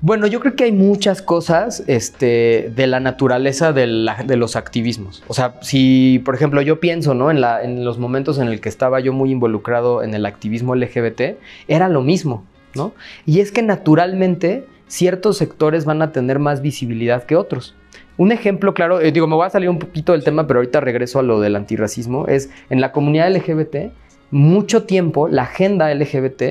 Bueno, 0.05 0.27
yo 0.27 0.41
creo 0.41 0.57
que 0.57 0.65
hay 0.65 0.73
muchas 0.73 1.23
cosas 1.23 1.85
este, 1.87 2.73
de 2.75 2.87
la 2.89 2.99
naturaleza 2.99 3.73
de, 3.73 3.87
la- 3.87 4.25
de 4.27 4.37
los 4.37 4.57
activismos. 4.57 5.23
O 5.29 5.33
sea, 5.35 5.55
si, 5.63 6.21
por 6.25 6.35
ejemplo, 6.35 6.61
yo 6.61 6.81
pienso, 6.81 7.15
¿no? 7.15 7.31
En, 7.31 7.41
la, 7.41 7.63
en 7.63 7.85
los 7.85 7.99
momentos 7.99 8.39
en 8.39 8.49
el 8.49 8.61
que 8.61 8.69
estaba 8.69 8.99
yo 9.01 9.13
muy 9.13 9.31
involucrado 9.31 10.03
en 10.03 10.15
el 10.15 10.27
activismo 10.27 10.75
LGBT, 10.75 11.37
era 11.69 11.89
lo 11.89 12.03
mismo, 12.03 12.45
¿no? 12.75 12.93
Y 13.27 13.39
es 13.41 13.53
que 13.53 13.63
naturalmente 13.63 14.67
ciertos 14.89 15.39
sectores 15.39 15.85
van 15.85 16.03
a 16.03 16.11
tener 16.13 16.41
más 16.41 16.63
visibilidad 16.63 17.23
que 17.23 17.37
otros. 17.37 17.77
Un 18.17 18.33
ejemplo 18.33 18.75
claro, 18.75 19.01
eh, 19.01 19.13
digo, 19.13 19.27
me 19.27 19.35
voy 19.35 19.47
a 19.47 19.51
salir 19.51 19.69
un 19.69 19.79
poquito 19.79 20.13
del 20.13 20.25
tema, 20.25 20.47
pero 20.47 20.61
ahorita 20.61 20.81
regreso 20.81 21.19
a 21.19 21.23
lo 21.23 21.41
del 21.41 21.57
antirracismo, 21.57 22.27
es 22.27 22.51
en 22.71 22.81
la 22.81 22.93
comunidad 22.93 23.31
LGBT, 23.35 23.93
mucho 24.31 24.85
tiempo 24.85 25.29
la 25.29 25.43
agenda 25.43 25.93
LGBT 25.93 26.43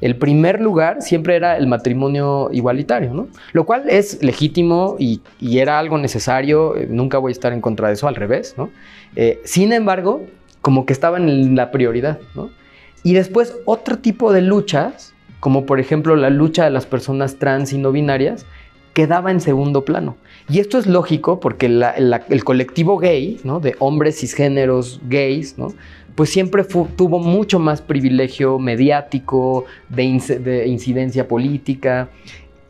el 0.00 0.16
primer 0.16 0.60
lugar 0.60 1.02
siempre 1.02 1.34
era 1.34 1.56
el 1.56 1.66
matrimonio 1.66 2.50
igualitario, 2.52 3.12
¿no? 3.14 3.28
Lo 3.52 3.66
cual 3.66 3.84
es 3.88 4.22
legítimo 4.22 4.96
y, 4.98 5.20
y 5.40 5.58
era 5.58 5.78
algo 5.78 5.98
necesario, 5.98 6.76
eh, 6.76 6.86
nunca 6.88 7.18
voy 7.18 7.30
a 7.30 7.32
estar 7.32 7.52
en 7.52 7.60
contra 7.60 7.88
de 7.88 7.94
eso, 7.94 8.06
al 8.06 8.14
revés, 8.14 8.54
¿no? 8.56 8.70
Eh, 9.16 9.40
sin 9.44 9.72
embargo, 9.72 10.24
como 10.60 10.86
que 10.86 10.92
estaban 10.92 11.28
en 11.28 11.56
la 11.56 11.70
prioridad, 11.72 12.20
¿no? 12.34 12.50
Y 13.02 13.14
después 13.14 13.56
otro 13.64 13.98
tipo 13.98 14.32
de 14.32 14.42
luchas, 14.42 15.14
como 15.40 15.66
por 15.66 15.80
ejemplo 15.80 16.14
la 16.14 16.30
lucha 16.30 16.64
de 16.64 16.70
las 16.70 16.86
personas 16.86 17.36
trans 17.36 17.72
y 17.72 17.78
no 17.78 17.90
binarias, 17.90 18.46
quedaba 18.92 19.30
en 19.30 19.40
segundo 19.40 19.84
plano. 19.84 20.16
Y 20.48 20.60
esto 20.60 20.78
es 20.78 20.86
lógico 20.86 21.40
porque 21.40 21.68
la- 21.68 21.94
la- 21.98 22.24
el 22.30 22.42
colectivo 22.44 22.96
gay, 22.98 23.38
¿no? 23.44 23.60
de 23.60 23.74
hombres 23.78 24.18
cisgéneros 24.20 25.00
gays, 25.08 25.58
¿no? 25.58 25.74
pues 26.14 26.30
siempre 26.30 26.64
tuvo 26.64 27.20
mucho 27.20 27.58
más 27.60 27.80
privilegio 27.80 28.58
mediático, 28.58 29.66
de, 29.88 30.04
inc- 30.04 30.38
de 30.40 30.66
incidencia 30.66 31.28
política. 31.28 32.08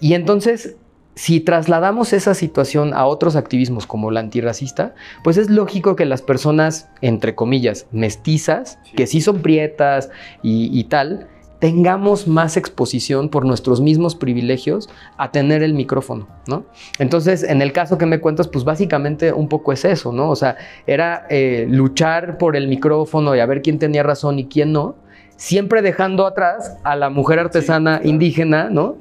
Y 0.00 0.12
entonces, 0.14 0.76
si 1.14 1.40
trasladamos 1.40 2.12
esa 2.12 2.34
situación 2.34 2.92
a 2.94 3.06
otros 3.06 3.36
activismos 3.36 3.86
como 3.86 4.10
la 4.10 4.20
antirracista, 4.20 4.94
pues 5.24 5.36
es 5.38 5.48
lógico 5.48 5.96
que 5.96 6.04
las 6.04 6.20
personas, 6.20 6.90
entre 7.00 7.34
comillas, 7.34 7.86
mestizas, 7.90 8.78
que 8.94 9.06
sí 9.06 9.20
son 9.22 9.40
prietas 9.40 10.10
y, 10.42 10.68
y 10.78 10.84
tal, 10.84 11.26
tengamos 11.58 12.28
más 12.28 12.56
exposición 12.56 13.28
por 13.28 13.44
nuestros 13.44 13.80
mismos 13.80 14.14
privilegios 14.14 14.88
a 15.16 15.32
tener 15.32 15.62
el 15.62 15.74
micrófono, 15.74 16.28
¿no? 16.46 16.64
Entonces, 16.98 17.42
en 17.42 17.62
el 17.62 17.72
caso 17.72 17.98
que 17.98 18.06
me 18.06 18.20
cuentas, 18.20 18.46
pues 18.48 18.64
básicamente 18.64 19.32
un 19.32 19.48
poco 19.48 19.72
es 19.72 19.84
eso, 19.84 20.12
¿no? 20.12 20.30
O 20.30 20.36
sea, 20.36 20.56
era 20.86 21.26
eh, 21.30 21.66
luchar 21.68 22.38
por 22.38 22.54
el 22.54 22.68
micrófono 22.68 23.34
y 23.34 23.40
a 23.40 23.46
ver 23.46 23.62
quién 23.62 23.78
tenía 23.78 24.02
razón 24.02 24.38
y 24.38 24.46
quién 24.46 24.72
no, 24.72 24.96
siempre 25.36 25.82
dejando 25.82 26.26
atrás 26.26 26.76
a 26.84 26.94
la 26.94 27.10
mujer 27.10 27.40
artesana 27.40 28.00
indígena, 28.04 28.70
¿no? 28.70 28.96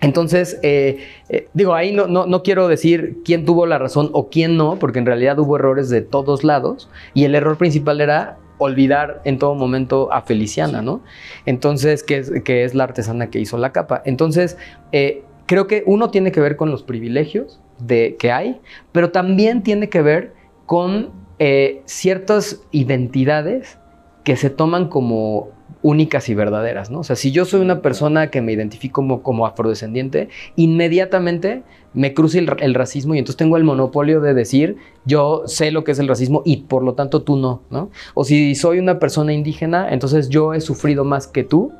Entonces, 0.00 0.60
eh, 0.62 0.98
eh, 1.28 1.48
digo, 1.54 1.74
ahí 1.74 1.92
no, 1.92 2.06
no, 2.06 2.26
no 2.26 2.44
quiero 2.44 2.68
decir 2.68 3.18
quién 3.24 3.44
tuvo 3.44 3.66
la 3.66 3.78
razón 3.78 4.10
o 4.12 4.28
quién 4.28 4.56
no, 4.56 4.78
porque 4.78 5.00
en 5.00 5.06
realidad 5.06 5.40
hubo 5.40 5.56
errores 5.56 5.88
de 5.88 6.02
todos 6.02 6.44
lados 6.44 6.88
y 7.14 7.24
el 7.24 7.34
error 7.34 7.58
principal 7.58 8.00
era 8.00 8.38
olvidar 8.58 9.22
en 9.24 9.38
todo 9.38 9.54
momento 9.54 10.12
a 10.12 10.22
Feliciana, 10.22 10.82
¿no? 10.82 11.02
Entonces, 11.46 12.02
que 12.02 12.18
es, 12.18 12.32
que 12.44 12.64
es 12.64 12.74
la 12.74 12.84
artesana 12.84 13.30
que 13.30 13.40
hizo 13.40 13.56
la 13.58 13.72
capa. 13.72 14.02
Entonces, 14.04 14.58
eh, 14.92 15.22
creo 15.46 15.66
que 15.66 15.82
uno 15.86 16.10
tiene 16.10 16.32
que 16.32 16.40
ver 16.40 16.56
con 16.56 16.70
los 16.70 16.82
privilegios 16.82 17.60
de, 17.78 18.16
que 18.18 18.32
hay, 18.32 18.60
pero 18.92 19.10
también 19.10 19.62
tiene 19.62 19.88
que 19.88 20.02
ver 20.02 20.34
con 20.66 21.10
eh, 21.38 21.82
ciertas 21.86 22.62
identidades 22.72 23.78
que 24.24 24.36
se 24.36 24.50
toman 24.50 24.88
como 24.88 25.50
únicas 25.82 26.28
y 26.28 26.34
verdaderas, 26.34 26.90
¿no? 26.90 27.00
O 27.00 27.04
sea, 27.04 27.16
si 27.16 27.30
yo 27.30 27.44
soy 27.44 27.60
una 27.60 27.82
persona 27.82 28.30
que 28.30 28.40
me 28.40 28.52
identifico 28.52 28.94
como, 28.94 29.22
como 29.22 29.46
afrodescendiente, 29.46 30.28
inmediatamente 30.56 31.62
me 31.94 32.14
cruza 32.14 32.38
el, 32.38 32.50
el 32.58 32.74
racismo 32.74 33.14
y 33.14 33.18
entonces 33.18 33.36
tengo 33.36 33.56
el 33.56 33.64
monopolio 33.64 34.20
de 34.20 34.34
decir, 34.34 34.76
yo 35.04 35.42
sé 35.46 35.70
lo 35.70 35.84
que 35.84 35.92
es 35.92 35.98
el 35.98 36.08
racismo 36.08 36.42
y 36.44 36.58
por 36.58 36.82
lo 36.82 36.94
tanto 36.94 37.22
tú 37.22 37.36
no, 37.36 37.62
¿no? 37.70 37.90
O 38.14 38.24
si 38.24 38.54
soy 38.54 38.78
una 38.78 38.98
persona 38.98 39.32
indígena, 39.32 39.88
entonces 39.90 40.28
yo 40.28 40.52
he 40.54 40.60
sufrido 40.60 41.04
más 41.04 41.26
que 41.26 41.44
tú, 41.44 41.72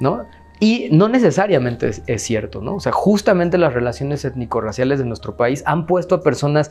¿no? 0.00 0.24
Y 0.60 0.88
no 0.90 1.08
necesariamente 1.08 1.88
es, 1.88 2.02
es 2.06 2.22
cierto, 2.22 2.62
¿no? 2.62 2.76
O 2.76 2.80
sea, 2.80 2.92
justamente 2.92 3.58
las 3.58 3.74
relaciones 3.74 4.24
étnico-raciales 4.24 4.98
de 4.98 5.04
nuestro 5.04 5.36
país 5.36 5.62
han 5.66 5.86
puesto 5.86 6.14
a 6.14 6.22
personas 6.22 6.70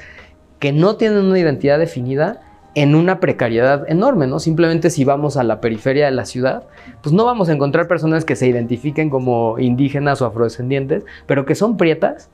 que 0.59 0.71
no 0.71 0.95
tienen 0.95 1.25
una 1.25 1.37
identidad 1.39 1.77
definida 1.77 2.41
en 2.75 2.93
una 2.93 3.19
precariedad 3.21 3.89
enorme, 3.89 4.27
¿no? 4.27 4.39
Simplemente 4.39 4.89
si 4.89 5.05
vamos 5.05 5.37
a 5.37 5.43
la 5.43 5.61
periferia 5.61 6.05
de 6.05 6.11
la 6.11 6.25
ciudad, 6.25 6.63
pues 7.01 7.13
no 7.13 7.25
vamos 7.25 7.49
a 7.49 7.53
encontrar 7.53 7.87
personas 7.87 8.25
que 8.25 8.35
se 8.35 8.47
identifiquen 8.47 9.09
como 9.09 9.57
indígenas 9.59 10.21
o 10.21 10.25
afrodescendientes, 10.25 11.05
pero 11.25 11.45
que 11.45 11.55
son 11.55 11.77
prietas 11.77 12.29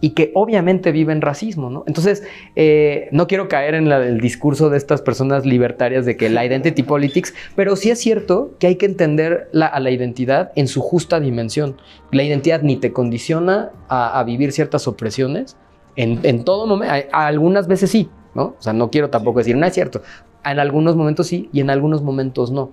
y 0.00 0.10
que 0.10 0.32
obviamente 0.34 0.92
viven 0.92 1.22
racismo, 1.22 1.70
¿no? 1.70 1.84
Entonces, 1.86 2.24
eh, 2.56 3.08
no 3.12 3.26
quiero 3.26 3.48
caer 3.48 3.74
en 3.74 3.90
el 3.90 4.20
discurso 4.20 4.68
de 4.68 4.76
estas 4.76 5.00
personas 5.00 5.46
libertarias 5.46 6.04
de 6.04 6.16
que 6.16 6.28
la 6.28 6.44
identity 6.44 6.82
politics, 6.82 7.32
pero 7.54 7.76
sí 7.76 7.90
es 7.90 8.00
cierto 8.00 8.50
que 8.58 8.66
hay 8.66 8.74
que 8.74 8.86
entender 8.86 9.48
la- 9.52 9.66
a 9.66 9.80
la 9.80 9.90
identidad 9.90 10.52
en 10.56 10.66
su 10.68 10.82
justa 10.82 11.20
dimensión. 11.20 11.76
La 12.10 12.24
identidad 12.24 12.62
ni 12.62 12.76
te 12.76 12.92
condiciona 12.92 13.70
a, 13.88 14.22
vivir 14.24 14.52
ciertas 14.52 14.88
opresiones 14.88 15.56
en, 15.96 16.44
todo 16.44 16.66
momento, 16.66 16.92
algunas 17.12 17.68
veces 17.68 17.90
sí, 17.90 18.10
¿no? 18.34 18.54
O 18.58 18.62
sea, 18.62 18.72
no 18.72 18.90
quiero 18.90 19.10
tampoco 19.10 19.38
decir, 19.38 19.56
no 19.56 19.66
es 19.66 19.74
cierto. 19.74 20.02
En 20.44 20.58
algunos 20.58 20.96
momentos 20.96 21.26
sí 21.26 21.48
y 21.52 21.60
en 21.60 21.70
algunos 21.70 22.02
momentos 22.02 22.50
no. 22.50 22.70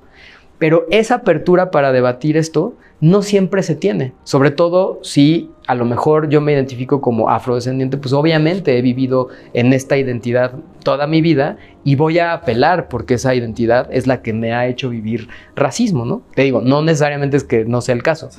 Pero 0.62 0.86
esa 0.92 1.16
apertura 1.16 1.72
para 1.72 1.92
debatir 1.92 2.38
esto 2.38 2.76
no 3.00 3.24
siempre 3.24 3.64
se 3.64 3.76
tiene. 3.76 4.14
Sobre 4.24 4.52
todo 4.52 5.00
si 5.02 5.50
a 5.66 5.74
lo 5.74 5.86
mejor 5.86 6.30
yo 6.30 6.40
me 6.40 6.54
identifico 6.54 7.02
como 7.02 7.32
afrodescendiente, 7.32 7.98
pues 7.98 8.14
obviamente 8.14 8.78
he 8.78 8.82
vivido 8.84 9.30
en 9.54 9.74
esta 9.74 9.98
identidad 9.98 10.54
toda 10.84 11.08
mi 11.08 11.22
vida 11.22 11.58
y 11.84 11.96
voy 11.96 12.20
a 12.20 12.34
apelar 12.34 12.90
porque 12.90 13.16
esa 13.16 13.34
identidad 13.34 13.88
es 13.92 14.06
la 14.06 14.22
que 14.22 14.34
me 14.34 14.54
ha 14.54 14.68
hecho 14.68 14.90
vivir 14.90 15.30
racismo, 15.56 16.06
¿no? 16.06 16.22
Te 16.36 16.44
digo, 16.44 16.62
no 16.62 16.84
necesariamente 16.84 17.38
es 17.38 17.44
que 17.44 17.66
no 17.66 17.82
sea 17.82 17.96
el 17.96 18.04
caso, 18.04 18.30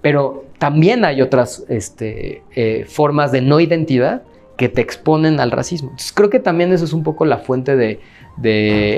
pero 0.00 0.44
también 0.58 1.04
hay 1.04 1.22
otras 1.22 1.64
este, 1.68 2.44
eh, 2.54 2.84
formas 2.88 3.32
de 3.32 3.40
no 3.40 3.58
identidad 3.58 4.22
que 4.56 4.68
te 4.68 4.80
exponen 4.80 5.40
al 5.40 5.50
racismo. 5.50 5.90
Entonces 5.90 6.12
creo 6.12 6.30
que 6.30 6.40
también 6.40 6.72
eso 6.72 6.84
es 6.84 6.92
un 6.92 7.02
poco 7.02 7.24
la 7.24 7.38
fuente 7.38 7.76
de, 7.76 8.00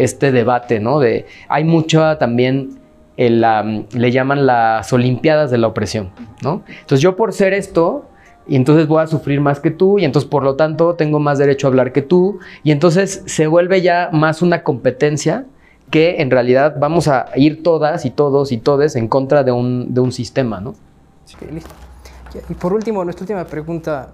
este 0.03 0.33
debate, 0.33 0.81
¿no? 0.81 0.99
De, 0.99 1.27
hay 1.49 1.65
mucha 1.65 2.19
también, 2.19 2.79
el, 3.17 3.43
am, 3.45 3.87
le 3.93 4.11
llaman 4.11 4.47
las 4.47 4.93
Olimpiadas 4.93 5.51
de 5.51 5.59
la 5.59 5.67
opresión, 5.69 6.11
¿no? 6.43 6.63
Entonces 6.69 7.01
yo 7.01 7.17
por 7.17 7.33
ser 7.33 7.53
esto, 7.53 8.07
y 8.47 8.57
entonces 8.57 8.87
voy 8.87 9.03
a 9.03 9.07
sufrir 9.07 9.41
más 9.41 9.61
que 9.61 9.71
tú, 9.71 9.99
y 9.99 10.05
entonces 10.05 10.29
por 10.29 10.43
lo 10.43 10.57
tanto 10.57 10.95
tengo 10.95 11.19
más 11.19 11.39
derecho 11.39 11.67
a 11.67 11.71
hablar 11.71 11.93
que 11.93 12.03
tú, 12.03 12.39
y 12.63 12.71
entonces 12.71 13.23
se 13.27 13.47
vuelve 13.47 13.83
ya 13.83 14.11
más 14.13 14.43
una 14.43 14.63
competencia 14.63 15.47
que 15.91 16.21
en 16.21 16.31
realidad 16.31 16.77
vamos 16.79 17.09
a 17.09 17.27
ir 17.37 17.63
todas 17.63 18.05
y 18.05 18.11
todos 18.11 18.53
y 18.53 18.59
todes 18.59 18.97
en 18.97 19.09
contra 19.09 19.45
de 19.45 19.53
un, 19.53 20.13
sistema, 20.13 20.61
¿no? 20.61 20.71
Ok, 20.71 21.51
listo. 21.53 21.71
Y 22.49 22.55
por 22.55 22.73
último, 22.73 23.05
nuestra 23.05 23.23
última 23.25 23.45
pregunta. 23.45 24.09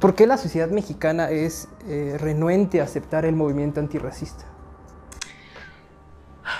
¿Por 0.00 0.14
qué 0.14 0.26
la 0.26 0.36
sociedad 0.36 0.70
mexicana 0.70 1.30
es 1.30 1.68
eh, 1.88 2.16
renuente 2.20 2.80
a 2.80 2.84
aceptar 2.84 3.24
el 3.24 3.34
movimiento 3.34 3.80
antirracista? 3.80 4.44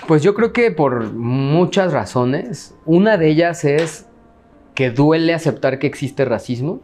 Pues 0.07 0.23
yo 0.23 0.33
creo 0.33 0.51
que 0.51 0.71
por 0.71 1.13
muchas 1.13 1.93
razones. 1.93 2.75
Una 2.85 3.17
de 3.17 3.29
ellas 3.29 3.63
es 3.63 4.07
que 4.75 4.91
duele 4.91 5.33
aceptar 5.33 5.79
que 5.79 5.87
existe 5.87 6.25
racismo. 6.25 6.81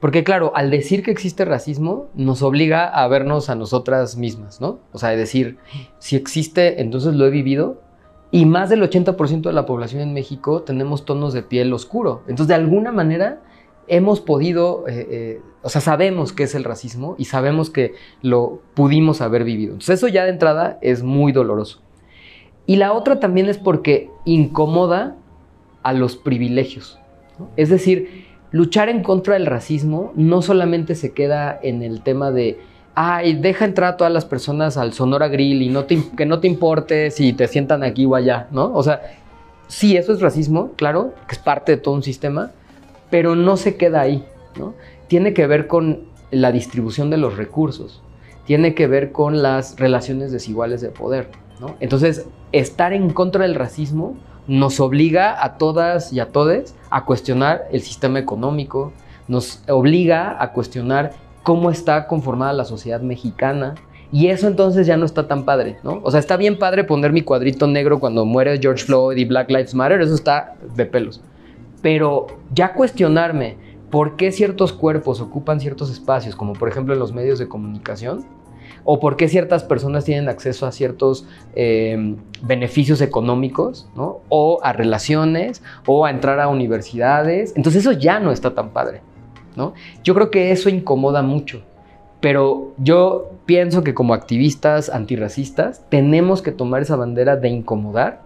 Porque 0.00 0.24
claro, 0.24 0.52
al 0.54 0.70
decir 0.70 1.02
que 1.02 1.10
existe 1.10 1.44
racismo, 1.44 2.08
nos 2.14 2.42
obliga 2.42 2.86
a 2.86 3.08
vernos 3.08 3.50
a 3.50 3.56
nosotras 3.56 4.16
mismas, 4.16 4.60
¿no? 4.60 4.78
O 4.92 4.98
sea, 4.98 5.08
de 5.08 5.16
decir, 5.16 5.58
si 5.98 6.14
existe, 6.14 6.80
entonces 6.80 7.14
lo 7.14 7.26
he 7.26 7.30
vivido. 7.30 7.80
Y 8.30 8.44
más 8.44 8.68
del 8.68 8.82
80% 8.82 9.42
de 9.42 9.52
la 9.52 9.66
población 9.66 10.02
en 10.02 10.12
México 10.12 10.62
tenemos 10.62 11.04
tonos 11.04 11.32
de 11.32 11.42
piel 11.42 11.72
oscuro. 11.72 12.22
Entonces, 12.28 12.48
de 12.48 12.54
alguna 12.54 12.92
manera, 12.92 13.40
hemos 13.88 14.20
podido, 14.20 14.86
eh, 14.88 15.06
eh, 15.10 15.40
o 15.62 15.68
sea, 15.68 15.80
sabemos 15.80 16.32
qué 16.32 16.44
es 16.44 16.54
el 16.54 16.64
racismo 16.64 17.14
y 17.18 17.26
sabemos 17.26 17.70
que 17.70 17.94
lo 18.22 18.60
pudimos 18.74 19.20
haber 19.20 19.44
vivido. 19.44 19.72
Entonces, 19.72 19.98
eso 19.98 20.08
ya 20.08 20.24
de 20.24 20.30
entrada 20.30 20.78
es 20.80 21.02
muy 21.02 21.32
doloroso. 21.32 21.80
Y 22.66 22.76
la 22.76 22.92
otra 22.92 23.18
también 23.18 23.48
es 23.48 23.58
porque 23.58 24.10
incomoda 24.24 25.16
a 25.82 25.92
los 25.92 26.16
privilegios. 26.16 26.98
Es 27.56 27.70
decir, 27.70 28.26
luchar 28.50 28.88
en 28.88 29.02
contra 29.02 29.34
del 29.34 29.46
racismo 29.46 30.12
no 30.16 30.42
solamente 30.42 30.94
se 30.94 31.12
queda 31.12 31.58
en 31.62 31.82
el 31.82 32.02
tema 32.02 32.30
de, 32.30 32.58
ay, 32.94 33.34
deja 33.34 33.64
entrar 33.64 33.94
a 33.94 33.96
todas 33.96 34.12
las 34.12 34.24
personas 34.24 34.76
al 34.76 34.92
Sonora 34.92 35.28
Grill 35.28 35.62
y 35.62 35.72
que 36.16 36.26
no 36.26 36.40
te 36.40 36.46
importe 36.46 37.10
si 37.10 37.32
te 37.32 37.46
sientan 37.48 37.82
aquí 37.82 38.04
o 38.04 38.14
allá, 38.14 38.48
¿no? 38.50 38.72
O 38.74 38.82
sea, 38.82 39.00
sí, 39.66 39.96
eso 39.96 40.12
es 40.12 40.20
racismo, 40.20 40.72
claro, 40.76 41.14
que 41.26 41.36
es 41.36 41.38
parte 41.38 41.72
de 41.72 41.78
todo 41.78 41.94
un 41.94 42.02
sistema, 42.02 42.50
pero 43.10 43.34
no 43.34 43.56
se 43.56 43.76
queda 43.76 44.00
ahí, 44.00 44.24
¿no? 44.58 44.74
Tiene 45.06 45.34
que 45.34 45.46
ver 45.46 45.66
con 45.66 46.04
la 46.30 46.52
distribución 46.52 47.10
de 47.10 47.16
los 47.16 47.36
recursos, 47.36 48.02
tiene 48.44 48.74
que 48.74 48.86
ver 48.86 49.12
con 49.12 49.42
las 49.42 49.78
relaciones 49.78 50.32
desiguales 50.32 50.80
de 50.80 50.90
poder, 50.90 51.28
¿no? 51.60 51.76
Entonces, 51.80 52.26
estar 52.52 52.92
en 52.92 53.10
contra 53.10 53.42
del 53.42 53.54
racismo 53.54 54.16
nos 54.46 54.80
obliga 54.80 55.44
a 55.44 55.58
todas 55.58 56.12
y 56.12 56.20
a 56.20 56.30
todes 56.32 56.74
a 56.90 57.04
cuestionar 57.04 57.68
el 57.70 57.82
sistema 57.82 58.18
económico, 58.18 58.92
nos 59.28 59.62
obliga 59.68 60.42
a 60.42 60.52
cuestionar 60.52 61.12
cómo 61.42 61.70
está 61.70 62.06
conformada 62.06 62.52
la 62.54 62.64
sociedad 62.64 63.00
mexicana. 63.00 63.74
Y 64.10 64.28
eso 64.28 64.46
entonces 64.48 64.86
ya 64.86 64.96
no 64.96 65.04
está 65.04 65.28
tan 65.28 65.44
padre, 65.44 65.76
¿no? 65.84 66.00
O 66.02 66.10
sea, 66.10 66.18
está 66.18 66.38
bien 66.38 66.58
padre 66.58 66.82
poner 66.84 67.12
mi 67.12 67.20
cuadrito 67.20 67.66
negro 67.66 68.00
cuando 68.00 68.24
muere 68.24 68.58
George 68.58 68.84
Floyd 68.84 69.18
y 69.18 69.26
Black 69.26 69.50
Lives 69.50 69.74
Matter, 69.74 70.00
eso 70.00 70.14
está 70.14 70.54
de 70.74 70.86
pelos. 70.86 71.20
Pero 71.82 72.26
ya 72.52 72.74
cuestionarme 72.74 73.56
por 73.90 74.16
qué 74.16 74.32
ciertos 74.32 74.72
cuerpos 74.72 75.20
ocupan 75.20 75.60
ciertos 75.60 75.90
espacios, 75.90 76.36
como 76.36 76.52
por 76.52 76.68
ejemplo 76.68 76.94
en 76.94 77.00
los 77.00 77.12
medios 77.12 77.38
de 77.38 77.48
comunicación, 77.48 78.26
o 78.84 79.00
por 79.00 79.16
qué 79.16 79.28
ciertas 79.28 79.64
personas 79.64 80.04
tienen 80.04 80.28
acceso 80.28 80.66
a 80.66 80.72
ciertos 80.72 81.26
eh, 81.54 82.16
beneficios 82.42 83.00
económicos, 83.00 83.88
¿no? 83.94 84.20
o 84.28 84.60
a 84.62 84.72
relaciones, 84.72 85.62
o 85.86 86.06
a 86.06 86.10
entrar 86.10 86.40
a 86.40 86.48
universidades. 86.48 87.52
Entonces 87.56 87.82
eso 87.82 87.92
ya 87.92 88.20
no 88.20 88.32
está 88.32 88.54
tan 88.54 88.70
padre. 88.70 89.02
¿no? 89.56 89.74
Yo 90.04 90.14
creo 90.14 90.30
que 90.30 90.52
eso 90.52 90.68
incomoda 90.68 91.22
mucho, 91.22 91.62
pero 92.20 92.72
yo 92.78 93.32
pienso 93.44 93.82
que 93.82 93.94
como 93.94 94.14
activistas 94.14 94.88
antirracistas 94.88 95.82
tenemos 95.88 96.42
que 96.42 96.52
tomar 96.52 96.82
esa 96.82 96.96
bandera 96.96 97.36
de 97.36 97.48
incomodar 97.48 98.22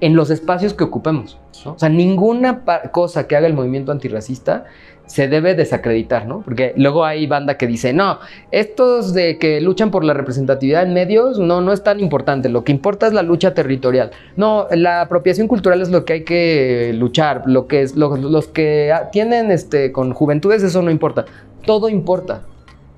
en 0.00 0.16
los 0.16 0.30
espacios 0.30 0.74
que 0.74 0.84
ocupemos. 0.84 1.38
O 1.64 1.78
sea, 1.78 1.88
ninguna 1.88 2.62
cosa 2.92 3.26
que 3.26 3.36
haga 3.36 3.46
el 3.46 3.54
movimiento 3.54 3.92
antirracista 3.92 4.64
se 5.06 5.28
debe 5.28 5.54
desacreditar, 5.54 6.26
¿no? 6.26 6.42
Porque 6.42 6.74
luego 6.76 7.04
hay 7.04 7.26
banda 7.26 7.56
que 7.56 7.66
dice, 7.66 7.92
no, 7.92 8.18
estos 8.50 9.14
de 9.14 9.38
que 9.38 9.60
luchan 9.60 9.90
por 9.90 10.04
la 10.04 10.14
representatividad 10.14 10.82
en 10.82 10.94
medios, 10.94 11.38
no, 11.38 11.60
no 11.60 11.72
es 11.72 11.82
tan 11.82 12.00
importante. 12.00 12.48
Lo 12.48 12.64
que 12.64 12.72
importa 12.72 13.06
es 13.06 13.12
la 13.12 13.22
lucha 13.22 13.54
territorial. 13.54 14.10
No, 14.36 14.66
la 14.72 15.02
apropiación 15.02 15.46
cultural 15.46 15.80
es 15.80 15.90
lo 15.90 16.04
que 16.04 16.12
hay 16.14 16.24
que 16.24 16.92
luchar. 16.94 17.44
Lo 17.46 17.68
que 17.68 17.86
los 17.94 18.48
que 18.48 18.92
tienen 19.12 19.52
este, 19.52 19.92
con 19.92 20.12
juventudes, 20.12 20.62
eso 20.62 20.82
no 20.82 20.90
importa. 20.90 21.24
Todo 21.64 21.88
importa. 21.88 22.42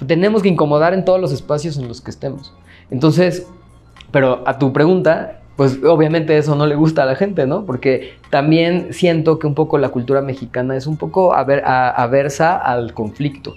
Tenemos 0.06 0.42
que 0.42 0.48
incomodar 0.48 0.94
en 0.94 1.04
todos 1.04 1.20
los 1.20 1.32
espacios 1.32 1.76
en 1.76 1.88
los 1.88 2.00
que 2.00 2.10
estemos. 2.10 2.54
Entonces, 2.90 3.46
pero 4.10 4.42
a 4.46 4.58
tu 4.58 4.72
pregunta, 4.72 5.37
pues 5.58 5.82
obviamente 5.82 6.38
eso 6.38 6.54
no 6.54 6.66
le 6.66 6.76
gusta 6.76 7.02
a 7.02 7.06
la 7.06 7.16
gente, 7.16 7.44
¿no? 7.44 7.64
Porque 7.66 8.12
también 8.30 8.92
siento 8.92 9.40
que 9.40 9.48
un 9.48 9.56
poco 9.56 9.76
la 9.76 9.88
cultura 9.88 10.22
mexicana 10.22 10.76
es 10.76 10.86
un 10.86 10.96
poco 10.96 11.34
aver- 11.34 11.64
a- 11.64 11.90
aversa 11.90 12.56
al 12.56 12.94
conflicto. 12.94 13.56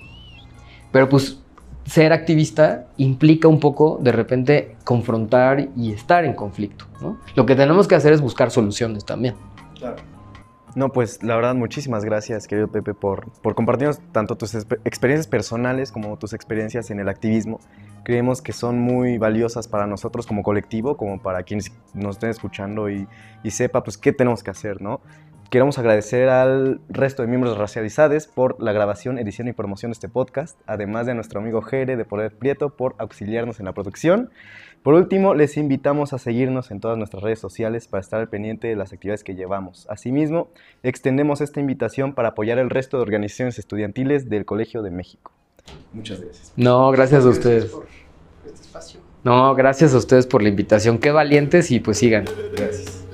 Pero 0.92 1.08
pues 1.08 1.40
ser 1.86 2.12
activista 2.12 2.88
implica 2.98 3.48
un 3.48 3.60
poco 3.60 4.00
de 4.02 4.12
repente 4.12 4.76
confrontar 4.84 5.70
y 5.78 5.94
estar 5.94 6.26
en 6.26 6.34
conflicto, 6.34 6.86
¿no? 7.02 7.20
Lo 7.36 7.46
que 7.46 7.56
tenemos 7.56 7.88
que 7.88 7.94
hacer 7.94 8.14
es 8.14 8.20
buscar 8.22 8.50
soluciones 8.50 9.06
también. 9.06 9.36
No, 10.74 10.90
pues 10.90 11.22
la 11.22 11.36
verdad, 11.36 11.54
muchísimas 11.54 12.04
gracias, 12.04 12.48
querido 12.48 12.68
Pepe, 12.70 12.96
por, 12.96 13.30
por 13.44 13.54
compartirnos 13.54 14.00
tanto 14.12 14.36
tus 14.38 14.56
experiencias 14.86 15.28
personales 15.28 15.92
como 15.92 16.18
tus 16.18 16.34
experiencias 16.34 16.90
en 16.90 17.00
el 17.00 17.10
activismo. 17.10 17.60
Creemos 18.04 18.42
que 18.42 18.54
son 18.54 18.80
muy 18.80 19.18
valiosas 19.18 19.68
para 19.68 19.88
nosotros 19.88 20.26
como 20.28 20.44
colectivo, 20.44 20.98
como 20.98 21.22
para 21.22 21.44
quienes 21.44 21.72
nos 21.94 22.16
estén 22.16 22.30
escuchando 22.30 22.90
y, 22.90 23.08
y 23.44 23.52
sepa 23.52 23.84
pues 23.84 23.98
qué 23.98 24.12
tenemos 24.12 24.44
que 24.44 24.52
hacer, 24.52 24.82
¿no? 24.82 25.02
Queremos 25.52 25.78
agradecer 25.78 26.30
al 26.30 26.80
resto 26.88 27.24
de 27.24 27.28
miembros 27.28 27.58
racializados 27.58 28.26
por 28.26 28.64
la 28.64 28.72
grabación, 28.72 29.20
edición 29.20 29.50
y 29.50 29.52
promoción 29.52 29.92
de 29.92 29.96
este 29.96 30.08
podcast, 30.08 30.58
además 30.66 31.06
de 31.06 31.12
a 31.12 31.16
nuestro 31.16 31.42
amigo 31.42 31.62
Jere 31.62 31.98
de 31.98 32.06
Poder 32.06 32.32
Prieto 32.32 32.78
por 32.78 32.96
auxiliarnos 33.00 33.60
en 33.60 33.66
la 33.66 33.74
producción. 33.74 34.30
Por 34.82 34.94
último, 34.94 35.34
les 35.34 35.58
invitamos 35.58 36.14
a 36.14 36.20
seguirnos 36.20 36.72
en 36.72 36.80
todas 36.80 36.98
nuestras 36.98 37.22
redes 37.22 37.40
sociales 37.40 37.90
para 37.90 38.00
estar 38.00 38.22
al 38.22 38.30
pendiente 38.30 38.70
de 38.70 38.78
las 38.78 38.94
actividades 38.94 39.26
que 39.26 39.36
llevamos. 39.36 39.88
Asimismo, 39.90 40.48
extendemos 40.84 41.42
esta 41.42 41.60
invitación 41.60 42.14
para 42.14 42.30
apoyar 42.30 42.58
el 42.58 42.70
resto 42.70 42.96
de 42.96 43.04
organizaciones 43.04 43.60
estudiantiles 43.60 44.30
del 44.30 44.46
Colegio 44.46 44.82
de 44.82 44.92
México. 44.92 45.34
Muchas 45.94 46.22
gracias. 46.22 46.54
No, 46.56 46.92
gracias 46.92 47.26
a 47.26 47.30
ustedes. 47.30 47.66
por 47.66 47.88
este 48.46 48.62
espacio. 48.62 49.00
No, 49.24 49.54
gracias 49.56 49.94
a 49.94 49.98
ustedes 49.98 50.26
por 50.26 50.42
la 50.42 50.50
invitación. 50.50 50.98
Qué 50.98 51.12
valientes 51.12 51.72
y 51.72 51.80
pues 51.80 51.98
sigan. 51.98 52.26
Gracias. 52.56 53.06